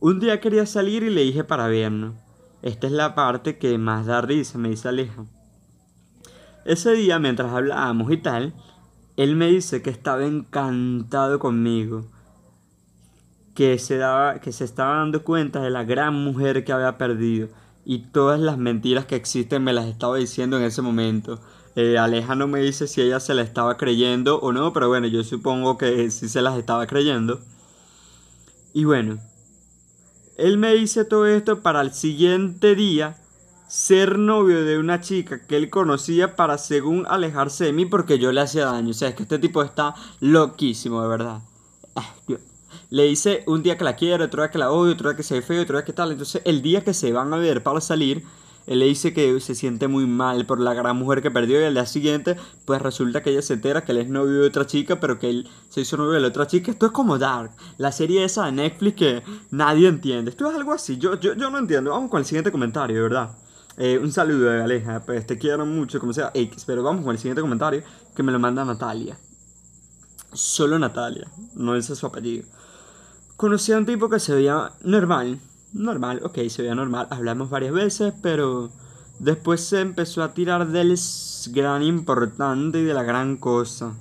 Un 0.00 0.20
día 0.20 0.40
quería 0.40 0.64
salir 0.64 1.02
y 1.02 1.10
le 1.10 1.20
dije 1.20 1.44
para 1.44 1.68
vernos. 1.68 2.14
Esta 2.62 2.86
es 2.86 2.94
la 2.94 3.14
parte 3.14 3.58
que 3.58 3.76
más 3.76 4.06
da 4.06 4.22
risa, 4.22 4.56
me 4.56 4.70
dice 4.70 4.88
Aleja. 4.88 5.26
Ese 6.64 6.92
día, 6.94 7.18
mientras 7.18 7.52
hablábamos 7.52 8.10
y 8.10 8.16
tal, 8.16 8.54
él 9.16 9.36
me 9.36 9.48
dice 9.48 9.82
que 9.82 9.90
estaba 9.90 10.24
encantado 10.24 11.38
conmigo. 11.38 12.06
Que 13.54 13.78
se, 13.78 13.96
daba, 13.96 14.40
que 14.40 14.52
se 14.52 14.64
estaba 14.64 14.98
dando 14.98 15.24
cuenta 15.24 15.62
de 15.62 15.70
la 15.70 15.84
gran 15.84 16.14
mujer 16.14 16.64
que 16.64 16.72
había 16.72 16.98
perdido 16.98 17.48
y 17.86 18.00
todas 18.00 18.40
las 18.40 18.58
mentiras 18.58 19.06
que 19.06 19.14
existen 19.14 19.62
me 19.62 19.72
las 19.72 19.86
estaba 19.86 20.16
diciendo 20.16 20.58
en 20.58 20.64
ese 20.64 20.82
momento. 20.82 21.40
Eh, 21.76 21.96
Aleja 21.96 22.34
no 22.34 22.48
me 22.48 22.60
dice 22.60 22.88
si 22.88 23.00
ella 23.00 23.20
se 23.20 23.32
la 23.32 23.42
estaba 23.42 23.76
creyendo 23.76 24.40
o 24.40 24.52
no, 24.52 24.72
pero 24.72 24.88
bueno, 24.88 25.06
yo 25.06 25.22
supongo 25.22 25.78
que 25.78 26.10
sí 26.10 26.28
se 26.28 26.42
las 26.42 26.58
estaba 26.58 26.86
creyendo. 26.86 27.40
Y 28.74 28.84
bueno, 28.84 29.18
él 30.36 30.58
me 30.58 30.74
dice 30.74 31.04
todo 31.04 31.26
esto 31.26 31.62
para 31.62 31.80
el 31.80 31.92
siguiente 31.92 32.74
día 32.74 33.16
ser 33.68 34.18
novio 34.18 34.64
de 34.64 34.78
una 34.78 35.00
chica 35.00 35.40
que 35.40 35.56
él 35.56 35.70
conocía 35.70 36.36
para 36.36 36.58
según 36.58 37.04
alejarse 37.08 37.64
de 37.64 37.72
mí 37.72 37.86
porque 37.86 38.18
yo 38.18 38.32
le 38.32 38.40
hacía 38.40 38.66
daño. 38.66 38.90
O 38.90 38.94
sea, 38.94 39.08
es 39.08 39.14
que 39.14 39.24
este 39.24 39.38
tipo 39.38 39.62
está 39.62 39.94
loquísimo, 40.20 41.02
de 41.02 41.08
verdad. 41.08 41.40
Ah, 41.94 42.14
le 42.90 43.04
dice 43.04 43.42
un 43.46 43.62
día 43.62 43.76
que 43.76 43.84
la 43.84 43.96
quiere, 43.96 44.24
otro 44.24 44.42
día 44.42 44.50
que 44.50 44.58
la 44.58 44.70
odio, 44.70 44.92
otro 44.92 45.10
día 45.10 45.16
que 45.16 45.22
se 45.22 45.34
ve 45.34 45.42
feo, 45.42 45.62
otro 45.62 45.76
día 45.76 45.84
que 45.84 45.92
tal. 45.92 46.12
Entonces, 46.12 46.42
el 46.44 46.62
día 46.62 46.84
que 46.84 46.94
se 46.94 47.12
van 47.12 47.32
a 47.32 47.36
ver 47.38 47.62
para 47.62 47.80
salir, 47.80 48.24
él 48.66 48.80
le 48.80 48.86
dice 48.86 49.12
que 49.12 49.40
se 49.40 49.54
siente 49.54 49.88
muy 49.88 50.06
mal 50.06 50.46
por 50.46 50.60
la 50.60 50.74
gran 50.74 50.96
mujer 50.96 51.22
que 51.22 51.30
perdió 51.30 51.60
y 51.60 51.64
al 51.64 51.74
día 51.74 51.86
siguiente, 51.86 52.36
pues 52.64 52.82
resulta 52.82 53.22
que 53.22 53.30
ella 53.30 53.42
se 53.42 53.54
entera 53.54 53.84
que 53.84 53.92
él 53.92 53.98
es 53.98 54.08
novio 54.08 54.40
de 54.42 54.48
otra 54.48 54.66
chica, 54.66 55.00
pero 55.00 55.18
que 55.18 55.30
él 55.30 55.48
se 55.68 55.80
hizo 55.80 55.96
novio 55.96 56.12
de 56.12 56.20
la 56.20 56.28
otra 56.28 56.46
chica. 56.46 56.70
Esto 56.70 56.86
es 56.86 56.92
como 56.92 57.18
Dark, 57.18 57.52
la 57.78 57.92
serie 57.92 58.24
esa 58.24 58.46
de 58.46 58.52
Netflix 58.52 58.96
que 58.96 59.22
nadie 59.50 59.88
entiende. 59.88 60.30
Esto 60.30 60.48
es 60.48 60.56
algo 60.56 60.72
así, 60.72 60.98
yo, 60.98 61.18
yo, 61.18 61.34
yo 61.34 61.50
no 61.50 61.58
entiendo. 61.58 61.90
Vamos 61.90 62.10
con 62.10 62.20
el 62.20 62.26
siguiente 62.26 62.52
comentario, 62.52 63.02
verdad. 63.02 63.36
Eh, 63.78 63.98
un 63.98 64.10
saludo 64.10 64.50
Aleja, 64.50 65.02
pues 65.04 65.26
te 65.26 65.36
quiero 65.36 65.66
mucho, 65.66 66.00
como 66.00 66.14
sea 66.14 66.30
X, 66.32 66.64
pero 66.66 66.82
vamos 66.82 67.04
con 67.04 67.12
el 67.12 67.18
siguiente 67.18 67.42
comentario 67.42 67.82
que 68.14 68.22
me 68.22 68.32
lo 68.32 68.38
manda 68.38 68.64
Natalia. 68.64 69.18
Solo 70.32 70.78
Natalia, 70.78 71.28
no 71.54 71.74
dice 71.74 71.94
su 71.94 72.06
apellido. 72.06 72.46
Conocí 73.36 73.72
a 73.72 73.78
un 73.78 73.84
tipo 73.84 74.08
que 74.08 74.18
se 74.18 74.34
veía 74.34 74.72
normal. 74.82 75.38
Normal, 75.74 76.20
ok, 76.24 76.38
se 76.48 76.62
veía 76.62 76.74
normal. 76.74 77.06
Hablamos 77.10 77.50
varias 77.50 77.74
veces, 77.74 78.14
pero 78.22 78.70
después 79.18 79.60
se 79.60 79.82
empezó 79.82 80.22
a 80.22 80.32
tirar 80.32 80.68
del 80.68 80.98
gran 81.50 81.82
importante 81.82 82.80
y 82.80 82.84
de 82.84 82.94
la 82.94 83.02
gran 83.02 83.36
cosa. 83.36 83.92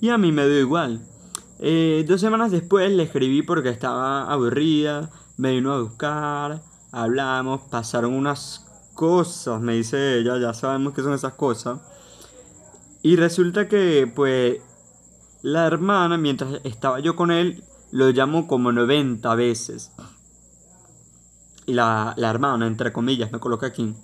Y 0.00 0.10
a 0.10 0.18
mí 0.18 0.30
me 0.30 0.46
dio 0.46 0.60
igual. 0.60 1.00
Eh, 1.58 2.04
dos 2.06 2.20
semanas 2.20 2.52
después 2.52 2.92
le 2.92 3.02
escribí 3.02 3.42
porque 3.42 3.70
estaba 3.70 4.30
aburrida. 4.30 5.10
Me 5.36 5.52
vino 5.52 5.72
a 5.72 5.82
buscar. 5.82 6.62
Hablamos, 6.92 7.62
pasaron 7.62 8.14
unas 8.14 8.67
cosas, 8.98 9.60
me 9.60 9.74
dice 9.74 10.18
ella, 10.18 10.38
ya 10.38 10.52
sabemos 10.52 10.92
qué 10.92 11.02
son 11.02 11.14
esas 11.14 11.34
cosas. 11.34 11.78
Y 13.00 13.14
resulta 13.14 13.68
que, 13.68 14.10
pues, 14.12 14.56
la 15.40 15.68
hermana, 15.68 16.18
mientras 16.18 16.60
estaba 16.64 16.98
yo 16.98 17.14
con 17.14 17.30
él, 17.30 17.62
lo 17.92 18.10
llamo 18.10 18.48
como 18.48 18.72
90 18.72 19.32
veces. 19.36 19.92
Y 21.64 21.74
la, 21.74 22.14
la 22.16 22.28
hermana, 22.28 22.66
entre 22.66 22.92
comillas, 22.92 23.30
me 23.30 23.38
coloca 23.38 23.68
aquí. 23.68 23.94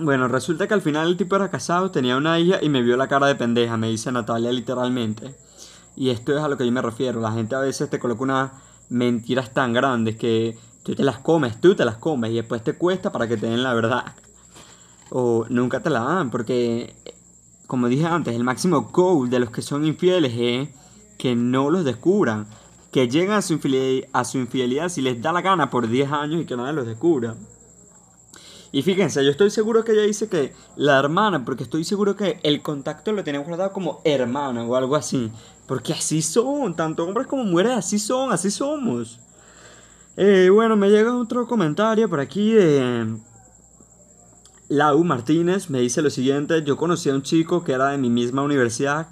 Bueno, 0.00 0.26
resulta 0.26 0.66
que 0.66 0.74
al 0.74 0.82
final 0.82 1.06
el 1.06 1.16
tipo 1.16 1.36
era 1.36 1.48
casado, 1.48 1.92
tenía 1.92 2.16
una 2.16 2.40
hija 2.40 2.58
y 2.60 2.68
me 2.68 2.82
vio 2.82 2.96
la 2.96 3.06
cara 3.06 3.28
de 3.28 3.36
pendeja, 3.36 3.76
me 3.76 3.90
dice 3.90 4.10
Natalia 4.10 4.50
literalmente. 4.50 5.36
Y 5.94 6.10
esto 6.10 6.36
es 6.36 6.42
a 6.42 6.48
lo 6.48 6.56
que 6.56 6.66
yo 6.66 6.72
me 6.72 6.82
refiero. 6.82 7.20
La 7.20 7.30
gente 7.30 7.54
a 7.54 7.60
veces 7.60 7.88
te 7.90 8.00
coloca 8.00 8.24
unas 8.24 8.50
mentiras 8.88 9.54
tan 9.54 9.72
grandes 9.72 10.16
que 10.16 10.58
tú 10.86 10.94
te 10.94 11.02
las 11.02 11.18
comes, 11.18 11.60
tú 11.60 11.74
te 11.74 11.84
las 11.84 11.96
comes 11.96 12.30
y 12.30 12.36
después 12.36 12.62
te 12.62 12.74
cuesta 12.74 13.10
para 13.10 13.26
que 13.26 13.36
te 13.36 13.48
den 13.48 13.64
la 13.64 13.74
verdad. 13.74 14.14
O 15.10 15.44
nunca 15.48 15.80
te 15.80 15.90
la 15.90 15.98
dan, 15.98 16.30
porque, 16.30 16.94
como 17.66 17.88
dije 17.88 18.06
antes, 18.06 18.36
el 18.36 18.44
máximo 18.44 18.82
goal 18.92 19.28
de 19.28 19.40
los 19.40 19.50
que 19.50 19.62
son 19.62 19.84
infieles 19.84 20.32
es 20.36 20.68
que 21.18 21.34
no 21.34 21.70
los 21.70 21.84
descubran, 21.84 22.46
que 22.92 23.08
lleguen 23.08 23.32
a 23.32 23.42
su, 23.42 23.54
infidelidad, 23.54 24.08
a 24.12 24.24
su 24.24 24.38
infidelidad 24.38 24.88
si 24.88 25.02
les 25.02 25.20
da 25.20 25.32
la 25.32 25.42
gana 25.42 25.70
por 25.70 25.88
10 25.88 26.12
años 26.12 26.42
y 26.42 26.46
que 26.46 26.56
nadie 26.56 26.72
los 26.72 26.86
descubra. 26.86 27.34
Y 28.70 28.82
fíjense, 28.82 29.24
yo 29.24 29.30
estoy 29.32 29.50
seguro 29.50 29.84
que 29.84 29.92
ella 29.92 30.02
dice 30.02 30.28
que 30.28 30.52
la 30.76 31.00
hermana, 31.00 31.44
porque 31.44 31.64
estoy 31.64 31.82
seguro 31.82 32.14
que 32.14 32.38
el 32.44 32.62
contacto 32.62 33.10
lo 33.10 33.24
tienen 33.24 33.42
guardado 33.42 33.72
como 33.72 34.02
hermana 34.04 34.64
o 34.64 34.76
algo 34.76 34.94
así. 34.94 35.32
Porque 35.66 35.94
así 35.94 36.22
son, 36.22 36.76
tanto 36.76 37.04
hombres 37.04 37.26
como 37.26 37.42
mujeres, 37.42 37.72
así 37.72 37.98
son, 37.98 38.30
así 38.30 38.52
somos. 38.52 39.18
Eh, 40.18 40.48
bueno, 40.50 40.76
me 40.76 40.88
llega 40.88 41.14
otro 41.14 41.46
comentario 41.46 42.08
por 42.08 42.20
aquí 42.20 42.52
de 42.52 43.18
Lau 44.68 45.04
Martínez. 45.04 45.68
Me 45.68 45.80
dice 45.80 46.00
lo 46.00 46.08
siguiente, 46.08 46.62
yo 46.64 46.78
conocí 46.78 47.10
a 47.10 47.14
un 47.14 47.22
chico 47.22 47.62
que 47.62 47.72
era 47.72 47.90
de 47.90 47.98
mi 47.98 48.08
misma 48.08 48.42
universidad 48.42 49.08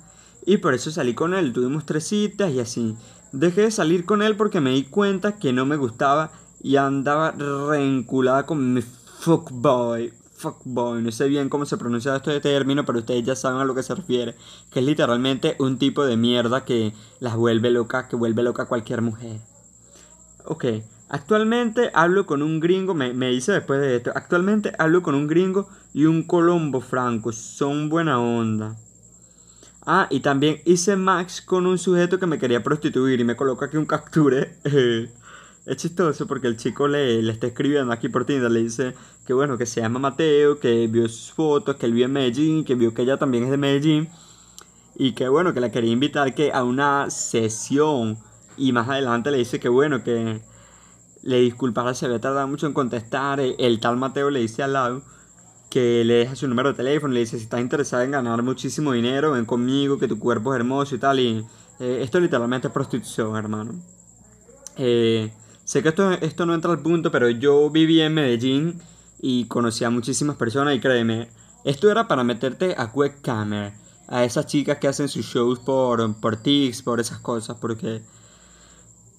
y 0.47 0.57
por 0.59 0.73
eso 0.73 0.91
salí 0.91 1.15
con 1.15 1.35
él. 1.35 1.53
Tuvimos 1.53 1.85
tres 1.85 2.07
citas 2.09 2.53
y 2.53 2.61
así. 2.61 2.97
Dejé 3.33 3.63
de 3.63 3.71
salir 3.71 4.07
con 4.07 4.23
él 4.23 4.35
porque 4.37 4.63
me 4.63 4.71
di 4.71 4.85
cuenta 4.85 5.39
que 5.39 5.53
no 5.53 5.67
me 5.67 5.77
gustaba 5.77 6.33
y 6.63 6.77
andaba 6.77 7.33
reenculada 7.33 8.47
con 8.47 8.73
mi 8.73 8.81
fuckboy. 8.81 10.11
Fuckboy, 10.37 11.03
no 11.03 11.13
sé 11.13 11.29
bien 11.29 11.51
cómo 11.51 11.67
se 11.67 11.77
pronuncia 11.77 12.17
este 12.17 12.41
término, 12.41 12.87
pero 12.87 13.01
ustedes 13.01 13.25
ya 13.25 13.37
saben 13.37 13.61
a 13.61 13.67
lo 13.67 13.75
que 13.75 13.83
se 13.83 13.95
refiere. 13.95 14.37
Que 14.71 14.81
es 14.81 14.87
literalmente 14.87 15.57
un 15.59 15.79
tipo 15.79 16.07
de 16.07 16.17
mierda 16.17 16.65
que 16.65 16.95
las 17.21 17.37
vuelve 17.37 17.71
loca, 17.71 18.09
que 18.09 18.17
vuelve 18.17 18.43
loca 18.43 18.63
a 18.63 18.69
cualquier 18.69 19.03
mujer. 19.03 19.41
Ok, 20.47 20.65
actualmente 21.09 21.91
hablo 21.95 22.27
con 22.27 22.43
un 22.43 22.61
gringo, 22.61 22.95
me, 22.95 23.13
me 23.13 23.31
dice 23.31 23.53
después 23.53 23.81
de 23.81 23.97
esto, 23.97 24.13
actualmente 24.15 24.73
hablo 24.79 25.03
con 25.03 25.15
un 25.15 25.27
gringo 25.27 25.69
y 25.93 26.07
un 26.07 26.23
colombo 26.23 26.81
franco, 26.81 27.33
son 27.33 27.89
buena 27.89 28.21
onda. 28.21 28.77
Ah, 29.87 30.07
y 30.11 30.21
también 30.21 30.61
hice 30.65 30.97
Max 30.97 31.43
con 31.43 31.67
un 31.67 31.77
sujeto 31.79 32.19
que 32.19 32.27
me 32.27 32.39
quería 32.39 32.63
prostituir 32.63 33.21
y 33.21 33.25
me 33.25 33.37
coloca 33.37 33.67
aquí 33.67 33.77
un 33.77 33.85
capture. 33.85 34.57
es 34.65 35.77
chistoso 35.77 36.27
porque 36.27 36.47
el 36.47 36.57
chico 36.57 36.89
le, 36.89 37.23
le 37.23 37.33
está 37.33 37.49
escribiendo 37.49 37.93
aquí 37.93 38.09
por 38.09 38.25
Tinder, 38.25 38.51
le 38.51 38.63
dice 38.63 38.95
que 39.27 39.35
bueno, 39.35 39.59
que 39.59 39.67
se 39.67 39.83
llama 39.83 39.99
Mateo, 39.99 40.59
que 40.59 40.87
vio 40.87 41.09
sus 41.09 41.33
fotos, 41.33 41.77
que 41.77 41.87
él 41.87 41.93
vive 41.93 42.07
en 42.07 42.13
Medellín, 42.13 42.65
que 42.65 42.75
vio 42.75 42.95
que 42.95 43.03
ella 43.03 43.19
también 43.19 43.45
es 43.45 43.51
de 43.51 43.57
Medellín. 43.59 44.09
y 44.97 45.13
que 45.13 45.29
bueno, 45.29 45.55
que 45.55 45.61
la 45.61 45.71
quería 45.71 45.93
invitar 45.93 46.35
que 46.35 46.53
a 46.53 46.65
una 46.65 47.11
sesión 47.11 48.19
y 48.57 48.73
más 48.73 48.89
adelante 48.89 49.31
le 49.31 49.39
dice 49.39 49.61
que 49.61 49.69
bueno, 49.69 50.05
que 50.05 50.41
le 51.25 51.41
disculpara, 51.41 51.95
se 51.95 52.05
había 52.05 52.21
tardado 52.21 52.47
mucho 52.47 52.67
en 52.67 52.75
contestar, 52.75 53.41
el, 53.41 53.81
tal 53.81 53.97
Mateo 53.97 54.31
le 54.31 54.41
dice 54.41 54.63
al 54.63 54.75
lado 54.75 55.03
que 55.71 56.05
le 56.05 56.15
deja 56.15 56.37
su 56.37 56.47
número 56.47 56.69
de 56.69 56.75
teléfono, 56.77 57.15
le 57.15 57.21
dice 57.21 57.39
si 57.39 57.45
estás 57.45 57.61
interesado 57.61 58.03
en 58.03 58.11
ganar 58.11 58.43
muchísimo 58.43 58.93
dinero, 58.93 59.33
ven 59.33 59.47
conmigo, 59.47 59.99
que 59.99 60.07
tu 60.07 60.19
cuerpo 60.19 60.55
es 60.55 60.61
hermoso 60.61 60.95
y 60.95 60.99
tal, 60.99 61.19
y 61.19 61.45
eh, 61.81 62.01
esto 62.03 62.21
literalmente 62.21 62.69
es 62.69 62.75
prostitución, 62.75 63.35
hermano. 63.37 63.73
Eh, 64.77 65.33
sé 65.65 65.83
que 65.83 65.89
esto, 65.89 66.13
esto 66.13 66.45
no 66.45 66.55
entra 66.55 66.71
al 66.71 66.81
punto, 66.81 67.11
pero 67.11 67.31
yo 67.31 67.71
viví 67.71 68.03
en 68.03 68.15
Medellín 68.15 68.83
y 69.19 69.47
conocí 69.47 69.83
a 69.85 69.91
muchísimas 69.91 70.37
personas 70.37 70.77
y 70.77 70.81
créeme, 70.81 71.29
esto 71.65 71.91
era 71.91 72.07
para 72.07 72.23
meterte 72.23 72.75
a 72.77 72.91
webcamer, 72.93 73.73
a 74.09 74.25
esas 74.25 74.47
chicas 74.47 74.77
que 74.79 74.89
hacen 74.89 75.09
sus 75.09 75.25
shows 75.25 75.59
por, 75.59 76.21
por 76.21 76.37
tics, 76.37 76.83
por 76.83 77.01
esas 77.01 77.19
cosas, 77.19 77.57
porque 77.59 78.03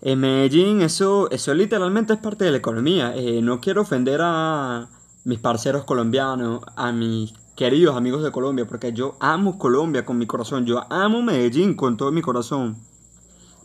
en 0.01 0.19
Medellín 0.19 0.81
eso, 0.81 1.29
eso 1.31 1.53
literalmente 1.53 2.13
es 2.13 2.19
parte 2.19 2.45
de 2.45 2.51
la 2.51 2.57
economía. 2.57 3.13
Eh, 3.15 3.41
no 3.41 3.59
quiero 3.59 3.81
ofender 3.81 4.19
a 4.23 4.87
mis 5.23 5.39
parceros 5.39 5.83
colombianos, 5.83 6.61
a 6.75 6.91
mis 6.91 7.33
queridos 7.55 7.95
amigos 7.95 8.23
de 8.23 8.31
Colombia, 8.31 8.67
porque 8.67 8.93
yo 8.93 9.15
amo 9.19 9.57
Colombia 9.57 10.05
con 10.05 10.17
mi 10.17 10.27
corazón, 10.27 10.65
yo 10.65 10.85
amo 10.91 11.21
Medellín 11.21 11.73
con 11.75 11.97
todo 11.97 12.11
mi 12.11 12.21
corazón, 12.21 12.77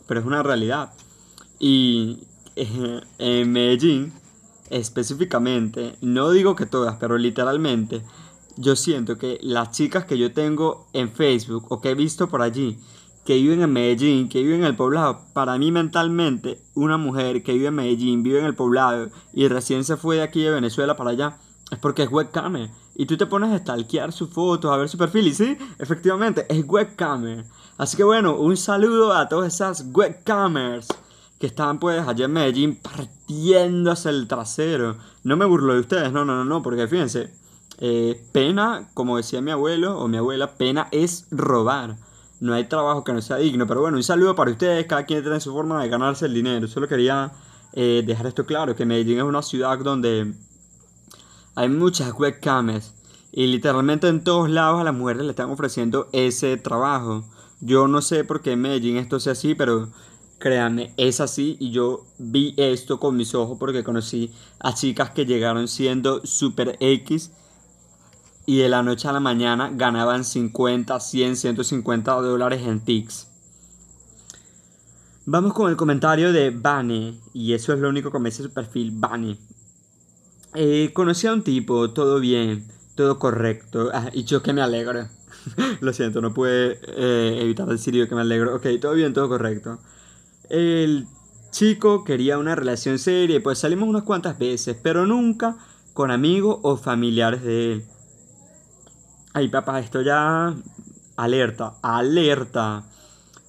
pero 0.07 0.19
es 0.19 0.25
una 0.25 0.41
realidad. 0.41 0.93
Y 1.59 2.23
eh, 2.55 3.01
en 3.19 3.51
Medellín, 3.51 4.13
específicamente, 4.69 5.97
no 6.01 6.31
digo 6.31 6.55
que 6.55 6.65
todas, 6.65 6.95
pero 6.99 7.17
literalmente, 7.17 8.01
yo 8.57 8.75
siento 8.75 9.17
que 9.17 9.37
las 9.41 9.71
chicas 9.71 10.05
que 10.05 10.17
yo 10.17 10.33
tengo 10.33 10.87
en 10.93 11.11
Facebook 11.11 11.65
o 11.69 11.81
que 11.81 11.91
he 11.91 11.95
visto 11.95 12.29
por 12.29 12.41
allí, 12.41 12.79
que 13.25 13.35
viven 13.35 13.61
en 13.61 13.71
Medellín, 13.71 14.29
que 14.29 14.41
viven 14.41 14.61
en 14.61 14.67
el 14.67 14.75
poblado, 14.75 15.21
para 15.33 15.57
mí 15.57 15.71
mentalmente, 15.71 16.61
una 16.73 16.97
mujer 16.97 17.43
que 17.43 17.53
vive 17.53 17.67
en 17.67 17.75
Medellín, 17.75 18.23
vive 18.23 18.39
en 18.39 18.45
el 18.45 18.55
poblado 18.55 19.09
y 19.33 19.47
recién 19.47 19.83
se 19.83 19.97
fue 19.97 20.17
de 20.17 20.23
aquí 20.23 20.41
de 20.41 20.51
Venezuela 20.51 20.95
para 20.95 21.11
allá, 21.11 21.37
es 21.71 21.77
porque 21.77 22.03
es 22.03 22.11
webcamer. 22.11 22.69
Y 22.95 23.05
tú 23.05 23.17
te 23.17 23.25
pones 23.25 23.51
a 23.51 23.59
stalkear 23.59 24.11
sus 24.11 24.29
fotos, 24.29 24.71
a 24.71 24.77
ver 24.77 24.89
su 24.89 24.97
perfil, 24.97 25.27
y 25.27 25.33
sí, 25.33 25.57
efectivamente, 25.79 26.45
es 26.49 26.65
webcamer. 26.67 27.45
Así 27.77 27.95
que 27.95 28.03
bueno, 28.03 28.35
un 28.35 28.57
saludo 28.57 29.13
a 29.13 29.29
todas 29.29 29.53
esas 29.53 29.85
webcamers 29.91 30.87
que 31.39 31.47
estaban 31.47 31.79
pues 31.79 32.07
allá 32.07 32.25
en 32.25 32.33
Medellín 32.33 32.75
partiéndose 32.75 34.09
el 34.09 34.27
trasero. 34.27 34.97
No 35.23 35.37
me 35.37 35.45
burlo 35.45 35.73
de 35.73 35.79
ustedes, 35.79 36.11
no, 36.11 36.25
no, 36.25 36.35
no, 36.35 36.45
no, 36.45 36.61
porque 36.61 36.87
fíjense, 36.87 37.33
eh, 37.79 38.23
pena, 38.31 38.89
como 38.93 39.17
decía 39.17 39.41
mi 39.41 39.49
abuelo 39.49 39.97
o 39.97 40.07
mi 40.07 40.17
abuela, 40.17 40.55
pena 40.55 40.87
es 40.91 41.25
robar. 41.31 41.97
No 42.41 42.55
hay 42.55 42.65
trabajo 42.65 43.03
que 43.03 43.13
no 43.13 43.21
sea 43.21 43.37
digno. 43.37 43.67
Pero 43.67 43.81
bueno, 43.81 43.97
un 43.97 44.03
saludo 44.03 44.35
para 44.35 44.51
ustedes. 44.51 44.85
Cada 44.87 45.05
quien 45.05 45.21
tiene 45.21 45.39
su 45.39 45.53
forma 45.53 45.81
de 45.81 45.89
ganarse 45.89 46.25
el 46.25 46.33
dinero. 46.33 46.67
Solo 46.67 46.87
quería 46.87 47.31
eh, 47.71 48.03
dejar 48.05 48.25
esto 48.25 48.45
claro: 48.45 48.75
que 48.75 48.85
Medellín 48.85 49.19
es 49.19 49.23
una 49.23 49.43
ciudad 49.43 49.77
donde 49.77 50.33
hay 51.55 51.69
muchas 51.69 52.11
webcams. 52.13 52.95
Y 53.31 53.47
literalmente 53.47 54.07
en 54.07 54.23
todos 54.23 54.49
lados 54.49 54.81
a 54.81 54.83
las 54.83 54.93
mujeres 54.93 55.23
le 55.23 55.29
están 55.29 55.51
ofreciendo 55.51 56.09
ese 56.11 56.57
trabajo. 56.57 57.23
Yo 57.61 57.87
no 57.87 58.01
sé 58.01 58.23
por 58.23 58.41
qué 58.41 58.53
en 58.53 58.61
Medellín 58.61 58.97
esto 58.97 59.19
sea 59.19 59.33
así, 59.33 59.53
pero 59.53 59.89
créanme, 60.39 60.93
es 60.97 61.21
así. 61.21 61.57
Y 61.59 61.69
yo 61.69 62.05
vi 62.17 62.55
esto 62.57 62.99
con 62.99 63.15
mis 63.15 63.35
ojos 63.35 63.57
porque 63.59 63.83
conocí 63.83 64.33
a 64.59 64.73
chicas 64.73 65.11
que 65.11 65.27
llegaron 65.27 65.67
siendo 65.67 66.25
super 66.25 66.75
X 66.79 67.31
y 68.51 68.57
de 68.57 68.67
la 68.67 68.83
noche 68.83 69.07
a 69.07 69.13
la 69.13 69.21
mañana 69.21 69.71
ganaban 69.73 70.25
50, 70.25 70.99
100, 70.99 71.37
150 71.37 72.11
dólares 72.15 72.61
en 72.65 72.81
tics. 72.81 73.29
Vamos 75.25 75.53
con 75.53 75.69
el 75.69 75.77
comentario 75.77 76.33
de 76.33 76.49
Bane, 76.49 77.17
y 77.33 77.53
eso 77.53 77.71
es 77.71 77.79
lo 77.79 77.87
único 77.87 78.11
que 78.11 78.19
me 78.19 78.29
dice 78.29 78.43
su 78.43 78.51
perfil, 78.51 78.91
Bane. 78.93 79.37
Eh, 80.53 80.91
conocí 80.91 81.27
a 81.27 81.33
un 81.33 81.43
tipo, 81.43 81.91
todo 81.91 82.19
bien, 82.19 82.67
todo 82.95 83.19
correcto, 83.19 83.89
ah, 83.93 84.09
y 84.11 84.25
yo 84.25 84.43
que 84.43 84.51
me 84.51 84.61
alegro. 84.61 85.07
lo 85.79 85.93
siento, 85.93 86.19
no 86.19 86.33
pude 86.33 86.77
eh, 86.87 87.37
evitar 87.41 87.67
decir 87.67 87.93
yo 87.93 88.09
que 88.09 88.15
me 88.15 88.21
alegro. 88.21 88.53
Ok, 88.53 88.67
todo 88.81 88.95
bien, 88.95 89.13
todo 89.13 89.29
correcto. 89.29 89.79
El 90.49 91.07
chico 91.51 92.03
quería 92.03 92.37
una 92.37 92.55
relación 92.55 92.99
seria, 92.99 93.41
pues 93.41 93.59
salimos 93.59 93.87
unas 93.87 94.03
cuantas 94.03 94.37
veces, 94.37 94.75
pero 94.83 95.05
nunca 95.05 95.55
con 95.93 96.11
amigos 96.11 96.59
o 96.63 96.75
familiares 96.75 97.43
de 97.43 97.71
él. 97.71 97.85
Ay, 99.33 99.47
papá, 99.47 99.79
esto 99.79 100.01
ya. 100.01 100.53
Alerta, 101.15 101.75
alerta. 101.81 102.83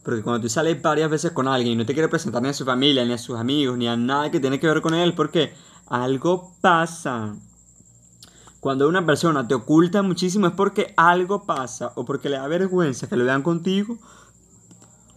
Porque 0.05 0.22
cuando 0.22 0.43
tú 0.43 0.49
sales 0.49 0.80
varias 0.80 1.11
veces 1.11 1.33
con 1.33 1.49
alguien 1.49 1.74
y 1.74 1.76
no 1.76 1.87
te 1.87 1.93
quiere 1.93 2.09
presentar 2.09 2.43
ni 2.43 2.49
a 2.49 2.53
su 2.53 2.64
familia, 2.64 3.05
ni 3.05 3.12
a 3.12 3.18
sus 3.18 3.37
amigos, 3.39 3.78
ni 3.78 3.89
a 3.89 3.97
nada 3.97 4.30
que 4.30 4.41
tiene 4.41 4.61
que 4.61 4.66
ver 4.66 4.80
con 4.80 4.95
él, 4.95 5.14
porque 5.14 5.55
algo 5.87 6.55
pasa. 6.61 7.35
Cuando 8.61 8.89
una 8.89 9.05
persona 9.05 9.47
te 9.49 9.55
oculta 9.55 10.03
muchísimo 10.03 10.47
es 10.47 10.53
porque 10.53 10.95
algo 10.97 11.45
pasa, 11.45 11.93
o 11.97 12.05
porque 12.05 12.28
le 12.28 12.37
da 12.37 12.47
vergüenza 12.47 13.09
que 13.09 13.16
lo 13.16 13.24
vean 13.24 13.43
contigo, 13.43 13.99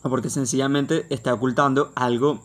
o 0.01 0.09
porque 0.09 0.29
sencillamente 0.29 1.05
está 1.09 1.33
ocultando 1.33 1.91
algo 1.95 2.41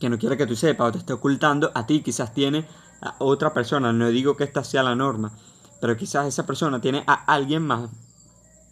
que 0.00 0.08
no 0.08 0.18
quiere 0.18 0.38
que 0.38 0.46
tú 0.46 0.56
sepas, 0.56 0.88
o 0.88 0.92
te 0.92 0.98
está 0.98 1.14
ocultando 1.14 1.70
a 1.74 1.86
ti, 1.86 2.02
quizás 2.02 2.32
tiene 2.32 2.66
a 3.02 3.16
otra 3.18 3.52
persona. 3.52 3.92
No 3.92 4.08
digo 4.08 4.36
que 4.36 4.44
esta 4.44 4.64
sea 4.64 4.82
la 4.82 4.94
norma, 4.94 5.32
pero 5.80 5.96
quizás 5.96 6.26
esa 6.26 6.46
persona 6.46 6.80
tiene 6.80 7.04
a 7.06 7.14
alguien 7.32 7.66
más 7.66 7.90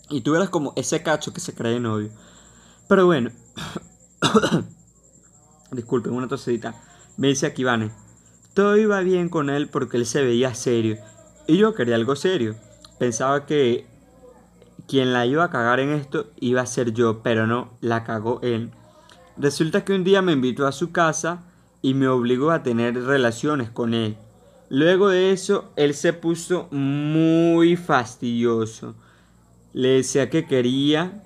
y 0.08 0.20
tú 0.20 0.34
eres 0.34 0.48
como 0.48 0.72
ese 0.76 1.02
cacho 1.02 1.32
que 1.32 1.40
se 1.40 1.54
cree 1.54 1.80
novio. 1.80 2.10
Pero 2.88 3.06
bueno, 3.06 3.30
disculpen, 5.72 6.12
una 6.12 6.28
tosedita. 6.28 6.74
Me 7.16 7.28
dice 7.28 7.46
aquí, 7.46 7.64
Vane, 7.64 7.90
todo 8.54 8.76
iba 8.76 9.00
bien 9.00 9.28
con 9.28 9.50
él 9.50 9.68
porque 9.68 9.96
él 9.96 10.06
se 10.06 10.22
veía 10.22 10.54
serio 10.54 10.98
y 11.46 11.56
yo 11.56 11.74
quería 11.74 11.96
algo 11.96 12.16
serio. 12.16 12.56
Pensaba 12.98 13.46
que 13.46 13.86
quien 14.86 15.12
la 15.12 15.26
iba 15.26 15.44
a 15.44 15.50
cagar 15.50 15.80
en 15.80 15.90
esto 15.90 16.30
iba 16.36 16.60
a 16.60 16.66
ser 16.66 16.92
yo, 16.92 17.22
pero 17.22 17.46
no, 17.46 17.76
la 17.80 18.04
cagó 18.04 18.40
él. 18.42 18.70
Resulta 19.36 19.84
que 19.84 19.94
un 19.94 20.04
día 20.04 20.22
me 20.22 20.32
invitó 20.32 20.66
a 20.66 20.72
su 20.72 20.92
casa 20.92 21.42
y 21.82 21.94
me 21.94 22.08
obligó 22.08 22.50
a 22.50 22.62
tener 22.62 23.02
relaciones 23.04 23.70
con 23.70 23.94
él. 23.94 24.16
Luego 24.68 25.08
de 25.08 25.32
eso, 25.32 25.72
él 25.76 25.94
se 25.94 26.12
puso 26.12 26.68
muy 26.70 27.76
fastidioso. 27.76 28.94
Le 29.72 29.88
decía 29.88 30.28
que 30.28 30.46
quería 30.46 31.22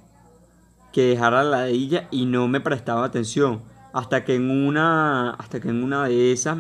que 0.93 1.07
dejara 1.07 1.45
la 1.45 1.69
ella 1.69 2.09
y 2.11 2.27
no 2.27 2.49
me 2.49 2.61
prestaba 2.61 3.05
atención. 3.05 3.63
Hasta 3.93 4.25
que 4.25 4.35
en 4.35 4.51
una, 4.51 5.31
hasta 5.31 5.61
que 5.61 5.69
en 5.69 5.83
una 5.83 6.05
de 6.05 6.33
esas 6.33 6.59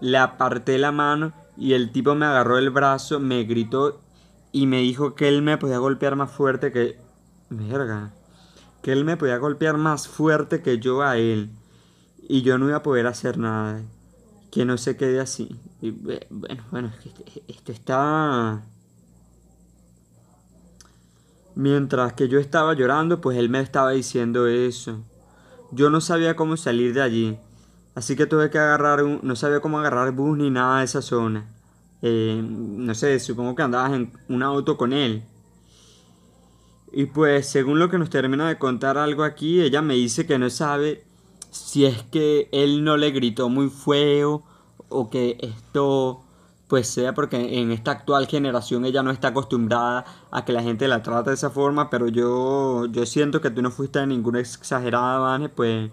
le 0.00 0.18
aparté 0.18 0.78
la 0.78 0.92
mano 0.92 1.32
y 1.56 1.72
el 1.72 1.90
tipo 1.90 2.14
me 2.14 2.26
agarró 2.26 2.58
el 2.58 2.70
brazo, 2.70 3.20
me 3.20 3.44
gritó 3.44 4.00
y 4.52 4.66
me 4.66 4.80
dijo 4.80 5.14
que 5.14 5.28
él 5.28 5.42
me 5.42 5.58
podía 5.58 5.78
golpear 5.78 6.16
más 6.16 6.30
fuerte 6.30 6.72
que... 6.72 6.98
Verga. 7.50 8.12
Que 8.82 8.92
él 8.92 9.04
me 9.04 9.16
podía 9.16 9.38
golpear 9.38 9.76
más 9.76 10.08
fuerte 10.08 10.62
que 10.62 10.78
yo 10.78 11.02
a 11.02 11.16
él. 11.16 11.50
Y 12.28 12.42
yo 12.42 12.58
no 12.58 12.68
iba 12.68 12.76
a 12.76 12.82
poder 12.82 13.06
hacer 13.06 13.38
nada 13.38 13.82
que 14.50 14.64
no 14.64 14.76
se 14.78 14.96
quede 14.96 15.20
así. 15.20 15.58
Y 15.80 15.90
bueno, 15.90 16.64
bueno, 16.70 16.92
este, 17.04 17.42
esto 17.46 17.72
está... 17.72 18.62
Mientras 21.54 22.12
que 22.12 22.28
yo 22.28 22.38
estaba 22.38 22.74
llorando, 22.74 23.20
pues 23.20 23.36
él 23.36 23.48
me 23.48 23.60
estaba 23.60 23.90
diciendo 23.90 24.46
eso. 24.46 25.02
Yo 25.72 25.90
no 25.90 26.00
sabía 26.00 26.36
cómo 26.36 26.56
salir 26.56 26.94
de 26.94 27.02
allí. 27.02 27.38
Así 27.94 28.14
que 28.14 28.26
tuve 28.26 28.50
que 28.50 28.58
agarrar 28.58 29.02
un... 29.02 29.20
No 29.22 29.34
sabía 29.34 29.60
cómo 29.60 29.78
agarrar 29.78 30.12
bus 30.12 30.38
ni 30.38 30.50
nada 30.50 30.78
de 30.78 30.84
esa 30.84 31.02
zona. 31.02 31.48
Eh, 32.00 32.40
no 32.44 32.94
sé, 32.94 33.18
supongo 33.18 33.56
que 33.56 33.62
andabas 33.62 33.92
en 33.92 34.12
un 34.28 34.42
auto 34.42 34.76
con 34.76 34.92
él. 34.92 35.24
Y 36.92 37.06
pues 37.06 37.48
según 37.48 37.78
lo 37.78 37.90
que 37.90 37.98
nos 37.98 38.08
termina 38.08 38.48
de 38.48 38.58
contar 38.58 38.96
algo 38.96 39.24
aquí, 39.24 39.60
ella 39.60 39.82
me 39.82 39.94
dice 39.94 40.26
que 40.26 40.38
no 40.38 40.48
sabe 40.50 41.04
si 41.50 41.84
es 41.84 42.02
que 42.04 42.48
él 42.52 42.84
no 42.84 42.96
le 42.96 43.10
gritó 43.10 43.48
muy 43.48 43.68
feo 43.68 44.44
o 44.88 45.10
que 45.10 45.38
esto 45.40 46.24
pues 46.68 46.86
sea 46.86 47.14
porque 47.14 47.58
en 47.58 47.72
esta 47.72 47.92
actual 47.92 48.26
generación 48.26 48.84
ella 48.84 49.02
no 49.02 49.10
está 49.10 49.28
acostumbrada 49.28 50.04
a 50.30 50.44
que 50.44 50.52
la 50.52 50.62
gente 50.62 50.86
la 50.86 51.02
trate 51.02 51.30
de 51.30 51.34
esa 51.34 51.50
forma, 51.50 51.88
pero 51.90 52.08
yo, 52.08 52.86
yo 52.86 53.06
siento 53.06 53.40
que 53.40 53.50
tú 53.50 53.62
no 53.62 53.70
fuiste 53.70 54.06
ninguna 54.06 54.40
exagerada, 54.40 55.18
Vane, 55.18 55.48
pues 55.48 55.90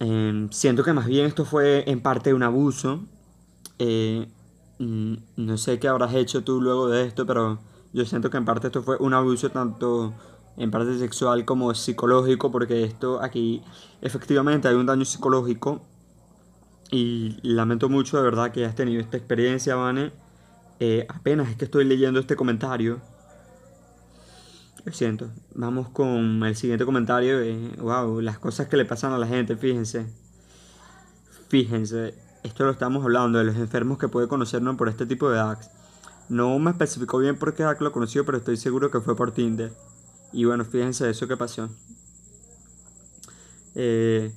em, 0.00 0.50
siento 0.50 0.82
que 0.82 0.92
más 0.94 1.06
bien 1.06 1.26
esto 1.26 1.44
fue 1.44 1.84
en 1.90 2.00
parte 2.00 2.32
un 2.34 2.42
abuso. 2.42 3.00
Eh, 3.78 4.28
mm, 4.78 5.14
no 5.36 5.58
sé 5.58 5.78
qué 5.78 5.88
habrás 5.88 6.14
hecho 6.14 6.42
tú 6.42 6.60
luego 6.62 6.88
de 6.88 7.04
esto, 7.06 7.26
pero 7.26 7.58
yo 7.92 8.04
siento 8.06 8.30
que 8.30 8.38
en 8.38 8.44
parte 8.46 8.68
esto 8.68 8.82
fue 8.82 8.96
un 8.98 9.14
abuso 9.14 9.50
tanto 9.50 10.14
en 10.56 10.70
parte 10.70 10.98
sexual 10.98 11.44
como 11.44 11.74
psicológico, 11.74 12.50
porque 12.50 12.84
esto 12.84 13.22
aquí 13.22 13.62
efectivamente 14.00 14.68
hay 14.68 14.74
un 14.74 14.86
daño 14.86 15.04
psicológico 15.04 15.82
y 16.90 17.36
lamento 17.42 17.88
mucho 17.88 18.16
de 18.16 18.22
verdad 18.22 18.50
que 18.50 18.60
hayas 18.60 18.74
tenido 18.74 19.00
esta 19.00 19.16
experiencia, 19.16 19.74
Vane. 19.76 20.12
Eh, 20.80 21.06
apenas 21.08 21.48
es 21.50 21.56
que 21.56 21.64
estoy 21.64 21.84
leyendo 21.84 22.20
este 22.20 22.36
comentario. 22.36 23.00
Lo 24.84 24.92
siento. 24.92 25.30
Vamos 25.54 25.88
con 25.90 26.42
el 26.44 26.56
siguiente 26.56 26.84
comentario. 26.84 27.38
wow, 27.78 28.20
las 28.20 28.38
cosas 28.38 28.68
que 28.68 28.76
le 28.76 28.84
pasan 28.84 29.12
a 29.12 29.18
la 29.18 29.26
gente, 29.26 29.56
fíjense. 29.56 30.06
Fíjense, 31.48 32.14
esto 32.42 32.64
lo 32.64 32.70
estamos 32.70 33.04
hablando 33.04 33.38
de 33.38 33.44
los 33.44 33.56
enfermos 33.56 33.98
que 33.98 34.08
puede 34.08 34.28
conocernos 34.28 34.76
por 34.76 34.88
este 34.88 35.06
tipo 35.06 35.30
de 35.30 35.40
hacks. 35.40 35.70
No 36.28 36.58
me 36.58 36.70
especificó 36.70 37.18
bien 37.18 37.38
por 37.38 37.54
qué 37.54 37.64
hack 37.64 37.80
lo 37.80 37.92
conoció, 37.92 38.24
pero 38.24 38.38
estoy 38.38 38.56
seguro 38.56 38.90
que 38.90 39.00
fue 39.00 39.16
por 39.16 39.32
Tinder. 39.32 39.72
Y 40.32 40.44
bueno, 40.44 40.64
fíjense 40.64 41.08
eso 41.08 41.26
que 41.26 41.36
pasó. 41.36 41.70
Eh, 43.74 44.32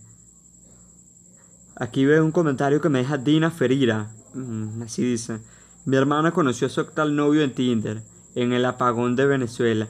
aquí 1.76 2.06
veo 2.06 2.24
un 2.24 2.32
comentario 2.32 2.82
que 2.82 2.90
me 2.90 3.00
deja 3.00 3.18
Dina 3.18 3.52
Ferira. 3.52 4.10
Mm, 4.34 4.84
así 4.84 5.04
dice. 5.04 5.40
Mi 5.86 5.98
hermana 5.98 6.32
conoció 6.32 6.68
a 6.68 6.70
su 6.70 6.82
actual 6.82 7.16
novio 7.16 7.42
en 7.42 7.54
Tinder, 7.54 8.04
en 8.36 8.54
el 8.54 8.66
apagón 8.66 9.16
de 9.16 9.26
Venezuela. 9.26 9.88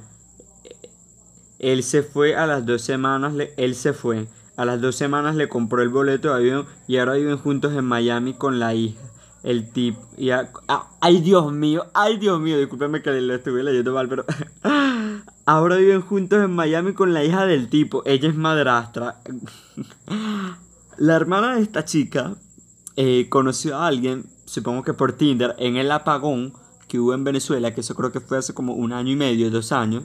Él 1.60 1.84
se 1.84 2.02
fue 2.02 2.36
a 2.36 2.48
las 2.48 2.66
dos 2.66 2.82
semanas, 2.82 3.34
él 3.58 3.76
se 3.76 3.94
fue. 3.94 4.28
A 4.58 4.66
las 4.66 4.82
dos 4.82 4.96
semanas 4.96 5.36
le 5.36 5.50
compró 5.50 5.82
el 5.82 5.90
boleto 5.90 6.30
de 6.30 6.36
avión 6.36 6.66
y 6.88 6.98
ahora 6.98 7.14
viven 7.14 7.38
juntos 7.38 7.74
en 7.74 7.86
Miami 7.86 8.34
con 8.34 8.60
la 8.60 8.74
hija. 8.74 9.02
El 9.44 9.72
tip. 9.72 9.96
Ay, 11.00 11.22
Dios 11.22 11.52
mío, 11.52 11.88
ay, 11.94 12.18
Dios 12.18 12.40
mío, 12.40 12.58
discúlpeme 12.58 13.02
que 13.02 13.12
lo 13.22 13.36
estuve 13.36 13.64
leyendo 13.64 13.94
mal, 13.94 14.08
pero. 14.08 14.26
ahora 15.46 15.78
viven 15.78 16.02
juntos 16.02 16.44
en 16.44 16.52
Miami 16.52 16.94
con 16.94 17.14
la 17.14 17.24
hija 17.24 17.46
del 17.46 17.70
tipo. 17.70 18.04
Ella 18.06 18.30
es 18.30 18.36
madrastra. 18.36 19.20
la 21.02 21.16
hermana 21.16 21.56
de 21.56 21.64
esta 21.64 21.84
chica 21.84 22.36
eh, 22.96 23.26
conoció 23.28 23.76
a 23.76 23.88
alguien, 23.88 24.28
supongo 24.46 24.84
que 24.84 24.94
por 24.94 25.14
Tinder, 25.14 25.56
en 25.58 25.76
el 25.76 25.92
apagón 25.92 26.54
que 26.88 27.00
hubo 27.00 27.16
en 27.16 27.24
Venezuela, 27.24 27.74
que 27.74 27.82
eso 27.82 27.96
creo 27.96 28.12
que 28.12 28.20
fue 28.20 28.38
hace 28.38 28.54
como 28.54 28.76
un 28.76 28.94
año 28.94 29.12
y 29.12 29.16
medio, 29.16 29.50
dos 29.50 29.72
años. 29.72 30.04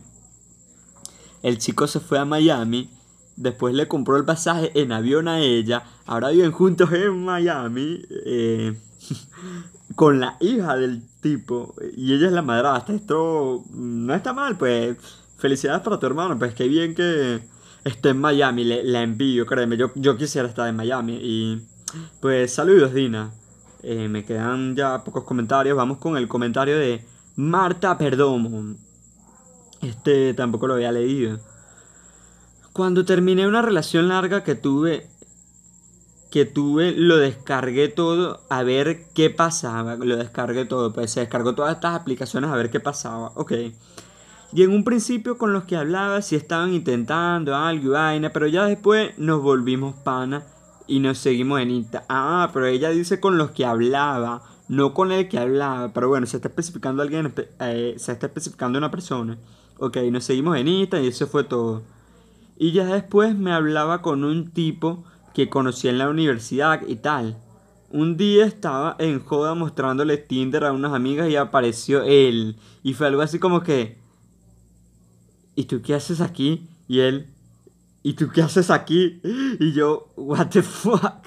El 1.43 1.59
chico 1.59 1.87
se 1.87 2.01
fue 2.01 2.19
a 2.19 2.25
Miami, 2.25 2.89
después 3.37 3.75
le 3.75 3.89
compró 3.89 4.17
el 4.17 4.25
pasaje 4.25 4.73
en 4.75 4.91
avión 4.91 5.29
a 5.29 5.41
ella, 5.41 5.85
ahora 6.07 6.31
viven 6.31 6.53
juntos 6.53 6.91
en 6.91 7.27
Miami, 7.27 8.01
eh, 8.25 8.81
con 9.97 10.19
la 10.19 10.39
hija 10.41 10.77
del 10.77 11.03
tipo, 11.21 11.75
y 11.95 12.15
ella 12.15 12.29
es 12.29 12.33
la 12.33 12.41
madrastra. 12.41 12.95
Esto 12.95 13.65
no 13.71 14.15
está 14.15 14.33
mal, 14.33 14.57
pues 14.57 14.97
felicidades 15.37 15.83
para 15.83 15.99
tu 15.99 16.07
hermano, 16.07 16.39
pues 16.39 16.55
qué 16.55 16.67
bien 16.69 16.95
que 16.95 17.43
esté 17.87 18.09
en 18.11 18.21
Miami, 18.21 18.65
le, 18.65 18.83
la 18.83 19.03
envío, 19.03 19.47
créeme, 19.47 19.77
yo, 19.77 19.93
yo 19.95 20.17
quisiera 20.17 20.49
estar 20.49 20.69
en 20.69 20.77
Miami. 20.77 21.19
Y 21.23 21.63
pues 22.21 22.53
saludos, 22.53 22.93
Dina. 22.93 23.33
Eh, 23.83 24.09
me 24.09 24.25
quedan 24.25 24.75
ya 24.75 25.05
pocos 25.05 25.23
comentarios, 25.23 25.77
vamos 25.77 25.99
con 25.99 26.17
el 26.17 26.27
comentario 26.27 26.77
de 26.77 27.05
Marta 27.37 27.97
Perdomo. 27.97 28.75
Este 29.83 30.35
tampoco 30.35 30.67
lo 30.67 30.75
había 30.75 30.91
leído. 30.91 31.39
Cuando 32.73 33.05
terminé 33.05 33.47
una 33.47 33.63
relación 33.63 34.09
larga 34.09 34.43
que 34.43 34.57
tuve, 34.57 35.09
que 36.31 36.45
tuve, 36.45 36.93
lo 36.93 37.19
descargué 37.19 37.89
todo 37.89 38.41
a 38.49 38.65
ver 38.65 39.05
qué 39.15 39.31
pasaba. 39.31 39.95
Lo 39.95 40.17
descargué 40.17 40.65
todo, 40.65 40.93
pues 40.93 41.13
se 41.13 41.21
descargó 41.21 41.55
todas 41.55 41.77
estas 41.77 41.95
aplicaciones 41.95 42.51
a 42.51 42.57
ver 42.57 42.71
qué 42.71 42.81
pasaba. 42.81 43.31
Ok. 43.37 43.53
Y 44.53 44.63
en 44.63 44.71
un 44.71 44.85
principio 44.85 45.39
con 45.39 45.53
los 45.53 45.65
que 45.65 45.77
hablaba, 45.77 46.23
si 46.23 46.37
estaban 46.37 46.73
intentando 46.73 47.55
algo 47.57 47.87
y 47.87 47.89
vaina, 47.89 48.31
pero 48.31 48.47
ya 48.47 48.65
después 48.67 49.19
nos 49.19 49.43
volvimos 49.43 49.95
pana 49.97 50.45
y 50.87 51.01
nos 51.01 51.19
seguimos 51.19 51.61
en 51.61 51.71
Insta. 51.71 52.05
Ah, 52.09 52.51
pero 52.53 52.67
ella 52.67 52.91
dice 52.91 53.21
con 53.21 53.39
los 53.39 53.51
que 53.51 53.65
hablaba, 53.65 54.43
no 54.69 54.95
con 54.95 55.13
el 55.13 55.29
que 55.29 55.39
hablaba. 55.39 55.93
Pero 55.93 56.09
bueno, 56.09 56.27
se 56.27 56.37
está 56.37 56.49
especificando 56.49 57.03
alguien, 57.03 57.33
eh, 57.61 57.95
se 57.99 58.13
está 58.13 58.27
especificando 58.27 58.79
una 58.79 58.91
persona. 58.91 59.37
Ok, 59.79 59.97
nos 60.11 60.25
seguimos 60.25 60.57
en 60.57 60.69
Insta 60.69 61.01
y 61.01 61.09
eso 61.09 61.27
fue 61.27 61.45
todo. 61.45 61.83
Y 62.57 62.73
ya 62.73 62.87
después 62.87 63.37
me 63.37 63.53
hablaba 63.53 64.01
con 64.01 64.25
un 64.25 64.51
tipo 64.51 65.05
que 65.35 65.51
conocí 65.51 65.89
en 65.89 65.99
la 65.99 66.09
universidad 66.09 66.81
y 66.87 66.97
tal. 66.97 67.37
Un 67.91 68.17
día 68.17 68.47
estaba 68.47 68.97
en 68.99 69.21
joda 69.21 69.55
mostrándole 69.55 70.17
Tinder 70.17 70.65
a 70.65 70.73
unas 70.73 70.95
amigas 70.95 71.29
y 71.29 71.37
apareció 71.37 72.03
él. 72.03 72.57
Y 72.83 72.95
fue 72.95 73.09
algo 73.09 73.23
así 73.23 73.39
como 73.39 73.63
que... 73.63 74.06
¿Y 75.57 75.65
tú 75.65 75.83
qué 75.83 75.95
haces 75.95 76.21
aquí? 76.21 76.69
Y 76.87 77.01
él... 77.01 77.27
¿Y 78.03 78.13
tú 78.13 78.29
qué 78.33 78.43
haces 78.43 78.71
aquí? 78.71 79.21
Y 79.59 79.73
yo... 79.73 80.13
¿What 80.15 80.51
the 80.51 80.63
fuck? 80.63 81.27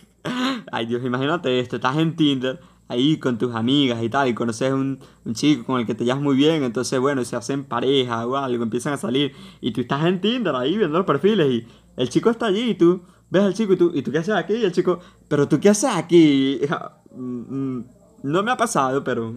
Ay 0.71 0.85
Dios, 0.85 1.03
imagínate 1.03 1.59
esto. 1.59 1.75
Estás 1.75 1.97
en 1.97 2.15
Tinder 2.15 2.61
ahí 2.89 3.17
con 3.17 3.37
tus 3.37 3.53
amigas 3.53 4.01
y 4.01 4.09
tal, 4.09 4.27
y 4.27 4.33
conoces 4.33 4.73
un, 4.73 4.99
un 5.23 5.33
chico 5.35 5.63
con 5.63 5.79
el 5.79 5.85
que 5.85 5.93
te 5.93 6.03
llevas 6.03 6.21
muy 6.21 6.35
bien, 6.35 6.63
entonces 6.63 6.99
bueno, 6.99 7.23
se 7.23 7.35
hacen 7.35 7.63
pareja 7.63 8.25
o 8.25 8.35
algo, 8.35 8.63
empiezan 8.63 8.93
a 8.93 8.97
salir, 8.97 9.31
y 9.61 9.71
tú 9.71 9.81
estás 9.81 10.05
en 10.05 10.19
Tinder 10.19 10.55
ahí 10.55 10.75
viendo 10.75 10.97
los 10.97 11.05
perfiles, 11.05 11.51
y 11.51 11.67
el 11.97 12.09
chico 12.09 12.31
está 12.31 12.47
allí, 12.47 12.71
y 12.71 12.73
tú 12.73 13.03
ves 13.29 13.43
al 13.43 13.53
chico, 13.53 13.73
y 13.73 13.77
tú, 13.77 13.91
¿y 13.93 14.01
tú 14.01 14.11
qué 14.11 14.17
haces 14.17 14.33
aquí? 14.33 14.53
Y 14.55 14.65
el 14.65 14.71
chico, 14.71 14.99
¿pero 15.27 15.47
tú 15.47 15.59
qué 15.59 15.69
haces 15.69 15.91
aquí? 15.93 16.59
Mm, 17.11 17.77
mm, 17.77 17.85
no 18.21 18.43
me 18.43 18.51
ha 18.51 18.55
pasado, 18.55 19.03
pero 19.03 19.35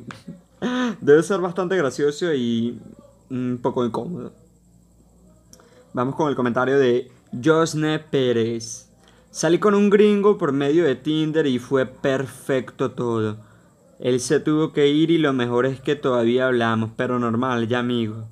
debe 1.01 1.22
ser 1.22 1.40
bastante 1.40 1.74
gracioso 1.74 2.34
y 2.34 2.78
un 3.30 3.59
poco 3.62 3.82
incómodo. 3.86 4.34
Vamos 5.95 6.14
con 6.14 6.30
el 6.30 6.36
comentario 6.36 6.78
de 6.78 7.12
Josne 7.45 7.99
Pérez. 7.99 8.88
Salí 9.30 9.59
con 9.59 9.74
un 9.74 9.90
gringo 9.90 10.38
por 10.38 10.51
medio 10.53 10.84
de 10.84 10.97
Tinder 10.97 11.47
y 11.47 11.59
fue 11.59 11.84
perfecto 11.84 12.93
todo. 12.93 13.36
Él 13.99 14.18
se 14.20 14.40
tuvo 14.40 14.72
que 14.72 14.88
ir 14.88 15.11
y 15.11 15.18
lo 15.18 15.34
mejor 15.34 15.66
es 15.66 15.82
que 15.82 15.95
todavía 15.95 16.47
hablamos, 16.47 16.93
pero 16.97 17.18
normal, 17.18 17.68
ya 17.68 17.80
amigo. 17.80 18.24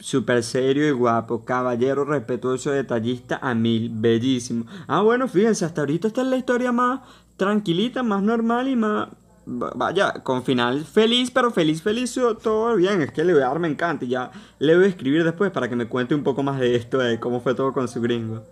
Super 0.00 0.42
serio 0.42 0.88
y 0.88 0.90
guapo, 0.90 1.44
caballero 1.44 2.04
respetuoso, 2.04 2.72
detallista 2.72 3.38
a 3.40 3.54
mil, 3.54 3.88
bellísimo. 3.94 4.66
Ah, 4.88 5.00
bueno, 5.00 5.28
fíjense, 5.28 5.64
hasta 5.64 5.82
ahorita 5.82 6.08
está 6.08 6.24
la 6.24 6.36
historia 6.36 6.72
más 6.72 7.02
tranquilita, 7.36 8.02
más 8.02 8.20
normal 8.20 8.66
y 8.66 8.74
más... 8.74 9.08
Vaya, 9.44 10.12
con 10.22 10.44
final 10.44 10.84
feliz, 10.84 11.32
pero 11.32 11.50
feliz, 11.50 11.82
feliz, 11.82 12.14
todo 12.42 12.76
bien. 12.76 13.02
Es 13.02 13.12
que 13.12 13.24
le 13.24 13.32
voy 13.32 13.42
a 13.42 13.48
dar 13.48 13.58
me 13.58 13.68
encanta 13.68 14.04
y 14.04 14.08
ya 14.08 14.30
le 14.58 14.76
voy 14.76 14.84
a 14.84 14.88
escribir 14.88 15.24
después 15.24 15.50
para 15.50 15.68
que 15.68 15.74
me 15.74 15.88
cuente 15.88 16.14
un 16.14 16.22
poco 16.22 16.42
más 16.42 16.60
de 16.60 16.76
esto, 16.76 16.98
de 16.98 17.18
cómo 17.18 17.40
fue 17.40 17.54
todo 17.54 17.72
con 17.72 17.88
su 17.88 18.00
gringo. 18.00 18.44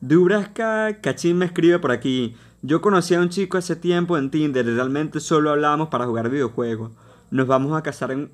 Dubrasca 0.00 1.00
Cachín 1.00 1.38
me 1.38 1.46
escribe 1.46 1.78
por 1.78 1.92
aquí. 1.92 2.34
Yo 2.62 2.80
conocí 2.80 3.14
a 3.14 3.20
un 3.20 3.28
chico 3.28 3.56
hace 3.56 3.76
tiempo 3.76 4.18
en 4.18 4.30
Tinder 4.30 4.66
realmente 4.66 5.20
solo 5.20 5.50
hablábamos 5.50 5.88
para 5.88 6.06
jugar 6.06 6.28
videojuegos. 6.28 6.90
Nos 7.30 7.46
vamos 7.46 7.78
a 7.78 7.82
casar 7.82 8.10
en. 8.10 8.32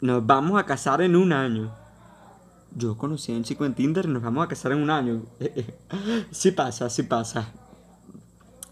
Nos 0.00 0.24
vamos 0.24 0.60
a 0.60 0.66
casar 0.66 1.02
en 1.02 1.16
un 1.16 1.32
año. 1.32 1.74
Yo 2.76 2.96
conocí 2.96 3.32
a 3.32 3.36
un 3.36 3.44
chico 3.44 3.64
en 3.64 3.74
Tinder 3.74 4.04
y 4.04 4.08
nos 4.08 4.22
vamos 4.22 4.44
a 4.44 4.48
casar 4.48 4.72
en 4.72 4.78
un 4.78 4.90
año. 4.90 5.22
sí 6.30 6.52
pasa, 6.52 6.88
sí 6.88 7.02
pasa. 7.02 7.52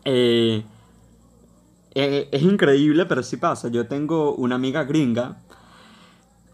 Eh, 0.04 0.64
eh, 1.94 2.28
es 2.32 2.42
increíble, 2.42 3.06
pero 3.06 3.22
sí 3.22 3.36
pasa. 3.36 3.68
Yo 3.68 3.86
tengo 3.86 4.34
una 4.34 4.54
amiga 4.54 4.84
gringa 4.84 5.42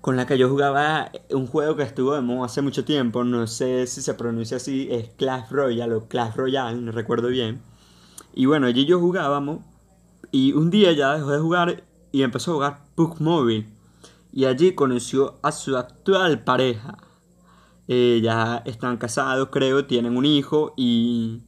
con 0.01 0.17
la 0.17 0.27
que 0.27 0.39
yo 0.39 0.49
jugaba 0.49 1.11
un 1.31 1.47
juego 1.47 1.77
que 1.77 1.83
estuvo 1.83 2.15
de 2.15 2.23
moda 2.23 2.47
hace 2.47 2.63
mucho 2.63 2.85
tiempo, 2.85 3.25
no 3.25 3.47
sé 3.47 3.87
si 3.87 4.01
se 4.01 4.15
pronuncia 4.15 4.57
así, 4.57 4.89
es 4.91 5.11
Clash 5.17 5.51
Royale 5.51 5.95
o 5.95 6.09
Clash 6.09 6.35
Royale, 6.35 6.81
no 6.81 6.93
recuerdo 6.93 7.29
bien. 7.29 7.61
Y 8.35 8.47
bueno, 8.47 8.67
allí 8.67 8.87
yo 8.87 9.01
jugábamos 9.01 9.61
y 10.31 10.53
un 10.53 10.71
día 10.71 10.93
ya 10.93 11.15
dejó 11.15 11.33
de 11.33 11.41
jugar 11.41 11.85
y 12.13 12.23
empezó 12.23 12.53
a 12.53 12.55
jugar 12.55 12.85
Pug 12.95 13.21
Mobile. 13.21 13.69
Y 14.33 14.45
allí 14.45 14.75
conoció 14.75 15.39
a 15.43 15.53
su 15.53 15.77
actual 15.77 16.45
pareja. 16.45 16.99
Eh, 17.89 18.21
ya 18.23 18.63
están 18.67 18.99
casados, 18.99 19.49
creo, 19.51 19.87
tienen 19.87 20.17
un 20.17 20.25
hijo 20.25 20.75
y... 20.77 21.43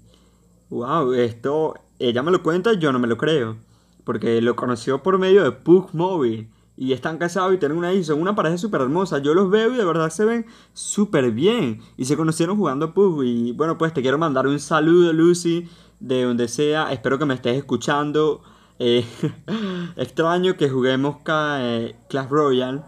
¡Wow! 0.70 1.12
Esto, 1.14 1.74
ella 1.98 2.22
me 2.22 2.30
lo 2.30 2.42
cuenta, 2.42 2.72
yo 2.74 2.92
no 2.92 2.98
me 2.98 3.08
lo 3.08 3.16
creo. 3.18 3.58
Porque 4.04 4.40
lo 4.40 4.56
conoció 4.56 5.02
por 5.02 5.18
medio 5.18 5.44
de 5.44 5.52
Pug 5.52 5.90
Mobile 5.92 6.48
y 6.80 6.94
están 6.94 7.18
casados 7.18 7.52
y 7.52 7.58
tienen 7.58 7.76
una 7.76 7.92
hija, 7.92 8.04
son 8.04 8.22
una 8.22 8.34
pareja 8.34 8.56
súper 8.56 8.80
hermosa. 8.80 9.18
Yo 9.18 9.34
los 9.34 9.50
veo 9.50 9.74
y 9.74 9.76
de 9.76 9.84
verdad 9.84 10.08
se 10.08 10.24
ven 10.24 10.46
súper 10.72 11.30
bien. 11.30 11.82
Y 11.98 12.06
se 12.06 12.16
conocieron 12.16 12.56
jugando 12.56 12.94
PUB. 12.94 13.22
Y 13.22 13.52
bueno, 13.52 13.76
pues 13.76 13.92
te 13.92 14.00
quiero 14.00 14.16
mandar 14.16 14.46
un 14.46 14.58
saludo, 14.58 15.12
Lucy, 15.12 15.68
de 16.00 16.24
donde 16.24 16.48
sea. 16.48 16.90
Espero 16.90 17.18
que 17.18 17.26
me 17.26 17.34
estés 17.34 17.58
escuchando. 17.58 18.40
Eh, 18.78 19.04
extraño 19.96 20.56
que 20.56 20.70
juguemos 20.70 21.16
eh, 21.26 21.96
Clash 22.08 22.30
Royale. 22.30 22.80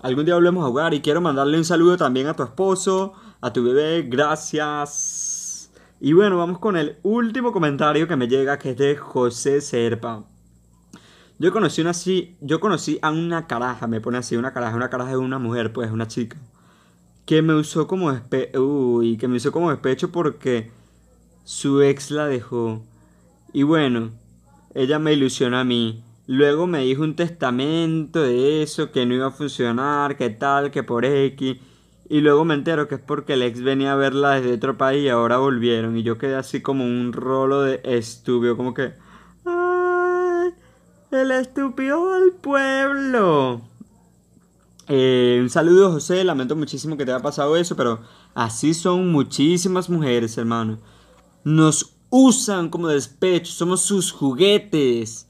Algún 0.00 0.24
día 0.24 0.36
volvemos 0.36 0.64
a 0.64 0.68
jugar 0.68 0.94
y 0.94 1.00
quiero 1.00 1.20
mandarle 1.20 1.58
un 1.58 1.64
saludo 1.64 1.96
también 1.96 2.28
a 2.28 2.34
tu 2.34 2.44
esposo, 2.44 3.14
a 3.40 3.52
tu 3.52 3.64
bebé. 3.64 4.02
Gracias. 4.08 5.33
Y 6.04 6.12
bueno, 6.12 6.36
vamos 6.36 6.58
con 6.58 6.76
el 6.76 6.98
último 7.02 7.50
comentario 7.50 8.06
que 8.06 8.14
me 8.14 8.28
llega, 8.28 8.58
que 8.58 8.72
es 8.72 8.76
de 8.76 8.94
José 8.94 9.62
Serpa. 9.62 10.26
Yo 11.38 11.50
conocí 11.50 11.80
una 11.80 11.92
yo 12.42 12.60
conocí 12.60 12.98
a 13.00 13.10
una 13.10 13.46
caraja, 13.46 13.86
me 13.86 14.02
pone 14.02 14.18
así, 14.18 14.36
una 14.36 14.52
caraja, 14.52 14.76
una 14.76 14.90
caraja 14.90 15.12
de 15.12 15.16
una 15.16 15.38
mujer, 15.38 15.72
pues, 15.72 15.90
una 15.90 16.06
chica, 16.06 16.36
que 17.24 17.40
me 17.40 17.54
usó 17.54 17.86
como 17.86 18.12
uy, 18.54 19.16
que 19.16 19.28
me 19.28 19.38
usó 19.38 19.50
como 19.50 19.70
despecho 19.70 20.12
porque 20.12 20.70
su 21.42 21.80
ex 21.80 22.10
la 22.10 22.26
dejó. 22.26 22.84
Y 23.54 23.62
bueno, 23.62 24.10
ella 24.74 24.98
me 24.98 25.14
ilusiona 25.14 25.60
a 25.60 25.64
mí 25.64 26.04
Luego 26.26 26.66
me 26.66 26.80
dijo 26.80 27.02
un 27.02 27.16
testamento 27.16 28.20
de 28.20 28.62
eso, 28.62 28.92
que 28.92 29.06
no 29.06 29.14
iba 29.14 29.28
a 29.28 29.30
funcionar, 29.30 30.18
que 30.18 30.28
tal, 30.28 30.70
que 30.70 30.82
por 30.82 31.06
X. 31.06 31.56
Y 32.08 32.20
luego 32.20 32.44
me 32.44 32.54
entero 32.54 32.86
que 32.86 32.96
es 32.96 33.00
porque 33.00 33.34
el 33.34 33.42
ex 33.42 33.62
venía 33.62 33.92
a 33.92 33.96
verla 33.96 34.32
desde 34.32 34.54
otro 34.54 34.76
país 34.76 35.04
y 35.04 35.08
ahora 35.08 35.38
volvieron. 35.38 35.96
Y 35.96 36.02
yo 36.02 36.18
quedé 36.18 36.36
así 36.36 36.60
como 36.60 36.84
un 36.84 37.12
rolo 37.12 37.62
de 37.62 37.80
estúpido, 37.84 38.56
como 38.56 38.74
que... 38.74 38.94
¡Ay! 39.44 40.52
El 41.10 41.30
estúpido 41.30 42.12
del 42.12 42.32
pueblo. 42.32 43.62
Eh, 44.86 45.38
un 45.40 45.48
saludo 45.48 45.92
José, 45.92 46.24
lamento 46.24 46.56
muchísimo 46.56 46.96
que 46.96 47.06
te 47.06 47.12
haya 47.12 47.22
pasado 47.22 47.56
eso, 47.56 47.74
pero 47.74 48.00
así 48.34 48.74
son 48.74 49.10
muchísimas 49.10 49.88
mujeres, 49.88 50.36
hermano. 50.36 50.78
Nos 51.42 51.96
usan 52.10 52.68
como 52.68 52.88
despecho, 52.88 53.50
somos 53.50 53.80
sus 53.80 54.12
juguetes 54.12 55.26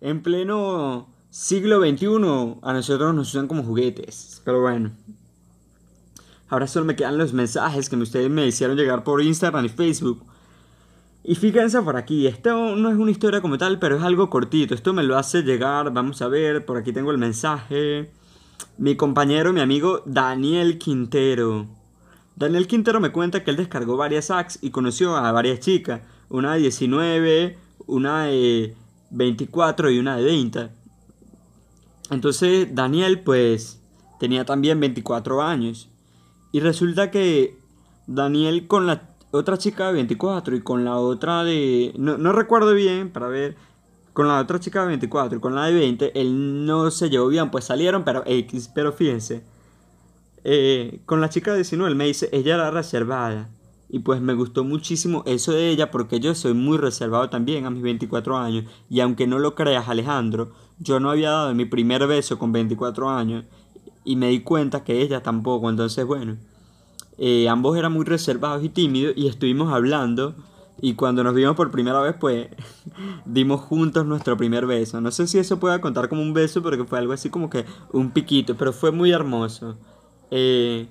en 0.00 0.22
pleno 0.22 1.08
siglo 1.30 1.80
XXI 1.80 2.60
a 2.62 2.72
nosotros 2.72 3.14
nos 3.14 3.28
usan 3.28 3.46
como 3.46 3.62
juguetes. 3.62 4.40
Pero 4.44 4.62
bueno. 4.62 4.92
Ahora 6.48 6.66
solo 6.66 6.86
me 6.86 6.96
quedan 6.96 7.18
los 7.18 7.32
mensajes 7.32 7.88
que 7.88 7.96
ustedes 7.96 8.30
me 8.30 8.46
hicieron 8.46 8.76
llegar 8.76 9.02
por 9.04 9.22
Instagram 9.22 9.64
y 9.64 9.68
Facebook. 9.68 10.22
Y 11.24 11.34
fíjense 11.34 11.82
por 11.82 11.96
aquí, 11.96 12.28
esto 12.28 12.76
no 12.76 12.88
es 12.88 12.96
una 12.96 13.10
historia 13.10 13.40
como 13.40 13.58
tal, 13.58 13.80
pero 13.80 13.96
es 13.96 14.02
algo 14.04 14.30
cortito. 14.30 14.74
Esto 14.74 14.92
me 14.92 15.02
lo 15.02 15.18
hace 15.18 15.42
llegar, 15.42 15.92
vamos 15.92 16.22
a 16.22 16.28
ver, 16.28 16.64
por 16.64 16.76
aquí 16.76 16.92
tengo 16.92 17.10
el 17.10 17.18
mensaje. 17.18 18.12
Mi 18.78 18.94
compañero, 18.94 19.52
mi 19.52 19.60
amigo 19.60 20.02
Daniel 20.06 20.78
Quintero. 20.78 21.66
Daniel 22.36 22.68
Quintero 22.68 23.00
me 23.00 23.10
cuenta 23.10 23.42
que 23.42 23.50
él 23.50 23.56
descargó 23.56 23.96
varias 23.96 24.30
apps 24.30 24.58
y 24.62 24.70
conoció 24.70 25.16
a 25.16 25.32
varias 25.32 25.58
chicas. 25.58 26.02
Una 26.28 26.54
de 26.54 26.60
19, 26.60 27.58
una 27.86 28.26
de 28.26 28.76
24 29.10 29.90
y 29.90 29.98
una 29.98 30.16
de 30.16 30.24
20. 30.24 30.68
Entonces 32.10 32.68
Daniel 32.72 33.20
pues 33.20 33.80
tenía 34.20 34.44
también 34.44 34.78
24 34.78 35.42
años. 35.42 35.88
Y 36.52 36.60
resulta 36.60 37.10
que 37.10 37.58
Daniel 38.06 38.66
con 38.66 38.86
la 38.86 39.16
otra 39.30 39.58
chica 39.58 39.88
de 39.88 39.94
24 39.94 40.56
y 40.56 40.60
con 40.60 40.84
la 40.84 40.96
otra 40.96 41.44
de... 41.44 41.92
No, 41.98 42.16
no 42.18 42.32
recuerdo 42.32 42.72
bien 42.74 43.10
para 43.10 43.28
ver. 43.28 43.56
Con 44.12 44.28
la 44.28 44.40
otra 44.40 44.58
chica 44.58 44.80
de 44.80 44.88
24 44.88 45.38
y 45.38 45.40
con 45.40 45.54
la 45.54 45.66
de 45.66 45.74
20, 45.74 46.18
él 46.18 46.64
no 46.64 46.90
se 46.90 47.10
llevó 47.10 47.28
bien, 47.28 47.50
pues 47.50 47.66
salieron, 47.66 48.02
pero 48.02 48.22
X, 48.24 48.70
pero 48.74 48.92
fíjense. 48.92 49.44
Eh, 50.42 51.00
con 51.04 51.20
la 51.20 51.28
chica 51.28 51.50
de 51.50 51.58
19, 51.58 51.90
él 51.90 51.96
me 51.96 52.06
dice, 52.06 52.30
ella 52.32 52.54
era 52.54 52.70
reservada. 52.70 53.50
Y 53.88 54.00
pues 54.00 54.20
me 54.20 54.34
gustó 54.34 54.64
muchísimo 54.64 55.22
eso 55.26 55.52
de 55.52 55.68
ella 55.68 55.90
porque 55.90 56.18
yo 56.18 56.34
soy 56.34 56.54
muy 56.54 56.78
reservado 56.78 57.30
también 57.30 57.66
a 57.66 57.70
mis 57.70 57.82
24 57.82 58.36
años. 58.38 58.64
Y 58.88 59.00
aunque 59.00 59.26
no 59.26 59.38
lo 59.38 59.54
creas 59.54 59.88
Alejandro, 59.88 60.52
yo 60.78 60.98
no 60.98 61.10
había 61.10 61.30
dado 61.30 61.54
mi 61.54 61.66
primer 61.66 62.06
beso 62.06 62.38
con 62.38 62.52
24 62.52 63.10
años. 63.10 63.44
Y 64.06 64.16
me 64.16 64.28
di 64.28 64.40
cuenta 64.40 64.84
que 64.84 65.02
ella 65.02 65.22
tampoco. 65.22 65.68
Entonces 65.68 66.06
bueno, 66.06 66.38
eh, 67.18 67.48
ambos 67.50 67.76
eran 67.76 67.92
muy 67.92 68.06
reservados 68.06 68.64
y 68.64 68.70
tímidos 68.70 69.12
y 69.16 69.26
estuvimos 69.26 69.70
hablando. 69.70 70.34
Y 70.80 70.94
cuando 70.94 71.22
nos 71.24 71.34
vimos 71.34 71.56
por 71.56 71.70
primera 71.70 72.00
vez 72.00 72.14
pues 72.18 72.48
dimos 73.26 73.60
juntos 73.60 74.06
nuestro 74.06 74.38
primer 74.38 74.64
beso. 74.64 75.02
No 75.02 75.10
sé 75.10 75.26
si 75.26 75.38
eso 75.38 75.60
pueda 75.60 75.82
contar 75.82 76.08
como 76.08 76.22
un 76.22 76.32
beso 76.32 76.62
porque 76.62 76.84
fue 76.84 76.98
algo 76.98 77.12
así 77.12 77.28
como 77.28 77.50
que 77.50 77.66
un 77.92 78.12
piquito. 78.12 78.56
Pero 78.56 78.72
fue 78.72 78.92
muy 78.92 79.10
hermoso. 79.10 79.76
Eh, 80.30 80.86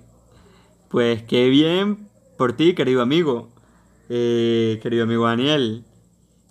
pues 0.89 1.24
qué 1.24 1.49
bien 1.49 2.09
por 2.38 2.53
ti, 2.53 2.74
querido 2.74 3.01
amigo, 3.01 3.49
eh, 4.09 4.80
querido 4.82 5.03
amigo 5.03 5.26
Daniel. 5.26 5.84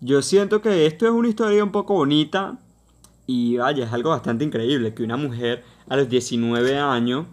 Yo 0.00 0.22
siento 0.22 0.60
que 0.60 0.86
esto 0.86 1.06
es 1.06 1.12
una 1.12 1.28
historia 1.28 1.64
un 1.64 1.72
poco 1.72 1.94
bonita 1.94 2.58
y 3.26 3.56
vaya, 3.56 3.86
es 3.86 3.92
algo 3.92 4.10
bastante 4.10 4.44
increíble 4.44 4.92
que 4.94 5.02
una 5.02 5.16
mujer 5.16 5.64
a 5.88 5.96
los 5.96 6.08
19 6.08 6.78
años 6.78 7.26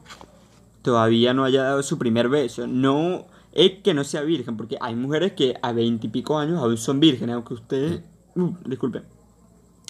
todavía 0.82 1.34
no 1.34 1.44
haya 1.44 1.64
dado 1.64 1.84
su 1.84 1.98
primer 1.98 2.30
beso. 2.30 2.68
No 2.68 3.26
es 3.52 3.80
que 3.84 3.94
no 3.94 4.04
sea 4.04 4.22
virgen, 4.22 4.58
porque 4.58 4.78
hay 4.80 4.96
mujeres 4.96 5.34
que 5.34 5.56
a 5.62 5.72
20 5.72 6.08
y 6.08 6.10
pico 6.10 6.38
años 6.38 6.60
aún 6.60 6.78
son 6.78 7.00
vírgenes, 7.00 7.36
aunque 7.36 7.54
ustedes, 7.54 8.02
uh, 8.36 8.54
disculpen, 8.66 9.04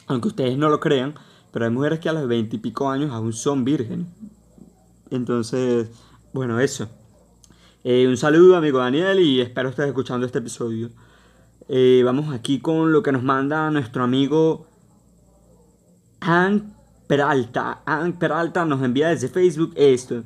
aunque 0.08 0.30
ustedes 0.30 0.58
no 0.58 0.70
lo 0.70 0.80
crean, 0.80 1.16
pero 1.52 1.66
hay 1.66 1.72
mujeres 1.72 2.00
que 2.00 2.10
a 2.10 2.14
los 2.14 2.28
20 2.28 2.56
y 2.56 2.60
pico 2.60 2.90
años 2.90 3.12
aún 3.12 3.34
son 3.34 3.64
vírgenes. 3.64 4.08
Entonces, 5.10 5.90
bueno, 6.34 6.60
eso. 6.60 6.90
Eh, 7.84 8.08
un 8.08 8.18
saludo, 8.18 8.56
amigo 8.56 8.80
Daniel, 8.80 9.20
y 9.20 9.42
espero 9.42 9.70
estés 9.70 9.88
escuchando 9.88 10.26
este 10.26 10.40
episodio. 10.40 10.90
Eh, 11.68 12.02
vamos 12.04 12.34
aquí 12.34 12.60
con 12.60 12.92
lo 12.92 13.04
que 13.04 13.12
nos 13.12 13.24
manda 13.24 13.70
nuestro 13.72 14.04
amigo 14.04 14.68
Hank 16.22 16.81
Peralta. 17.12 17.82
Hank 17.86 18.20
Peralta 18.20 18.64
nos 18.64 18.82
envía 18.82 19.10
desde 19.10 19.28
Facebook 19.28 19.74
esto. 19.76 20.24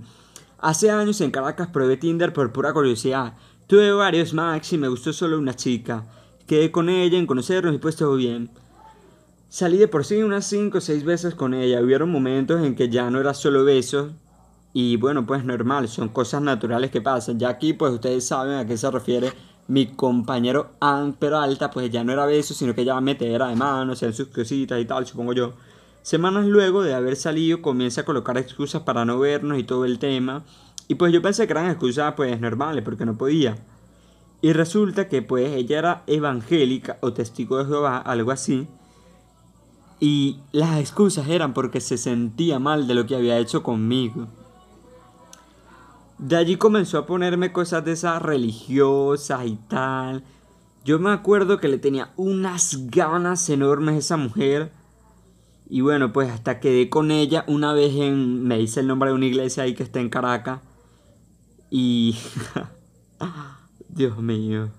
Hace 0.59 0.91
años 0.91 1.19
en 1.19 1.31
Caracas 1.31 1.69
probé 1.69 1.97
Tinder 1.97 2.31
por 2.31 2.51
pura 2.51 2.73
curiosidad. 2.73 3.33
Tuve 3.65 3.91
varios 3.91 4.35
max 4.35 4.71
y 4.71 4.77
me 4.77 4.87
gustó 4.87 5.11
solo 5.11 5.39
una 5.39 5.55
chica. 5.55 6.05
Quedé 6.45 6.69
con 6.69 6.89
ella 6.89 7.17
en 7.17 7.25
conocernos 7.25 7.73
y 7.73 7.79
pues 7.79 7.95
todo 7.95 8.15
bien. 8.17 8.51
Salí 9.49 9.77
de 9.77 9.87
por 9.87 10.05
sí 10.05 10.21
unas 10.21 10.45
5 10.45 10.77
o 10.77 10.81
6 10.81 11.03
veces 11.05 11.33
con 11.33 11.55
ella. 11.55 11.81
Hubieron 11.81 12.11
momentos 12.11 12.63
en 12.63 12.75
que 12.75 12.87
ya 12.87 13.09
no 13.09 13.19
era 13.19 13.33
solo 13.33 13.65
besos, 13.65 14.11
y 14.71 14.97
bueno, 14.97 15.25
pues 15.25 15.43
normal, 15.43 15.87
son 15.87 16.09
cosas 16.09 16.43
naturales 16.43 16.91
que 16.91 17.01
pasan. 17.01 17.39
Ya 17.39 17.49
aquí, 17.49 17.73
pues 17.73 17.93
ustedes 17.93 18.27
saben 18.27 18.59
a 18.59 18.67
qué 18.67 18.77
se 18.77 18.91
refiere 18.91 19.33
mi 19.67 19.87
compañero 19.87 20.73
An 20.79 21.13
Peralta, 21.13 21.71
pues 21.71 21.89
ya 21.89 22.03
no 22.03 22.13
era 22.13 22.27
beso, 22.27 22.53
sino 22.53 22.75
que 22.75 22.85
ya 22.85 23.01
metera 23.01 23.47
de 23.47 23.55
manos, 23.55 24.03
en 24.03 24.13
sus 24.13 24.27
cositas 24.27 24.79
y 24.79 24.85
tal, 24.85 25.07
supongo 25.07 25.33
yo. 25.33 25.53
Semanas 26.05 26.45
luego 26.45 26.83
de 26.83 26.93
haber 26.93 27.15
salido, 27.15 27.63
comienza 27.63 28.01
a 28.01 28.05
colocar 28.05 28.37
excusas 28.37 28.83
para 28.83 29.05
no 29.05 29.17
vernos 29.17 29.57
y 29.57 29.63
todo 29.63 29.85
el 29.85 29.97
tema. 29.97 30.43
Y 30.87 30.93
pues 30.93 31.11
yo 31.11 31.19
pensé 31.19 31.47
que 31.47 31.53
eran 31.53 31.67
excusas 31.67 32.13
pues 32.15 32.39
normales, 32.39 32.83
porque 32.83 33.07
no 33.07 33.17
podía. 33.17 33.55
Y 34.39 34.53
resulta 34.53 35.07
que 35.09 35.23
pues 35.23 35.49
ella 35.53 35.79
era 35.79 36.03
evangélica 36.05 36.99
o 37.01 37.11
testigo 37.11 37.57
de 37.57 37.65
Jehová, 37.65 37.97
algo 37.97 38.29
así. 38.29 38.67
Y 39.99 40.41
las 40.51 40.79
excusas 40.79 41.27
eran 41.27 41.55
porque 41.55 41.81
se 41.81 41.97
sentía 41.97 42.59
mal 42.59 42.85
de 42.85 42.93
lo 42.93 43.07
que 43.07 43.15
había 43.15 43.39
hecho 43.39 43.63
conmigo. 43.63 44.27
De 46.19 46.35
allí 46.35 46.57
comenzó 46.57 46.99
a 46.99 47.07
ponerme 47.07 47.51
cosas 47.51 47.83
de 47.83 47.93
esas 47.93 48.21
religiosas 48.21 49.47
y 49.47 49.55
tal. 49.55 50.23
Yo 50.83 50.99
me 50.99 51.09
acuerdo 51.09 51.59
que 51.59 51.67
le 51.67 51.79
tenía 51.79 52.13
unas 52.15 52.91
ganas 52.91 53.49
enormes 53.49 53.95
a 53.95 53.97
esa 53.97 54.17
mujer. 54.17 54.84
Y 55.67 55.81
bueno, 55.81 56.13
pues 56.13 56.29
hasta 56.29 56.59
quedé 56.59 56.89
con 56.89 57.11
ella 57.11 57.43
una 57.47 57.73
vez 57.73 57.95
en... 57.95 58.43
Me 58.43 58.57
dice 58.57 58.81
el 58.81 58.87
nombre 58.87 59.09
de 59.09 59.15
una 59.15 59.25
iglesia 59.25 59.63
ahí 59.63 59.73
que 59.73 59.83
está 59.83 59.99
en 59.99 60.09
Caracas. 60.09 60.61
Y... 61.69 62.15
Dios 63.89 64.17
mío. 64.17 64.69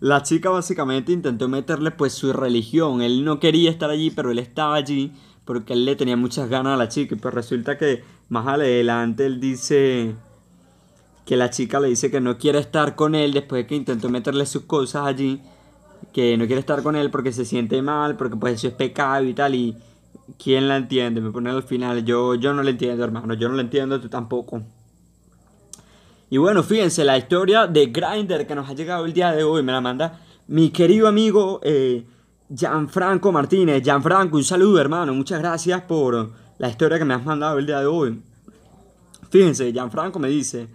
La 0.00 0.22
chica 0.22 0.50
básicamente 0.50 1.12
intentó 1.12 1.48
meterle 1.48 1.90
pues 1.90 2.12
su 2.12 2.32
religión. 2.32 3.02
Él 3.02 3.24
no 3.24 3.40
quería 3.40 3.70
estar 3.70 3.90
allí, 3.90 4.10
pero 4.10 4.30
él 4.30 4.38
estaba 4.38 4.74
allí 4.74 5.12
porque 5.44 5.72
él 5.72 5.84
le 5.84 5.96
tenía 5.96 6.16
muchas 6.16 6.48
ganas 6.48 6.74
a 6.74 6.76
la 6.76 6.88
chica. 6.88 7.14
Y 7.14 7.18
pues 7.18 7.34
resulta 7.34 7.78
que 7.78 8.04
más 8.28 8.46
adelante 8.46 9.26
él 9.26 9.40
dice 9.40 10.14
que 11.24 11.36
la 11.36 11.50
chica 11.50 11.80
le 11.80 11.88
dice 11.88 12.10
que 12.10 12.20
no 12.20 12.38
quiere 12.38 12.58
estar 12.58 12.94
con 12.94 13.14
él 13.14 13.32
después 13.32 13.62
de 13.62 13.66
que 13.66 13.76
intentó 13.76 14.08
meterle 14.08 14.46
sus 14.46 14.62
cosas 14.62 15.06
allí. 15.06 15.40
Que 16.12 16.36
no 16.36 16.46
quiere 16.46 16.60
estar 16.60 16.82
con 16.82 16.96
él 16.96 17.10
porque 17.10 17.32
se 17.32 17.44
siente 17.44 17.80
mal, 17.82 18.16
porque 18.16 18.36
pues 18.36 18.54
eso 18.54 18.68
es 18.68 18.74
pecado 18.74 19.24
y 19.24 19.34
tal. 19.34 19.54
Y 19.54 19.76
¿quién 20.42 20.68
la 20.68 20.76
entiende? 20.76 21.20
Me 21.20 21.30
pone 21.30 21.50
al 21.50 21.62
final. 21.62 22.04
Yo, 22.04 22.34
yo 22.34 22.52
no 22.52 22.62
la 22.62 22.70
entiendo, 22.70 23.04
hermano. 23.04 23.34
Yo 23.34 23.48
no 23.48 23.54
la 23.54 23.62
entiendo, 23.62 24.00
tú 24.00 24.08
tampoco. 24.08 24.62
Y 26.30 26.38
bueno, 26.38 26.62
fíjense, 26.62 27.04
la 27.04 27.18
historia 27.18 27.66
de 27.66 27.86
Grinder 27.86 28.46
que 28.46 28.54
nos 28.54 28.68
ha 28.68 28.72
llegado 28.72 29.04
el 29.04 29.12
día 29.12 29.32
de 29.32 29.44
hoy 29.44 29.62
me 29.62 29.72
la 29.72 29.82
manda 29.82 30.18
mi 30.48 30.70
querido 30.70 31.06
amigo 31.08 31.60
eh, 31.62 32.06
Gianfranco 32.48 33.32
Martínez. 33.32 33.82
Gianfranco, 33.82 34.36
un 34.36 34.44
saludo 34.44 34.80
hermano, 34.80 35.14
muchas 35.14 35.38
gracias 35.40 35.82
por 35.82 36.32
la 36.58 36.68
historia 36.68 36.98
que 36.98 37.04
me 37.04 37.14
has 37.14 37.24
mandado 37.24 37.58
el 37.58 37.66
día 37.66 37.80
de 37.80 37.86
hoy. 37.86 38.22
Fíjense, 39.30 39.72
Gianfranco 39.72 40.18
me 40.18 40.28
dice, 40.28 40.68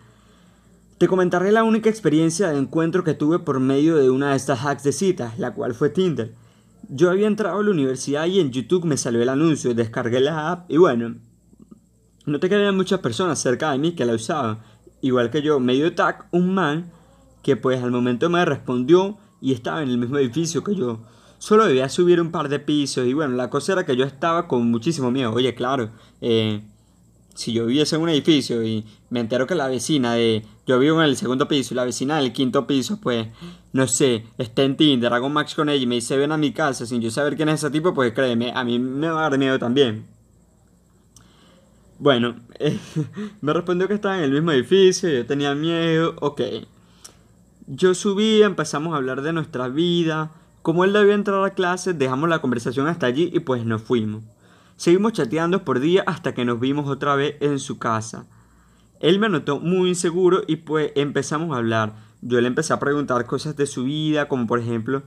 te 0.97 1.07
comentaré 1.07 1.51
la 1.51 1.63
única 1.63 1.89
experiencia 1.89 2.49
de 2.49 2.57
encuentro 2.57 3.03
que 3.03 3.13
tuve 3.13 3.39
por 3.39 3.59
medio 3.59 3.97
de 3.97 4.09
una 4.09 4.31
de 4.31 4.37
estas 4.37 4.65
hacks 4.65 4.83
de 4.83 4.91
citas, 4.91 5.37
la 5.37 5.53
cual 5.53 5.75
fue 5.75 5.89
Tinder. 5.89 6.33
Yo 6.89 7.09
había 7.09 7.27
entrado 7.27 7.59
a 7.59 7.63
la 7.63 7.69
universidad 7.69 8.25
y 8.25 8.39
en 8.39 8.51
YouTube 8.51 8.85
me 8.85 8.97
salió 8.97 9.21
el 9.21 9.29
anuncio, 9.29 9.73
descargué 9.73 10.19
la 10.19 10.51
app 10.51 10.71
y 10.71 10.77
bueno, 10.77 11.15
no 12.25 12.39
te 12.39 12.49
quedaban 12.49 12.75
muchas 12.75 12.99
personas 12.99 13.39
cerca 13.39 13.71
de 13.71 13.77
mí 13.77 13.93
que 13.93 14.05
la 14.05 14.13
usaban. 14.13 14.59
Igual 15.01 15.29
que 15.29 15.41
yo, 15.41 15.59
medio 15.59 15.93
tag 15.93 16.27
un 16.31 16.53
man 16.53 16.91
que 17.43 17.55
pues 17.55 17.81
al 17.81 17.91
momento 17.91 18.29
me 18.29 18.43
respondió 18.43 19.17
y 19.39 19.53
estaba 19.53 19.83
en 19.83 19.89
el 19.89 19.97
mismo 19.97 20.17
edificio 20.17 20.63
que 20.63 20.75
yo. 20.75 21.01
Solo 21.37 21.65
debía 21.65 21.87
subir 21.89 22.19
un 22.19 22.31
par 22.31 22.49
de 22.49 22.59
pisos 22.59 23.05
y 23.05 23.13
bueno, 23.13 23.35
la 23.35 23.49
cosa 23.49 23.73
era 23.73 23.85
que 23.85 23.95
yo 23.95 24.03
estaba 24.03 24.47
con 24.47 24.69
muchísimo 24.71 25.11
miedo. 25.11 25.31
Oye, 25.31 25.53
claro, 25.53 25.91
eh, 26.21 26.63
si 27.35 27.53
yo 27.53 27.67
viviese 27.67 27.95
en 27.95 28.01
un 28.01 28.09
edificio 28.09 28.63
y 28.63 28.83
me 29.09 29.19
entero 29.19 29.45
que 29.45 29.55
la 29.55 29.67
vecina 29.67 30.13
de... 30.13 30.43
Yo 30.67 30.77
vivo 30.79 31.01
en 31.01 31.07
el 31.07 31.15
segundo 31.15 31.47
piso 31.47 31.73
y 31.73 31.77
la 31.77 31.85
vecina 31.85 32.17
del 32.17 32.33
quinto 32.33 32.67
piso, 32.67 32.99
pues, 32.99 33.27
no 33.71 33.87
sé, 33.87 34.25
está 34.37 34.63
en 34.63 34.75
Tinder, 34.75 35.13
hago 35.13 35.29
match 35.29 35.55
con 35.55 35.69
ella 35.69 35.81
y 35.81 35.87
me 35.87 35.95
dice 35.95 36.17
ven 36.17 36.33
a 36.33 36.37
mi 36.37 36.51
casa 36.51 36.85
sin 36.85 36.99
yo 36.99 37.09
saber 37.09 37.37
quién 37.37 37.47
es 37.47 37.63
ese 37.63 37.71
tipo, 37.71 37.93
pues 37.93 38.11
créeme, 38.11 38.51
a 38.53 38.65
mí 38.65 38.77
me 38.77 39.07
va 39.07 39.25
a 39.25 39.29
dar 39.29 39.39
miedo 39.39 39.57
también. 39.57 40.05
Bueno, 41.99 42.35
me 43.41 43.53
respondió 43.53 43.87
que 43.87 43.93
estaba 43.93 44.17
en 44.17 44.25
el 44.25 44.31
mismo 44.31 44.51
edificio, 44.51 45.09
yo 45.09 45.25
tenía 45.25 45.55
miedo, 45.55 46.15
ok. 46.19 46.41
Yo 47.67 47.93
subí, 47.93 48.43
empezamos 48.43 48.93
a 48.93 48.97
hablar 48.97 49.21
de 49.21 49.31
nuestra 49.31 49.69
vida. 49.69 50.31
Como 50.61 50.83
él 50.83 50.91
debía 50.91 51.15
entrar 51.15 51.43
a 51.45 51.53
clase, 51.53 51.93
dejamos 51.93 52.27
la 52.27 52.39
conversación 52.39 52.87
hasta 52.87 53.07
allí 53.07 53.31
y 53.33 53.39
pues 53.39 53.65
nos 53.65 53.81
fuimos. 53.81 54.23
Seguimos 54.75 55.13
chateando 55.13 55.63
por 55.63 55.79
día 55.79 56.03
hasta 56.05 56.33
que 56.33 56.45
nos 56.45 56.59
vimos 56.59 56.87
otra 56.89 57.15
vez 57.15 57.35
en 57.39 57.57
su 57.57 57.79
casa. 57.79 58.25
Él 58.99 59.19
me 59.19 59.29
notó 59.29 59.59
muy 59.59 59.89
inseguro 59.89 60.41
y 60.47 60.57
pues 60.57 60.91
empezamos 60.95 61.53
a 61.53 61.57
hablar. 61.57 61.93
Yo 62.21 62.41
le 62.41 62.47
empecé 62.47 62.73
a 62.73 62.79
preguntar 62.79 63.25
cosas 63.25 63.55
de 63.55 63.67
su 63.67 63.83
vida, 63.83 64.27
como 64.27 64.47
por 64.47 64.59
ejemplo, 64.59 65.03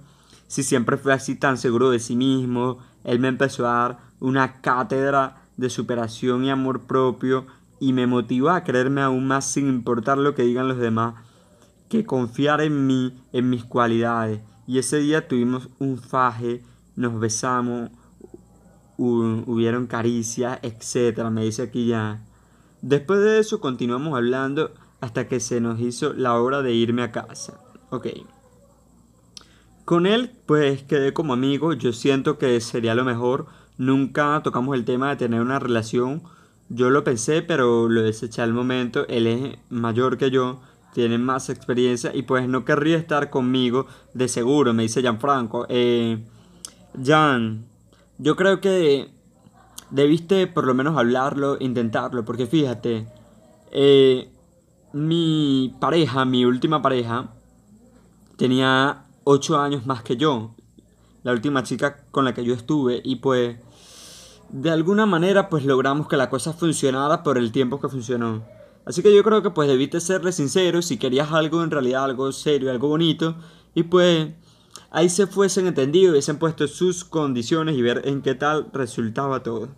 si 0.46 0.62
siempre 0.62 0.96
fue 0.96 1.12
así 1.12 1.34
tan 1.34 1.58
seguro 1.58 1.90
de 1.90 1.98
sí 1.98 2.16
mismo. 2.16 2.78
Él 3.04 3.18
me 3.18 3.28
empezó 3.28 3.66
a 3.66 3.72
dar 3.72 3.98
una 4.20 4.60
cátedra 4.60 5.42
de 5.56 5.70
superación 5.70 6.44
y 6.44 6.50
amor 6.50 6.82
propio 6.82 7.46
y 7.80 7.92
me 7.92 8.06
motivó 8.06 8.50
a 8.50 8.62
creerme 8.62 9.00
aún 9.00 9.26
más 9.26 9.50
sin 9.50 9.68
importar 9.68 10.18
lo 10.18 10.34
que 10.34 10.42
digan 10.42 10.68
los 10.68 10.78
demás, 10.78 11.14
que 11.88 12.04
confiar 12.04 12.60
en 12.60 12.86
mí, 12.86 13.14
en 13.32 13.50
mis 13.50 13.64
cualidades. 13.64 14.40
Y 14.66 14.78
ese 14.78 14.98
día 14.98 15.26
tuvimos 15.26 15.68
un 15.78 15.98
faje, 15.98 16.62
nos 16.94 17.18
besamos, 17.18 17.90
hubieron 18.96 19.86
caricias, 19.86 20.60
etcétera, 20.62 21.30
me 21.30 21.44
dice 21.44 21.62
aquí 21.62 21.86
ya. 21.86 22.22
Después 22.82 23.20
de 23.20 23.38
eso 23.38 23.60
continuamos 23.60 24.16
hablando 24.16 24.72
hasta 25.00 25.28
que 25.28 25.40
se 25.40 25.60
nos 25.60 25.80
hizo 25.80 26.12
la 26.12 26.34
hora 26.40 26.62
de 26.62 26.72
irme 26.72 27.02
a 27.02 27.12
casa. 27.12 27.60
Ok. 27.90 28.08
Con 29.84 30.06
él 30.06 30.32
pues 30.46 30.82
quedé 30.84 31.12
como 31.12 31.32
amigo, 31.32 31.72
yo 31.72 31.92
siento 31.92 32.38
que 32.38 32.60
sería 32.60 32.94
lo 32.94 33.04
mejor. 33.04 33.46
Nunca 33.78 34.40
tocamos 34.44 34.76
el 34.76 34.84
tema 34.84 35.10
de 35.10 35.16
tener 35.16 35.40
una 35.40 35.58
relación. 35.58 36.22
Yo 36.68 36.90
lo 36.90 37.02
pensé, 37.02 37.42
pero 37.42 37.88
lo 37.88 38.02
deseché 38.02 38.42
al 38.42 38.52
momento. 38.52 39.06
Él 39.08 39.26
es 39.26 39.58
mayor 39.68 40.18
que 40.18 40.30
yo, 40.30 40.60
tiene 40.92 41.18
más 41.18 41.48
experiencia 41.48 42.10
y 42.14 42.22
pues 42.22 42.48
no 42.48 42.64
querría 42.64 42.96
estar 42.96 43.30
conmigo 43.30 43.86
de 44.14 44.28
seguro, 44.28 44.72
me 44.74 44.84
dice 44.84 45.00
Gianfranco. 45.00 45.66
Eh, 45.68 46.18
Jan, 47.02 47.66
yo 48.18 48.36
creo 48.36 48.60
que 48.60 49.10
debiste 49.90 50.46
por 50.46 50.66
lo 50.66 50.74
menos 50.74 50.96
hablarlo, 50.96 51.56
intentarlo, 51.60 52.24
porque 52.24 52.46
fíjate, 52.46 53.06
eh, 53.72 54.30
mi 54.92 55.74
pareja, 55.80 56.24
mi 56.24 56.44
última 56.44 56.82
pareja, 56.82 57.32
tenía 58.36 59.04
8 59.24 59.58
años 59.58 59.86
más 59.86 60.02
que 60.02 60.16
yo, 60.16 60.54
la 61.22 61.32
última 61.32 61.62
chica 61.62 62.04
con 62.10 62.24
la 62.24 62.34
que 62.34 62.44
yo 62.44 62.54
estuve, 62.54 63.00
y 63.04 63.16
pues 63.16 63.56
de 64.48 64.70
alguna 64.70 65.06
manera 65.06 65.48
pues 65.48 65.64
logramos 65.64 66.08
que 66.08 66.16
la 66.16 66.28
cosa 66.28 66.52
funcionara 66.52 67.22
por 67.22 67.38
el 67.38 67.52
tiempo 67.52 67.80
que 67.80 67.88
funcionó. 67.88 68.42
Así 68.84 69.02
que 69.02 69.14
yo 69.14 69.22
creo 69.22 69.42
que 69.42 69.50
pues 69.50 69.68
debiste 69.68 70.00
serle 70.00 70.32
sincero 70.32 70.82
si 70.82 70.96
querías 70.96 71.30
algo 71.32 71.62
en 71.62 71.70
realidad, 71.70 72.04
algo 72.04 72.32
serio, 72.32 72.70
algo 72.70 72.88
bonito, 72.88 73.36
y 73.74 73.84
pues 73.84 74.28
ahí 74.90 75.08
se 75.08 75.26
fuesen 75.26 75.66
entendido, 75.66 76.12
hubiesen 76.12 76.38
puesto 76.38 76.66
sus 76.68 77.04
condiciones 77.04 77.76
y 77.76 77.82
ver 77.82 78.02
en 78.04 78.22
qué 78.22 78.34
tal 78.34 78.68
resultaba 78.72 79.42
todo. 79.42 79.68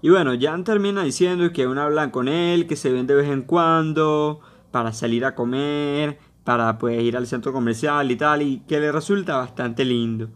Y 0.00 0.10
bueno, 0.10 0.32
Jan 0.38 0.64
termina 0.64 1.02
diciendo 1.02 1.50
que 1.52 1.64
aún 1.64 1.78
hablan 1.78 2.10
con 2.10 2.28
él, 2.28 2.66
que 2.66 2.76
se 2.76 2.92
ven 2.92 3.06
de 3.06 3.14
vez 3.14 3.30
en 3.30 3.42
cuando, 3.42 4.40
para 4.70 4.92
salir 4.92 5.24
a 5.24 5.34
comer, 5.34 6.18
para 6.44 6.76
pues 6.78 7.02
ir 7.02 7.16
al 7.16 7.26
centro 7.26 7.52
comercial 7.52 8.10
y 8.10 8.16
tal, 8.16 8.42
y 8.42 8.60
que 8.60 8.80
le 8.80 8.92
resulta 8.92 9.36
bastante 9.36 9.84
lindo. 9.84 10.28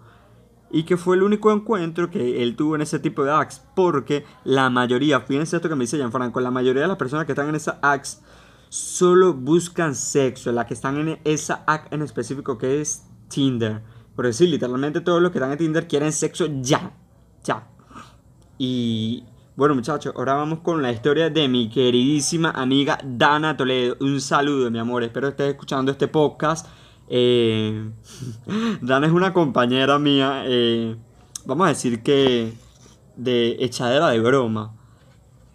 Y 0.70 0.84
que 0.84 0.96
fue 0.96 1.16
el 1.16 1.22
único 1.22 1.52
encuentro 1.52 2.10
que 2.10 2.42
él 2.42 2.56
tuvo 2.56 2.76
en 2.76 2.82
ese 2.82 2.98
tipo 2.98 3.24
de 3.24 3.32
acts, 3.32 3.62
porque 3.76 4.24
la 4.44 4.70
mayoría, 4.70 5.20
fíjense 5.20 5.56
esto 5.56 5.68
que 5.68 5.74
me 5.74 5.84
dice 5.84 6.08
Franco, 6.10 6.40
la 6.40 6.50
mayoría 6.50 6.82
de 6.82 6.88
las 6.88 6.96
personas 6.96 7.26
que 7.26 7.32
están 7.32 7.48
en 7.48 7.54
esa 7.54 7.78
acts 7.82 8.22
solo 8.70 9.34
buscan 9.34 9.94
sexo, 9.94 10.52
las 10.52 10.66
que 10.66 10.74
están 10.74 10.96
en 10.96 11.20
esa 11.24 11.64
act 11.66 11.92
en 11.92 12.02
específico 12.02 12.58
que 12.58 12.80
es 12.80 13.07
Tinder. 13.28 13.82
Por 14.16 14.26
decir, 14.26 14.48
literalmente 14.48 15.00
todos 15.00 15.22
los 15.22 15.30
que 15.30 15.38
están 15.38 15.52
en 15.52 15.58
Tinder 15.58 15.86
quieren 15.86 16.12
sexo 16.12 16.46
ya. 16.60 16.92
Ya. 17.44 17.68
Y 18.58 19.24
bueno, 19.58 19.74
muchachos, 19.74 20.14
ahora 20.16 20.34
vamos 20.34 20.60
con 20.60 20.82
la 20.82 20.92
historia 20.92 21.30
de 21.30 21.48
mi 21.48 21.68
queridísima 21.68 22.50
amiga 22.50 22.98
Dana 23.04 23.56
Toledo. 23.56 23.96
Un 24.00 24.20
saludo, 24.20 24.70
mi 24.70 24.78
amor. 24.78 25.02
Espero 25.02 25.28
estés 25.28 25.50
escuchando 25.50 25.90
este 25.90 26.08
podcast. 26.08 26.66
Eh, 27.08 27.90
Dana 28.80 29.06
es 29.06 29.12
una 29.12 29.32
compañera 29.32 29.98
mía. 29.98 30.44
Eh, 30.46 30.96
vamos 31.44 31.66
a 31.66 31.68
decir 31.70 32.02
que 32.02 32.52
de 33.16 33.56
echadera 33.58 34.10
de 34.10 34.20
broma. 34.20 34.77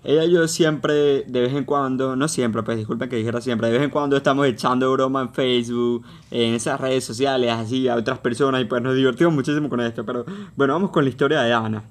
Ella 0.04 0.26
y 0.26 0.32
yo 0.32 0.48
siempre, 0.50 1.24
de 1.24 1.42
vez 1.42 1.54
en 1.54 1.64
cuando, 1.64 2.18
no 2.18 2.28
siempre, 2.28 2.62
pues 2.62 2.78
disculpen 2.78 3.10
que 3.10 3.16
dijera 3.16 3.40
siempre, 3.40 3.68
de 3.68 3.74
vez 3.74 3.84
en 3.84 3.90
cuando 3.90 4.18
estamos 4.18 4.46
echando 4.48 4.92
broma 4.92 5.22
en 5.22 5.34
Facebook, 5.34 6.06
en 6.30 6.56
esas 6.56 6.80
redes 6.80 7.06
sociales, 7.06 7.50
así 7.52 7.88
a 7.88 7.96
otras 7.96 8.20
personas 8.20 8.62
y 8.62 8.66
pues 8.66 8.82
nos 8.82 8.96
divertimos 8.96 9.34
muchísimo 9.34 9.70
con 9.70 9.80
esto. 9.80 10.06
Pero 10.06 10.26
bueno, 10.58 10.74
vamos 10.74 10.92
con 10.92 11.06
la 11.06 11.10
historia 11.10 11.42
de 11.42 11.54
Ana. 11.54 11.84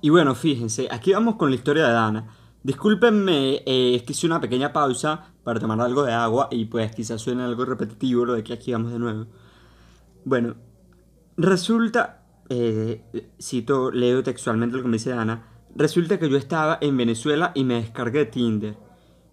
Y 0.00 0.10
bueno, 0.10 0.34
fíjense, 0.34 0.88
aquí 0.90 1.12
vamos 1.12 1.36
con 1.36 1.50
la 1.50 1.54
historia 1.54 1.86
de 1.86 1.96
Ana. 1.96 2.26
Discúlpenme, 2.64 3.62
eh, 3.66 3.94
es 3.94 4.02
que 4.02 4.12
hice 4.12 4.26
una 4.26 4.40
pequeña 4.40 4.72
pausa 4.72 5.32
para 5.44 5.60
tomar 5.60 5.80
algo 5.80 6.02
de 6.02 6.12
agua 6.12 6.48
y 6.50 6.64
pues 6.64 6.92
quizás 6.92 7.20
suene 7.20 7.44
algo 7.44 7.64
repetitivo 7.64 8.24
lo 8.24 8.32
de 8.34 8.42
que 8.42 8.52
aquí 8.52 8.72
vamos 8.72 8.92
de 8.92 8.98
nuevo. 8.98 9.26
Bueno, 10.24 10.56
resulta, 11.36 12.24
eh, 12.48 13.04
cito, 13.40 13.92
leo 13.92 14.24
textualmente 14.24 14.76
lo 14.76 14.82
que 14.82 14.88
me 14.88 14.96
dice 14.96 15.12
Ana 15.12 15.51
Resulta 15.74 16.18
que 16.18 16.28
yo 16.28 16.36
estaba 16.36 16.78
en 16.80 16.96
Venezuela 16.96 17.52
y 17.54 17.64
me 17.64 17.74
descargué 17.74 18.26
Tinder. 18.26 18.76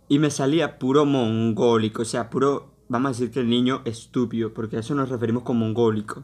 Y 0.08 0.20
me 0.20 0.32
salía 0.32 0.80
puro 0.80 1.06
mongólico, 1.06 2.02
o 2.02 2.06
sea, 2.06 2.30
puro, 2.30 2.72
vamos 2.88 3.10
a 3.10 3.12
decir 3.12 3.32
que 3.32 3.42
el 3.42 3.50
niño 3.50 3.82
estúpido, 3.86 4.54
porque 4.54 4.78
a 4.78 4.80
eso 4.80 4.96
nos 4.96 5.10
referimos 5.10 5.44
con 5.44 5.58
mongólico. 5.58 6.24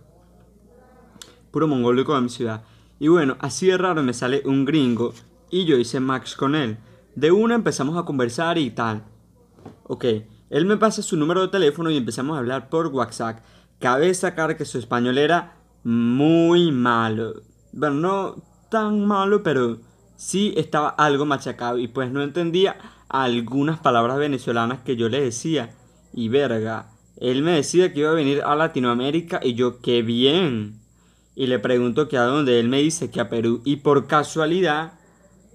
Puro 1.52 1.68
mongólico 1.68 2.16
de 2.16 2.22
mi 2.22 2.30
ciudad. 2.30 2.64
Y 3.00 3.10
bueno, 3.10 3.38
así 3.40 3.68
de 3.68 3.78
raro 3.78 4.02
me 4.02 4.14
sale 4.14 4.42
un 4.46 4.66
gringo 4.66 5.14
y 5.52 5.66
yo 5.66 5.78
hice 5.78 6.00
match 6.00 6.36
con 6.36 6.56
él. 6.56 6.78
De 7.16 7.32
una 7.32 7.56
empezamos 7.56 7.98
a 7.98 8.06
conversar 8.06 8.58
y 8.58 8.72
tal. 8.72 9.04
Ok, 9.84 10.06
él 10.50 10.66
me 10.66 10.78
pasa 10.78 11.02
su 11.02 11.18
número 11.18 11.42
de 11.42 11.48
teléfono 11.50 11.92
y 11.92 11.98
empezamos 11.98 12.36
a 12.36 12.40
hablar 12.40 12.70
por 12.70 12.88
WhatsApp. 12.88 13.40
Cabe 13.80 14.14
sacar 14.14 14.58
que 14.58 14.66
su 14.66 14.80
español 14.80 15.18
era 15.18 15.58
muy 15.84 16.72
malo. 16.72 17.42
Bueno, 17.74 17.96
no 17.96 18.36
tan 18.70 19.06
malo, 19.06 19.44
pero 19.44 19.80
sí 20.16 20.54
estaba 20.58 20.90
algo 20.90 21.26
machacado 21.26 21.78
y 21.78 21.88
pues 21.88 22.12
no 22.12 22.22
entendía 22.22 22.78
algunas 23.10 23.80
palabras 23.80 24.18
venezolanas 24.18 24.80
que 24.82 24.96
yo 24.96 25.10
le 25.10 25.22
decía. 25.22 25.76
Y 26.14 26.30
verga, 26.30 26.90
él 27.18 27.44
me 27.44 27.52
decía 27.52 27.94
que 27.94 28.02
iba 28.02 28.12
a 28.12 28.16
venir 28.16 28.42
a 28.44 28.56
Latinoamérica 28.56 29.40
y 29.44 29.54
yo, 29.54 29.80
qué 29.82 30.02
bien. 30.02 30.80
Y 31.36 31.48
le 31.48 31.60
pregunto 31.60 32.08
que 32.08 32.18
a 32.18 32.24
dónde, 32.24 32.60
él 32.60 32.70
me 32.70 32.82
dice 32.82 33.12
que 33.12 33.20
a 33.20 33.30
Perú. 33.30 33.62
Y 33.66 33.78
por 33.78 34.08
casualidad, 34.08 34.94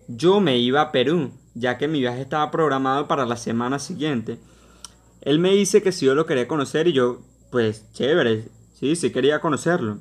yo 0.08 0.40
me 0.40 0.58
iba 0.58 0.80
a 0.80 0.92
Perú, 0.92 1.32
ya 1.54 1.78
que 1.78 1.88
mi 1.88 2.00
viaje 2.00 2.20
estaba 2.20 2.50
programado 2.50 3.08
para 3.08 3.24
la 3.26 3.36
semana 3.36 3.78
siguiente. 3.78 4.38
Él 5.22 5.38
me 5.38 5.52
dice 5.52 5.82
que 5.82 5.92
si 5.92 6.06
yo 6.06 6.14
lo 6.14 6.26
quería 6.26 6.48
conocer 6.48 6.88
y 6.88 6.92
yo, 6.92 7.20
pues 7.50 7.90
chévere, 7.92 8.48
sí, 8.74 8.96
sí 8.96 9.11
quería 9.11 9.40
conocerlo. 9.40 9.98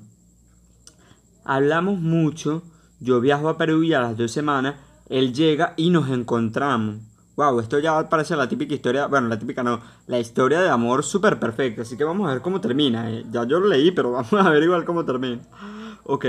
Hablamos 1.44 2.00
mucho 2.00 2.64
yo 3.00 3.22
viajo 3.22 3.50
a 3.50 3.58
Perú 3.58 3.84
y 3.84 3.94
a 3.94 4.02
las 4.02 4.18
dos 4.18 4.32
semanas 4.32 4.76
él 5.10 5.34
llega 5.34 5.74
y 5.76 5.90
nos 5.90 6.10
encontramos. 6.10 6.98
Wow, 7.36 7.60
esto 7.62 7.80
ya 7.80 8.10
parece 8.10 8.36
la 8.36 8.50
típica 8.50 8.76
historia, 8.76 9.08
bueno, 9.08 9.28
la 9.28 9.40
típica 9.40 9.64
no, 9.64 9.80
la 10.08 10.20
historia 10.20 10.62
de 10.62 10.70
amor 10.70 11.04
súper 11.04 11.40
perfecta. 11.40 11.82
Así 11.82 11.98
que 11.98 12.04
vamos 12.04 12.30
a 12.30 12.34
ver 12.34 12.42
cómo 12.42 12.62
termina. 12.62 13.10
Eh. 13.10 13.26
Ya 13.32 13.46
yo 13.46 13.60
lo 13.60 13.68
leí, 13.68 13.92
pero 13.92 14.12
vamos 14.14 14.34
a 14.34 14.50
ver 14.50 14.64
igual 14.64 14.86
cómo 14.86 15.06
termina. 15.06 15.42
Ok. 16.04 16.26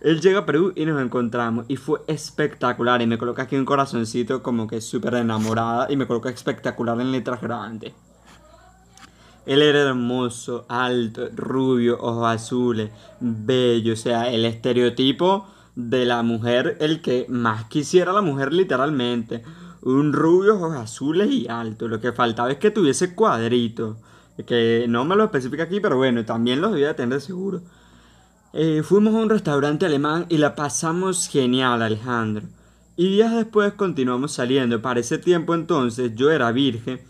Él 0.00 0.20
llega 0.20 0.40
a 0.40 0.46
Perú 0.46 0.72
y 0.76 0.84
nos 0.84 1.00
encontramos 1.00 1.64
y 1.68 1.76
fue 1.76 2.00
espectacular. 2.06 3.00
Y 3.00 3.06
me 3.06 3.18
coloca 3.18 3.42
aquí 3.42 3.56
un 3.56 3.64
corazoncito 3.64 4.42
como 4.42 4.66
que 4.66 4.80
súper 4.80 5.14
enamorada 5.14 5.90
y 5.90 5.96
me 5.96 6.06
coloca 6.06 6.28
espectacular 6.28 7.00
en 7.00 7.12
letras 7.12 7.40
grandes. 7.40 7.94
Él 9.46 9.62
era 9.62 9.82
hermoso, 9.82 10.66
alto, 10.68 11.28
rubio, 11.34 11.98
ojos 12.00 12.26
azules, 12.26 12.90
bello, 13.20 13.92
o 13.92 13.96
sea, 13.96 14.28
el 14.28 14.44
estereotipo 14.44 15.46
de 15.76 16.06
la 16.06 16.22
mujer, 16.22 16.78
el 16.80 17.02
que 17.02 17.26
más 17.28 17.66
quisiera 17.66 18.12
la 18.12 18.22
mujer 18.22 18.52
literalmente. 18.52 19.44
Un 19.82 20.12
rubio, 20.12 20.56
ojos 20.56 20.74
azules 20.74 21.30
y 21.30 21.46
alto. 21.48 21.86
Lo 21.86 22.00
que 22.00 22.12
faltaba 22.12 22.50
es 22.50 22.58
que 22.58 22.72
tuviese 22.72 23.14
cuadrito. 23.14 23.98
Que 24.46 24.86
no 24.88 25.04
me 25.04 25.14
lo 25.14 25.24
especifica 25.24 25.64
aquí, 25.64 25.80
pero 25.80 25.96
bueno, 25.96 26.24
también 26.24 26.60
los 26.60 26.72
debía 26.72 26.96
tener 26.96 27.20
seguro. 27.20 27.62
Eh, 28.52 28.82
fuimos 28.82 29.14
a 29.14 29.18
un 29.18 29.30
restaurante 29.30 29.86
alemán 29.86 30.26
y 30.28 30.38
la 30.38 30.54
pasamos 30.54 31.28
genial, 31.28 31.82
Alejandro. 31.82 32.46
Y 32.96 33.08
días 33.08 33.34
después 33.34 33.74
continuamos 33.74 34.32
saliendo. 34.32 34.80
Para 34.80 35.00
ese 35.00 35.18
tiempo 35.18 35.54
entonces 35.54 36.14
yo 36.14 36.30
era 36.30 36.50
virgen 36.52 37.00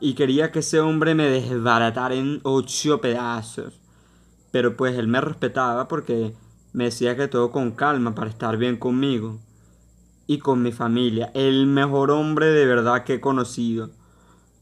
y 0.00 0.14
quería 0.14 0.50
que 0.50 0.58
ese 0.58 0.80
hombre 0.80 1.14
me 1.14 1.26
desbaratara 1.26 2.16
en 2.16 2.40
ocho 2.42 3.00
pedazos. 3.00 3.80
Pero 4.50 4.76
pues 4.76 4.98
él 4.98 5.06
me 5.06 5.20
respetaba 5.20 5.86
porque 5.86 6.34
me 6.72 6.84
decía 6.84 7.16
que 7.16 7.28
todo 7.28 7.50
con 7.50 7.72
calma 7.72 8.14
para 8.14 8.30
estar 8.30 8.56
bien 8.56 8.76
conmigo 8.76 9.38
y 10.26 10.38
con 10.38 10.62
mi 10.62 10.72
familia. 10.72 11.30
El 11.34 11.66
mejor 11.66 12.10
hombre 12.10 12.46
de 12.46 12.66
verdad 12.66 13.04
que 13.04 13.14
he 13.14 13.20
conocido. 13.20 13.90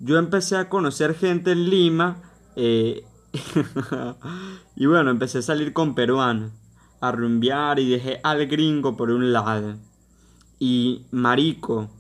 Yo 0.01 0.19
empecé 0.19 0.57
a 0.57 0.69
conocer 0.69 1.15
gente 1.15 1.53
en 1.53 1.69
Lima 1.69 2.23
eh, 2.57 3.05
y 4.77 4.87
bueno, 4.87 5.11
empecé 5.11 5.39
a 5.39 5.43
salir 5.43 5.73
con 5.73 5.95
peruanos, 5.95 6.53
a 7.01 7.13
rumbear 7.13 7.79
y 7.79 7.91
dejé 7.91 8.21
al 8.23 8.47
gringo 8.47 8.97
por 8.97 9.11
un 9.11 9.33
lado. 9.33 9.77
Y 10.59 11.07
marico, 11.11 11.91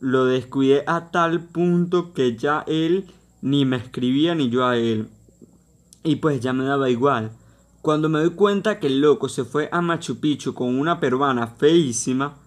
lo 0.00 0.24
descuidé 0.26 0.84
a 0.86 1.10
tal 1.10 1.44
punto 1.44 2.12
que 2.12 2.36
ya 2.36 2.64
él 2.66 3.06
ni 3.40 3.64
me 3.64 3.76
escribía 3.76 4.34
ni 4.34 4.50
yo 4.50 4.66
a 4.66 4.76
él. 4.76 5.08
Y 6.02 6.16
pues 6.16 6.40
ya 6.40 6.52
me 6.52 6.64
daba 6.64 6.90
igual. 6.90 7.30
Cuando 7.84 8.08
me 8.08 8.18
doy 8.20 8.30
cuenta 8.30 8.80
que 8.80 8.86
el 8.86 9.02
loco 9.02 9.28
se 9.28 9.44
fue 9.44 9.68
a 9.70 9.82
Machu 9.82 10.18
Picchu 10.18 10.54
con 10.54 10.78
una 10.78 11.00
peruana 11.00 11.48
feísima, 11.48 12.38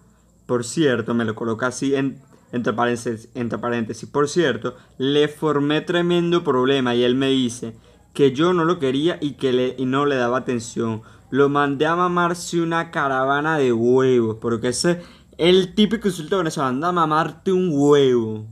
por 0.46 0.64
cierto, 0.64 1.14
me 1.14 1.24
lo 1.24 1.36
coloca 1.36 1.68
así 1.68 1.94
en, 1.94 2.20
entre, 2.50 2.72
paréntesis, 2.72 4.08
por 4.08 4.28
cierto, 4.28 4.74
le 4.98 5.28
formé 5.28 5.80
tremendo 5.80 6.42
problema 6.42 6.96
y 6.96 7.04
él 7.04 7.14
me 7.14 7.28
dice 7.28 7.76
que 8.14 8.32
yo 8.32 8.52
no 8.52 8.64
lo 8.64 8.80
quería 8.80 9.18
y 9.20 9.34
que 9.34 9.52
le, 9.52 9.76
no 9.86 10.06
le 10.06 10.16
daba 10.16 10.38
atención. 10.38 11.02
Lo 11.30 11.48
mandé 11.48 11.86
a 11.86 11.94
mamarse 11.94 12.60
una 12.60 12.90
caravana 12.90 13.58
de 13.58 13.72
huevos, 13.72 14.38
porque 14.40 14.70
ese 14.70 15.02
el 15.36 15.76
típico 15.76 16.08
insulto 16.08 16.38
venezolano, 16.38 16.74
anda 16.74 16.88
a 16.88 16.92
mamarte 16.92 17.52
un 17.52 17.70
huevo. 17.72 18.44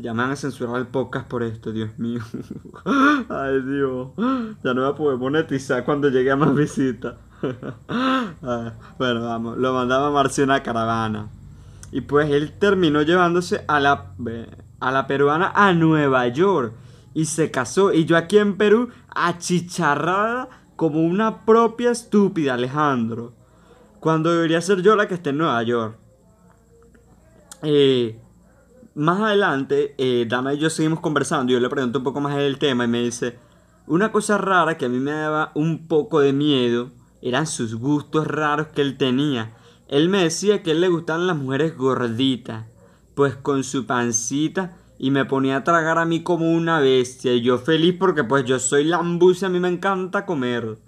Ya 0.00 0.14
me 0.14 0.22
van 0.22 0.30
a 0.30 0.36
censurar 0.36 0.76
el 0.76 0.86
podcast 0.86 1.26
por 1.26 1.42
esto, 1.42 1.72
Dios 1.72 1.98
mío. 1.98 2.20
Ay, 3.28 3.60
Dios. 3.62 4.10
Ya 4.62 4.72
no 4.72 4.82
voy 4.82 4.92
a 4.92 4.94
poder 4.94 5.18
monetizar 5.18 5.84
cuando 5.84 6.08
llegue 6.08 6.30
a 6.30 6.36
más 6.36 6.54
visitas. 6.54 7.16
bueno, 8.98 9.24
vamos. 9.24 9.58
Lo 9.58 9.74
mandaba 9.74 10.08
mamarse 10.08 10.44
una 10.44 10.62
caravana. 10.62 11.30
Y 11.90 12.02
pues 12.02 12.30
él 12.30 12.52
terminó 12.58 13.02
llevándose 13.02 13.64
a 13.66 13.80
la, 13.80 14.12
a 14.78 14.92
la 14.92 15.06
peruana 15.08 15.50
a 15.54 15.72
Nueva 15.72 16.28
York. 16.28 16.74
Y 17.12 17.24
se 17.24 17.50
casó. 17.50 17.92
Y 17.92 18.04
yo 18.04 18.16
aquí 18.16 18.38
en 18.38 18.56
Perú, 18.56 18.90
achicharrada 19.08 20.48
como 20.76 21.02
una 21.02 21.44
propia 21.44 21.90
estúpida, 21.90 22.54
Alejandro. 22.54 23.32
Cuando 23.98 24.30
debería 24.30 24.60
ser 24.60 24.80
yo 24.80 24.94
la 24.94 25.08
que 25.08 25.14
esté 25.14 25.30
en 25.30 25.38
Nueva 25.38 25.60
York. 25.64 25.98
Eh, 27.62 28.20
más 28.98 29.20
adelante, 29.20 29.94
eh, 29.96 30.26
Dana 30.28 30.54
y 30.54 30.58
yo 30.58 30.70
seguimos 30.70 31.00
conversando. 31.00 31.52
Yo 31.52 31.60
le 31.60 31.68
pregunto 31.68 31.98
un 31.98 32.04
poco 32.04 32.20
más 32.20 32.36
del 32.36 32.58
tema 32.58 32.84
y 32.84 32.88
me 32.88 33.02
dice: 33.02 33.38
Una 33.86 34.10
cosa 34.10 34.38
rara 34.38 34.76
que 34.76 34.86
a 34.86 34.88
mí 34.88 34.98
me 34.98 35.12
daba 35.12 35.52
un 35.54 35.86
poco 35.86 36.20
de 36.20 36.32
miedo 36.32 36.90
eran 37.22 37.46
sus 37.46 37.76
gustos 37.76 38.26
raros 38.26 38.68
que 38.68 38.82
él 38.82 38.96
tenía. 38.98 39.54
Él 39.86 40.08
me 40.08 40.24
decía 40.24 40.62
que 40.62 40.70
a 40.70 40.74
él 40.74 40.80
le 40.80 40.88
gustaban 40.88 41.26
las 41.26 41.36
mujeres 41.36 41.76
gorditas, 41.76 42.66
pues 43.14 43.36
con 43.36 43.64
su 43.64 43.86
pancita 43.86 44.76
y 44.98 45.12
me 45.12 45.24
ponía 45.24 45.58
a 45.58 45.64
tragar 45.64 45.98
a 45.98 46.04
mí 46.04 46.22
como 46.22 46.52
una 46.52 46.80
bestia 46.80 47.32
y 47.32 47.40
yo 47.40 47.58
feliz 47.58 47.94
porque 47.98 48.24
pues 48.24 48.44
yo 48.44 48.58
soy 48.58 48.84
lambucia, 48.84 49.46
a 49.46 49.50
mí 49.50 49.60
me 49.60 49.68
encanta 49.68 50.26
comer. 50.26 50.78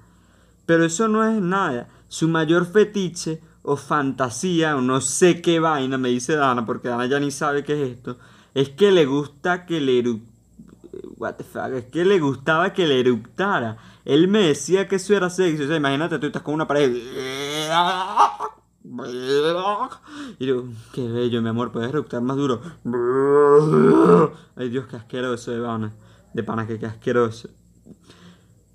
Pero 0.67 0.85
eso 0.85 1.09
no 1.09 1.25
es 1.25 1.41
nada. 1.41 1.89
Su 2.09 2.29
mayor 2.29 2.67
fetiche 2.67 3.41
o 3.71 3.77
fantasía 3.77 4.77
o 4.77 4.81
no 4.81 5.01
sé 5.01 5.41
qué 5.41 5.61
vaina, 5.61 5.97
me 5.97 6.09
dice 6.09 6.35
Dana, 6.35 6.67
porque 6.67 6.89
Dana 6.89 7.07
ya 7.07 7.21
ni 7.21 7.31
sabe 7.31 7.63
qué 7.63 7.81
es 7.81 7.91
esto, 7.93 8.19
es 8.53 8.69
que 8.71 8.91
le 8.91 9.07
gusta 9.07 9.65
que 9.65 9.81
le 9.81 10.03
What 11.19 11.35
the 11.35 11.45
fuck, 11.45 11.73
es 11.73 11.85
que 11.85 12.05
le 12.05 12.19
gustaba 12.19 12.73
que 12.73 12.85
le 12.89 12.99
eructara. 12.99 13.77
Él 14.05 14.27
me 14.27 14.41
decía 14.41 14.89
que 14.89 14.97
eso 14.97 15.15
era 15.15 15.31
sexy. 15.31 15.63
O 15.63 15.67
sea, 15.69 15.77
imagínate, 15.77 16.19
tú 16.19 16.27
estás 16.27 16.43
con 16.43 16.55
una 16.55 16.67
pared. 16.67 16.91
Y 20.39 20.47
digo, 20.47 20.65
qué 20.93 21.07
bello, 21.07 21.43
mi 21.43 21.49
amor, 21.49 21.71
puedes 21.71 21.91
eructar 21.91 22.23
más 22.23 22.37
duro. 22.37 22.61
Ay, 24.57 24.69
Dios, 24.69 24.87
qué 24.89 24.97
asqueroso 24.97 25.53
de 25.53 25.63
pana. 25.63 25.93
De 26.35 26.43
pana, 26.43 26.67
que 26.67 26.79
qué 26.79 26.87
asqueroso. 26.87 27.51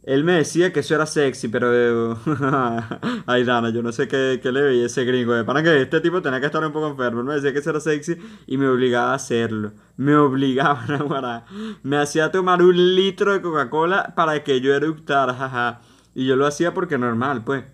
Él 0.06 0.24
me 0.24 0.34
decía 0.34 0.72
que 0.72 0.82
eso 0.82 0.94
era 0.94 1.08
sexy, 1.08 1.48
pero... 1.48 2.16
Ay, 3.26 3.44
Dana, 3.44 3.72
yo 3.72 3.82
no 3.82 3.92
sé 3.92 4.08
qué, 4.08 4.40
qué 4.42 4.52
le 4.52 4.62
veía 4.62 4.86
ese 4.86 5.04
gringo. 5.04 5.34
De 5.34 5.64
que 5.64 5.82
este 5.82 6.00
tipo 6.00 6.22
tenía 6.22 6.40
que 6.40 6.46
estar 6.46 6.64
un 6.64 6.72
poco 6.72 6.90
enfermo. 6.90 7.22
Él 7.22 7.26
me 7.26 7.34
decía 7.34 7.52
que 7.52 7.58
eso 7.58 7.72
era 7.72 7.80
sexy 7.80 8.16
y 8.46 8.58
me 8.58 8.68
obligaba 8.68 9.14
a 9.14 9.16
hacerlo. 9.16 9.72
Me 9.98 10.16
obligaba 10.16 10.86
a 10.88 11.46
Me 11.82 11.98
hacía 11.98 12.32
tomar 12.32 12.62
un 12.62 12.96
litro 12.96 13.34
de 13.34 13.42
Coca-Cola 13.42 14.14
para 14.16 14.44
que 14.44 14.62
yo 14.62 14.76
eructara, 14.76 15.34
jaja. 15.34 15.82
Y 16.14 16.28
yo 16.28 16.36
lo 16.36 16.46
hacía 16.46 16.72
porque 16.72 17.00
normal, 17.00 17.44
pues. 17.44 17.66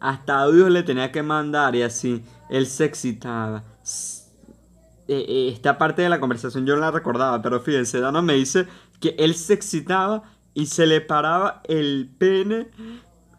Hasta 0.00 0.40
audios 0.40 0.70
le 0.70 0.82
tenía 0.82 1.12
que 1.12 1.22
mandar 1.22 1.76
y 1.76 1.82
así. 1.82 2.24
Él 2.50 2.66
se 2.66 2.84
excitaba. 2.84 3.62
Eh, 5.06 5.24
eh, 5.28 5.50
esta 5.52 5.78
parte 5.78 6.02
de 6.02 6.08
la 6.08 6.18
conversación 6.18 6.66
yo 6.66 6.74
no 6.74 6.80
la 6.80 6.90
recordaba, 6.90 7.40
pero 7.42 7.60
fíjense, 7.60 8.00
Dana 8.00 8.22
me 8.22 8.34
dice 8.34 8.66
que 8.98 9.14
él 9.18 9.36
se 9.36 9.52
excitaba 9.54 10.24
y 10.54 10.66
se 10.66 10.86
le 10.86 11.00
paraba 11.00 11.62
el 11.68 12.10
pene 12.18 12.68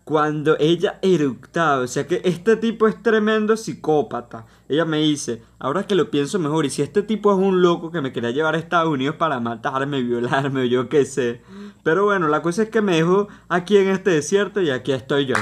cuando 0.04 0.58
ella 0.60 1.00
eructaba. 1.02 1.82
O 1.82 1.88
sea 1.88 2.08
que 2.08 2.22
este 2.24 2.58
tipo 2.58 2.88
es 2.88 3.02
tremendo 3.02 3.56
psicópata. 3.56 4.46
Ella 4.68 4.86
me 4.86 4.98
dice, 4.98 5.42
ahora 5.60 5.86
que 5.88 5.96
lo 5.96 6.12
pienso 6.12 6.40
mejor, 6.40 6.66
y 6.66 6.70
si 6.70 6.82
este 6.82 7.04
tipo 7.04 7.32
es 7.32 7.38
un 7.38 7.62
loco 7.62 7.92
que 7.92 8.02
me 8.02 8.12
quería 8.12 8.32
llevar 8.32 8.56
a 8.56 8.58
Estados 8.58 8.90
Unidos 8.90 9.16
para 9.16 9.40
matarme, 9.40 10.02
violarme, 10.04 10.62
o 10.62 10.66
yo 10.66 10.90
qué 10.90 11.06
sé. 11.06 11.42
Pero 11.84 12.06
bueno, 12.06 12.28
la 12.28 12.42
cosa 12.42 12.64
es 12.64 12.70
que 12.70 12.82
me 12.82 12.96
dejó 12.96 13.28
aquí 13.50 13.78
en 13.78 13.90
este 13.90 14.12
desierto 14.12 14.62
y 14.62 14.70
aquí 14.70 14.92
estoy 14.92 15.26
yo. 15.26 15.36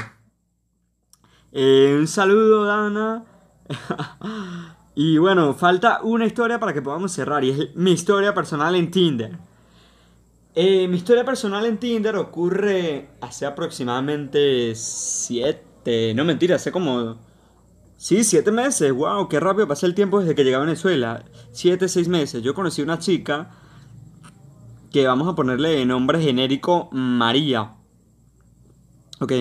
Eh, 1.52 1.96
un 2.00 2.08
saludo, 2.08 2.66
Dana. 2.66 3.26
y 4.96 5.18
bueno, 5.18 5.54
falta 5.54 6.00
una 6.04 6.26
historia 6.26 6.60
para 6.60 6.74
que 6.74 6.82
podamos 6.82 7.12
cerrar, 7.12 7.44
y 7.44 7.52
es 7.52 7.76
mi 7.76 7.92
historia 7.92 8.34
personal 8.34 8.76
en 8.76 8.92
Tinder. 8.92 9.51
Eh, 10.54 10.88
mi 10.90 10.98
historia 10.98 11.24
personal 11.24 11.66
en 11.66 11.78
Tinder 11.78 12.18
ocurre 12.18 13.10
hace 13.22 13.46
aproximadamente 13.46 14.74
siete, 14.76 16.14
no 16.14 16.26
mentira, 16.26 16.56
hace 16.56 16.72
como... 16.72 17.18
Sí, 17.96 18.24
siete 18.24 18.52
meses, 18.52 18.92
wow, 18.92 19.30
qué 19.30 19.40
rápido 19.40 19.68
pasa 19.68 19.86
el 19.86 19.94
tiempo 19.94 20.20
desde 20.20 20.36
que 20.36 20.44
llegué 20.44 20.56
a 20.56 20.60
Venezuela. 20.60 21.24
Siete, 21.52 21.88
seis 21.88 22.08
meses. 22.08 22.42
Yo 22.42 22.56
conocí 22.56 22.82
una 22.82 22.98
chica 22.98 23.52
que 24.92 25.06
vamos 25.06 25.28
a 25.30 25.36
ponerle 25.36 25.70
de 25.70 25.86
nombre 25.86 26.20
genérico 26.20 26.90
María. 26.92 27.76
Ok, 29.20 29.34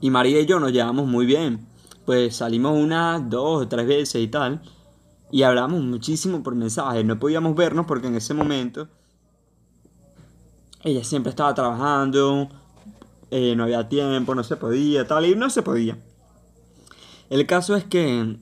y 0.00 0.10
María 0.10 0.40
y 0.40 0.46
yo 0.46 0.60
nos 0.60 0.72
llevamos 0.72 1.08
muy 1.08 1.26
bien. 1.26 1.66
Pues 2.06 2.36
salimos 2.36 2.78
unas 2.78 3.28
dos 3.28 3.68
tres 3.68 3.86
veces 3.86 4.22
y 4.22 4.28
tal. 4.28 4.62
Y 5.32 5.42
hablamos 5.42 5.82
muchísimo 5.82 6.42
por 6.42 6.54
mensaje. 6.54 7.02
No 7.02 7.18
podíamos 7.18 7.56
vernos 7.56 7.84
porque 7.86 8.06
en 8.06 8.14
ese 8.14 8.32
momento 8.32 8.88
ella 10.84 11.02
siempre 11.02 11.30
estaba 11.30 11.54
trabajando, 11.54 12.48
eh, 13.30 13.56
no 13.56 13.64
había 13.64 13.88
tiempo, 13.88 14.34
no 14.34 14.44
se 14.44 14.56
podía, 14.56 15.06
tal, 15.06 15.26
y 15.26 15.34
no 15.34 15.50
se 15.50 15.62
podía. 15.62 15.98
El 17.30 17.46
caso 17.46 17.74
es 17.74 17.84
que 17.84 18.36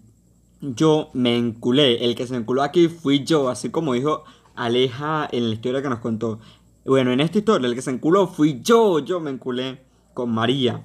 yo 0.60 1.10
me 1.14 1.36
enculé, 1.36 2.04
el 2.04 2.14
que 2.14 2.26
se 2.26 2.36
enculó 2.36 2.62
aquí 2.62 2.88
fui 2.88 3.24
yo, 3.24 3.48
así 3.48 3.70
como 3.70 3.94
dijo 3.94 4.24
Aleja 4.54 5.28
en 5.30 5.48
la 5.48 5.54
historia 5.54 5.82
que 5.82 5.88
nos 5.88 6.00
contó. 6.00 6.40
Bueno, 6.84 7.12
en 7.12 7.20
esta 7.20 7.38
historia 7.38 7.68
el 7.68 7.74
que 7.76 7.82
se 7.82 7.90
enculó 7.90 8.26
fui 8.26 8.60
yo, 8.60 8.98
yo 8.98 9.20
me 9.20 9.30
enculé 9.30 9.80
con 10.12 10.30
María. 10.30 10.84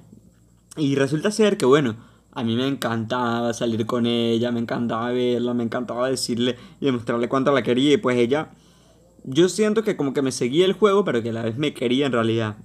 Y 0.76 0.94
resulta 0.94 1.32
ser 1.32 1.56
que, 1.56 1.66
bueno, 1.66 1.96
a 2.32 2.44
mí 2.44 2.54
me 2.54 2.68
encantaba 2.68 3.52
salir 3.52 3.84
con 3.84 4.06
ella, 4.06 4.52
me 4.52 4.60
encantaba 4.60 5.10
verla, 5.10 5.54
me 5.54 5.64
encantaba 5.64 6.08
decirle 6.08 6.56
y 6.80 6.86
demostrarle 6.86 7.28
cuánto 7.28 7.50
la 7.52 7.62
quería. 7.64 7.94
Y 7.94 7.96
pues 7.96 8.16
ella 8.16 8.52
yo 9.24 9.48
siento 9.48 9.82
que 9.82 9.96
como 9.96 10.14
que 10.14 10.22
me 10.22 10.32
seguía 10.32 10.64
el 10.64 10.72
juego, 10.72 11.04
pero 11.04 11.22
que 11.22 11.30
a 11.30 11.32
la 11.32 11.42
vez 11.42 11.56
me 11.58 11.74
quería 11.74 12.06
en 12.06 12.12
realidad. 12.12 12.56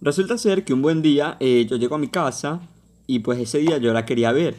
Resulta 0.00 0.38
ser 0.38 0.64
que 0.64 0.74
un 0.74 0.82
buen 0.82 1.02
día 1.02 1.36
eh, 1.40 1.66
yo 1.68 1.76
llego 1.76 1.94
a 1.94 1.98
mi 1.98 2.08
casa 2.08 2.60
y 3.06 3.20
pues 3.20 3.38
ese 3.38 3.58
día 3.58 3.78
yo 3.78 3.92
la 3.92 4.04
quería 4.04 4.32
ver. 4.32 4.56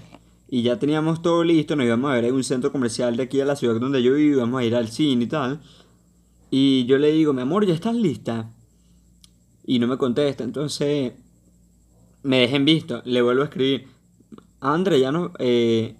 Y 0.49 0.61
ya 0.61 0.79
teníamos 0.79 1.21
todo 1.21 1.43
listo, 1.43 1.75
nos 1.75 1.85
íbamos 1.85 2.09
a 2.09 2.15
ver 2.15 2.25
en 2.25 2.33
un 2.35 2.43
centro 2.43 2.71
comercial 2.71 3.17
de 3.17 3.23
aquí 3.23 3.37
de 3.37 3.45
la 3.45 3.55
ciudad 3.55 3.79
donde 3.79 4.01
yo 4.01 4.13
vivo, 4.13 4.37
íbamos 4.37 4.61
a 4.61 4.63
ir 4.63 4.75
al 4.75 4.87
cine 4.87 5.25
y 5.25 5.27
tal. 5.27 5.61
Y 6.49 6.85
yo 6.85 6.97
le 6.97 7.11
digo, 7.11 7.33
mi 7.33 7.41
amor, 7.41 7.65
¿ya 7.65 7.73
estás 7.73 7.95
lista? 7.95 8.49
Y 9.65 9.79
no 9.79 9.87
me 9.87 9.97
contesta, 9.97 10.43
entonces 10.43 11.13
me 12.23 12.39
dejen 12.39 12.65
visto, 12.65 13.01
le 13.05 13.21
vuelvo 13.21 13.41
a 13.41 13.45
escribir. 13.45 13.87
André, 14.61 14.99
ya 14.99 15.11
no... 15.11 15.33
Eh, 15.39 15.95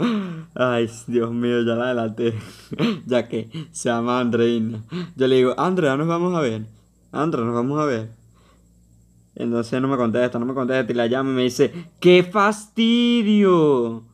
Ay, 0.54 0.90
Dios 1.06 1.30
mío, 1.32 1.62
ya 1.62 1.74
la 1.74 1.84
adelanté. 1.86 2.34
ya 3.06 3.28
que 3.28 3.50
se 3.70 3.88
llama 3.88 4.20
Andreina. 4.20 4.84
Yo 5.16 5.26
le 5.26 5.36
digo, 5.36 5.54
Andrea, 5.58 5.96
nos 5.96 6.08
vamos 6.08 6.34
a 6.34 6.40
ver. 6.40 6.66
Andrea, 7.12 7.44
nos 7.44 7.54
vamos 7.54 7.80
a 7.80 7.84
ver. 7.84 8.10
Entonces 9.34 9.80
no 9.80 9.88
me 9.88 9.96
contesta, 9.96 10.38
no 10.38 10.46
me 10.46 10.54
contesta. 10.54 10.92
Y 10.92 10.94
la 10.94 11.06
llama 11.06 11.30
y 11.30 11.34
me 11.34 11.42
dice, 11.42 11.72
¡qué 12.00 12.22
fastidio! 12.22 14.04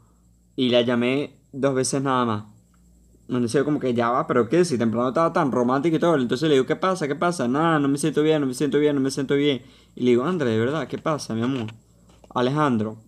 Y 0.57 0.69
la 0.71 0.83
llamé 0.83 1.37
dos 1.53 1.75
veces 1.75 2.03
nada 2.03 2.25
más. 2.25 2.45
No 3.29 3.47
sé, 3.49 3.65
como 3.65 3.81
que 3.81 3.93
ya 3.93 4.11
va, 4.11 4.27
pero 4.29 4.49
qué, 4.49 4.65
si 4.65 4.79
temprano 4.79 5.09
estaba 5.09 5.33
tan 5.33 5.51
romántico 5.51 5.97
y 5.97 5.99
todo. 5.99 6.15
Entonces 6.17 6.49
le 6.49 6.55
digo, 6.55 6.67
¿qué 6.67 6.77
pasa? 6.77 7.09
¿Qué 7.09 7.17
pasa? 7.17 7.49
Nada, 7.49 7.81
no 7.81 7.89
me 7.89 7.99
siento 7.99 8.23
bien, 8.23 8.41
no 8.41 8.47
me 8.47 8.55
siento 8.55 8.79
bien, 8.79 8.95
no 8.95 9.01
me 9.01 9.11
siento 9.11 9.35
bien. 9.35 9.63
Y 9.97 10.05
le 10.05 10.11
digo, 10.11 10.25
André, 10.25 10.51
de 10.51 10.59
verdad, 10.61 10.87
¿qué 10.87 10.99
pasa, 10.99 11.35
mi 11.35 11.43
amor? 11.43 11.67
Alejandro, 12.33 12.99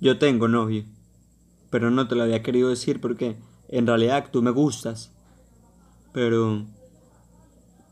yo 0.00 0.18
tengo 0.18 0.48
novio, 0.48 0.84
pero 1.70 1.90
no 1.90 2.08
te 2.08 2.14
lo 2.14 2.22
había 2.22 2.42
querido 2.42 2.68
decir 2.68 3.00
porque 3.00 3.36
en 3.68 3.86
realidad 3.86 4.28
tú 4.30 4.42
me 4.42 4.50
gustas, 4.50 5.12
pero 6.12 6.64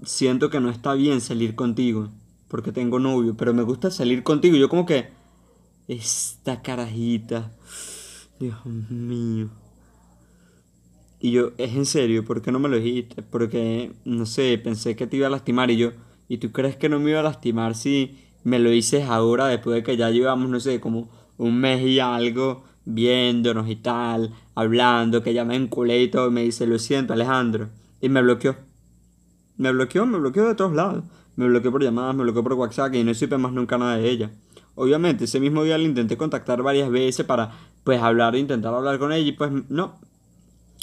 siento 0.05 0.51
que 0.51 0.61
no 0.61 0.71
está 0.71 0.95
bien 0.95 1.21
salir 1.21 1.55
contigo 1.55 2.11
porque 2.49 2.73
tengo 2.73 2.99
novio, 3.01 3.37
pero 3.37 3.53
me 3.53 3.65
gusta 3.65 3.91
salir 3.91 4.23
contigo. 4.23 4.57
Yo 4.57 4.69
como 4.69 4.87
que 4.87 5.09
esta 5.89 6.63
carajita, 6.63 7.51
Dios 8.39 8.65
mío. 8.65 9.51
Y 11.19 11.33
yo, 11.33 11.53
es 11.59 11.75
en 11.75 11.87
serio, 11.87 12.25
¿por 12.25 12.43
qué 12.43 12.53
no 12.53 12.59
me 12.59 12.69
lo 12.69 12.77
dijiste? 12.77 13.23
Porque, 13.23 13.93
no 14.05 14.27
sé, 14.27 14.57
pensé 14.59 14.95
que 14.95 15.07
te 15.07 15.17
iba 15.17 15.27
a 15.27 15.31
lastimar 15.31 15.71
y 15.71 15.79
yo, 15.79 15.93
¿y 16.29 16.39
tú 16.39 16.53
crees 16.53 16.77
que 16.77 16.89
no 16.89 17.01
me 17.01 17.11
iba 17.11 17.21
a 17.21 17.25
lastimar 17.25 17.75
si 17.75 18.19
me 18.45 18.59
lo 18.59 18.71
dices 18.71 19.09
ahora 19.09 19.47
después 19.47 19.75
de 19.75 19.83
que 19.83 19.97
ya 19.97 20.11
llevamos, 20.11 20.51
no 20.51 20.61
sé, 20.61 20.81
como 20.81 21.09
un 21.39 21.59
mes 21.59 21.83
y 21.83 22.01
algo 22.01 22.65
viéndonos 22.85 23.69
y 23.69 23.77
tal, 23.77 24.33
hablando, 24.55 25.23
que 25.23 25.35
ya 25.35 25.45
me 25.45 25.57
enculé 25.57 26.03
y 26.03 26.09
todo, 26.09 26.29
y 26.29 26.33
me 26.33 26.43
dice, 26.43 26.67
lo 26.67 26.79
siento 26.79 27.13
Alejandro, 27.13 27.69
y 28.01 28.09
me 28.09 28.23
bloqueó. 28.23 28.57
Me 29.57 29.73
bloqueó, 29.73 30.05
me 30.07 30.19
bloqueó 30.19 30.49
de 30.49 30.55
todos 30.55 30.75
lados. 30.75 31.05
Me 31.37 31.47
bloqueó 31.47 31.73
por 31.73 31.83
llamadas, 31.83 32.15
me 32.15 32.23
bloqueó 32.23 32.43
por 32.43 32.53
WhatsApp 32.55 32.95
y 32.95 33.05
no 33.05 33.13
supe 33.15 33.39
más 33.39 33.53
nunca 33.53 33.77
nada 33.79 33.97
de 33.97 34.09
ella. 34.09 34.31
Obviamente, 34.77 35.25
ese 35.25 35.41
mismo 35.41 35.65
día 35.65 35.79
le 35.79 35.85
intenté 35.85 36.17
contactar 36.17 36.63
varias 36.63 36.91
veces 36.91 37.25
para, 37.27 37.53
pues, 37.83 38.01
hablar, 38.01 38.37
intentar 38.37 38.75
hablar 38.75 38.99
con 38.99 39.13
ella 39.13 39.29
y 39.29 39.33
pues, 39.33 39.51
no. 39.69 39.99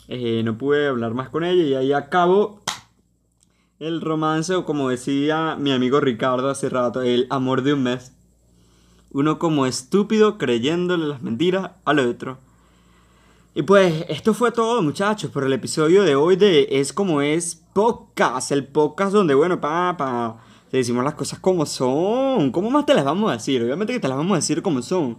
Eh, 0.08 0.42
no 0.44 0.58
pude 0.58 0.88
hablar 0.88 1.14
más 1.14 1.30
con 1.30 1.44
ella 1.44 1.64
y 1.64 1.74
ahí 1.74 1.94
acabó 1.94 2.62
el 3.80 4.02
romance 4.02 4.54
o 4.56 4.66
como 4.66 4.90
decía 4.90 5.56
mi 5.58 5.72
amigo 5.72 6.00
Ricardo 6.00 6.50
hace 6.50 6.70
rato, 6.70 7.02
el 7.02 7.28
amor 7.30 7.64
de 7.64 7.74
un 7.74 7.84
mes. 7.84 8.14
Uno 9.14 9.40
como 9.40 9.66
estúpido 9.66 10.38
creyéndole 10.38 11.08
las 11.08 11.22
mentiras 11.22 11.72
al 11.86 12.00
otro. 12.00 12.38
Y 13.54 13.64
pues 13.64 14.06
esto 14.08 14.34
fue 14.34 14.52
todo 14.52 14.82
muchachos 14.82 15.30
por 15.30 15.44
el 15.44 15.52
episodio 15.52 16.04
de 16.04 16.16
hoy 16.16 16.38
de 16.38 16.70
Es 16.72 16.94
como 16.94 17.22
es 17.22 17.62
podcast, 17.74 18.52
el 18.54 18.66
podcast 18.66 19.12
donde 19.12 19.36
bueno, 19.36 19.60
papá, 19.60 20.38
te 20.70 20.78
decimos 20.78 21.04
las 21.04 21.16
cosas 21.16 21.40
como 21.40 21.66
son. 21.66 22.52
¿Cómo 22.52 22.72
más 22.72 22.86
te 22.86 22.94
las 22.94 23.04
vamos 23.04 23.30
a 23.30 23.34
decir? 23.34 23.62
Obviamente 23.62 23.92
que 23.92 24.00
te 24.00 24.08
las 24.08 24.16
vamos 24.16 24.32
a 24.32 24.36
decir 24.38 24.62
como 24.62 24.82
son. 24.82 25.18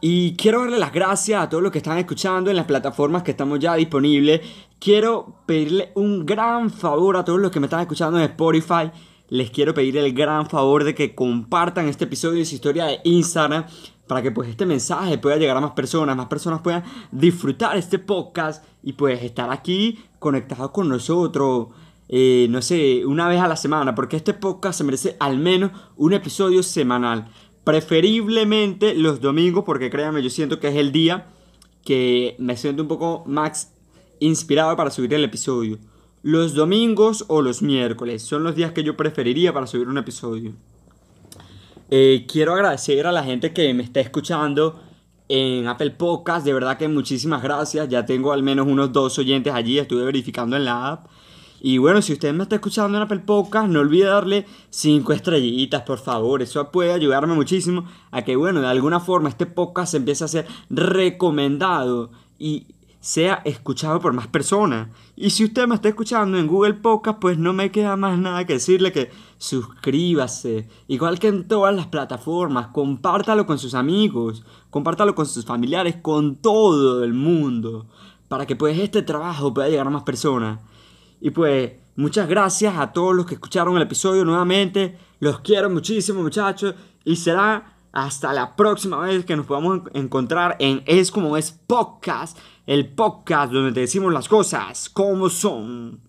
Y 0.00 0.34
quiero 0.34 0.62
darle 0.62 0.80
las 0.80 0.92
gracias 0.92 1.40
a 1.40 1.48
todos 1.48 1.62
los 1.62 1.70
que 1.70 1.78
están 1.78 1.98
escuchando 1.98 2.50
en 2.50 2.56
las 2.56 2.66
plataformas 2.66 3.22
que 3.22 3.30
estamos 3.30 3.60
ya 3.60 3.74
disponibles. 3.74 4.40
Quiero 4.80 5.36
pedirle 5.46 5.92
un 5.94 6.26
gran 6.26 6.70
favor 6.70 7.16
a 7.16 7.24
todos 7.24 7.38
los 7.38 7.52
que 7.52 7.60
me 7.60 7.66
están 7.66 7.80
escuchando 7.80 8.18
en 8.18 8.24
Spotify 8.24 8.90
les 9.28 9.50
quiero 9.50 9.74
pedir 9.74 9.96
el 9.96 10.12
gran 10.12 10.48
favor 10.48 10.84
de 10.84 10.94
que 10.94 11.14
compartan 11.14 11.88
este 11.88 12.04
episodio 12.04 12.38
de 12.38 12.44
su 12.44 12.54
historia 12.54 12.86
de 12.86 13.00
Instagram 13.04 13.66
para 14.06 14.22
que 14.22 14.30
pues 14.32 14.48
este 14.48 14.66
mensaje 14.66 15.18
pueda 15.18 15.36
llegar 15.36 15.56
a 15.56 15.60
más 15.60 15.72
personas, 15.72 16.16
más 16.16 16.26
personas 16.26 16.60
puedan 16.62 16.82
disfrutar 17.12 17.76
este 17.76 17.98
podcast 17.98 18.64
y 18.82 18.94
pues 18.94 19.22
estar 19.22 19.50
aquí 19.52 19.98
conectados 20.18 20.70
con 20.70 20.88
nosotros, 20.88 21.68
eh, 22.08 22.46
no 22.48 22.62
sé, 22.62 23.04
una 23.04 23.28
vez 23.28 23.40
a 23.40 23.46
la 23.46 23.56
semana, 23.56 23.94
porque 23.94 24.16
este 24.16 24.32
podcast 24.32 24.78
se 24.78 24.84
merece 24.84 25.16
al 25.20 25.38
menos 25.38 25.72
un 25.96 26.14
episodio 26.14 26.62
semanal, 26.62 27.28
preferiblemente 27.64 28.94
los 28.94 29.20
domingos, 29.20 29.64
porque 29.64 29.90
créanme, 29.90 30.22
yo 30.22 30.30
siento 30.30 30.58
que 30.58 30.68
es 30.68 30.76
el 30.76 30.90
día 30.90 31.26
que 31.84 32.34
me 32.38 32.56
siento 32.56 32.82
un 32.82 32.88
poco 32.88 33.24
más 33.26 33.74
inspirado 34.20 34.74
para 34.74 34.90
subir 34.90 35.12
el 35.14 35.24
episodio. 35.24 35.78
Los 36.22 36.54
domingos 36.54 37.24
o 37.28 37.42
los 37.42 37.62
miércoles 37.62 38.22
son 38.22 38.42
los 38.42 38.56
días 38.56 38.72
que 38.72 38.82
yo 38.82 38.96
preferiría 38.96 39.52
para 39.52 39.66
subir 39.66 39.88
un 39.88 39.98
episodio. 39.98 40.52
Eh, 41.90 42.26
quiero 42.28 42.54
agradecer 42.54 43.06
a 43.06 43.12
la 43.12 43.22
gente 43.22 43.52
que 43.52 43.72
me 43.72 43.82
está 43.82 44.00
escuchando 44.00 44.80
en 45.28 45.68
Apple 45.68 45.92
Podcast. 45.92 46.44
De 46.44 46.52
verdad 46.52 46.76
que 46.76 46.88
muchísimas 46.88 47.42
gracias. 47.42 47.88
Ya 47.88 48.04
tengo 48.04 48.32
al 48.32 48.42
menos 48.42 48.66
unos 48.66 48.92
dos 48.92 49.18
oyentes 49.18 49.54
allí. 49.54 49.78
Estuve 49.78 50.04
verificando 50.04 50.56
en 50.56 50.64
la 50.64 50.88
app. 50.88 51.06
Y 51.60 51.78
bueno, 51.78 52.02
si 52.02 52.12
usted 52.12 52.32
me 52.32 52.44
está 52.44 52.56
escuchando 52.56 52.96
en 52.96 53.02
Apple 53.02 53.20
Podcast, 53.20 53.68
no 53.68 53.80
olvide 53.80 54.04
darle 54.04 54.46
5 54.70 55.12
estrellitas, 55.12 55.82
por 55.82 55.98
favor. 55.98 56.40
Eso 56.40 56.70
puede 56.70 56.92
ayudarme 56.92 57.34
muchísimo 57.34 57.84
a 58.10 58.22
que, 58.22 58.36
bueno, 58.36 58.60
de 58.60 58.68
alguna 58.68 59.00
forma 59.00 59.28
este 59.28 59.46
podcast 59.46 59.94
empiece 59.94 60.24
a 60.24 60.28
ser 60.28 60.46
recomendado. 60.70 62.10
Y 62.38 62.66
sea 63.00 63.42
escuchado 63.44 64.00
por 64.00 64.12
más 64.12 64.26
personas. 64.26 64.88
Y 65.16 65.30
si 65.30 65.44
usted 65.44 65.66
me 65.66 65.74
está 65.74 65.88
escuchando 65.88 66.38
en 66.38 66.46
Google 66.46 66.74
Podcast, 66.74 67.18
pues 67.18 67.38
no 67.38 67.52
me 67.52 67.70
queda 67.70 67.96
más 67.96 68.18
nada 68.18 68.44
que 68.44 68.54
decirle 68.54 68.92
que 68.92 69.10
suscríbase. 69.38 70.68
Igual 70.88 71.18
que 71.18 71.28
en 71.28 71.46
todas 71.46 71.74
las 71.74 71.86
plataformas, 71.86 72.68
compártalo 72.68 73.46
con 73.46 73.58
sus 73.58 73.74
amigos, 73.74 74.44
compártalo 74.70 75.14
con 75.14 75.26
sus 75.26 75.44
familiares, 75.44 75.96
con 76.02 76.36
todo 76.36 77.04
el 77.04 77.14
mundo. 77.14 77.86
Para 78.28 78.46
que 78.46 78.56
pues 78.56 78.78
este 78.78 79.02
trabajo 79.02 79.54
pueda 79.54 79.68
llegar 79.68 79.86
a 79.86 79.90
más 79.90 80.02
personas. 80.02 80.60
Y 81.20 81.30
pues 81.30 81.72
muchas 81.96 82.28
gracias 82.28 82.76
a 82.76 82.92
todos 82.92 83.14
los 83.14 83.26
que 83.26 83.34
escucharon 83.34 83.76
el 83.76 83.82
episodio 83.82 84.24
nuevamente. 84.24 84.98
Los 85.20 85.40
quiero 85.40 85.70
muchísimo 85.70 86.22
muchachos. 86.22 86.74
Y 87.04 87.16
será 87.16 87.78
hasta 87.92 88.32
la 88.32 88.54
próxima 88.54 88.98
vez 88.98 89.24
que 89.24 89.36
nos 89.36 89.46
podamos 89.46 89.82
encontrar 89.94 90.56
en 90.58 90.82
Es 90.86 91.10
como 91.10 91.36
es 91.36 91.52
podcast, 91.52 92.38
el 92.68 92.86
podcast 92.86 93.50
donde 93.50 93.72
te 93.72 93.80
decimos 93.80 94.12
las 94.12 94.28
cosas 94.28 94.90
como 94.90 95.30
son. 95.30 96.07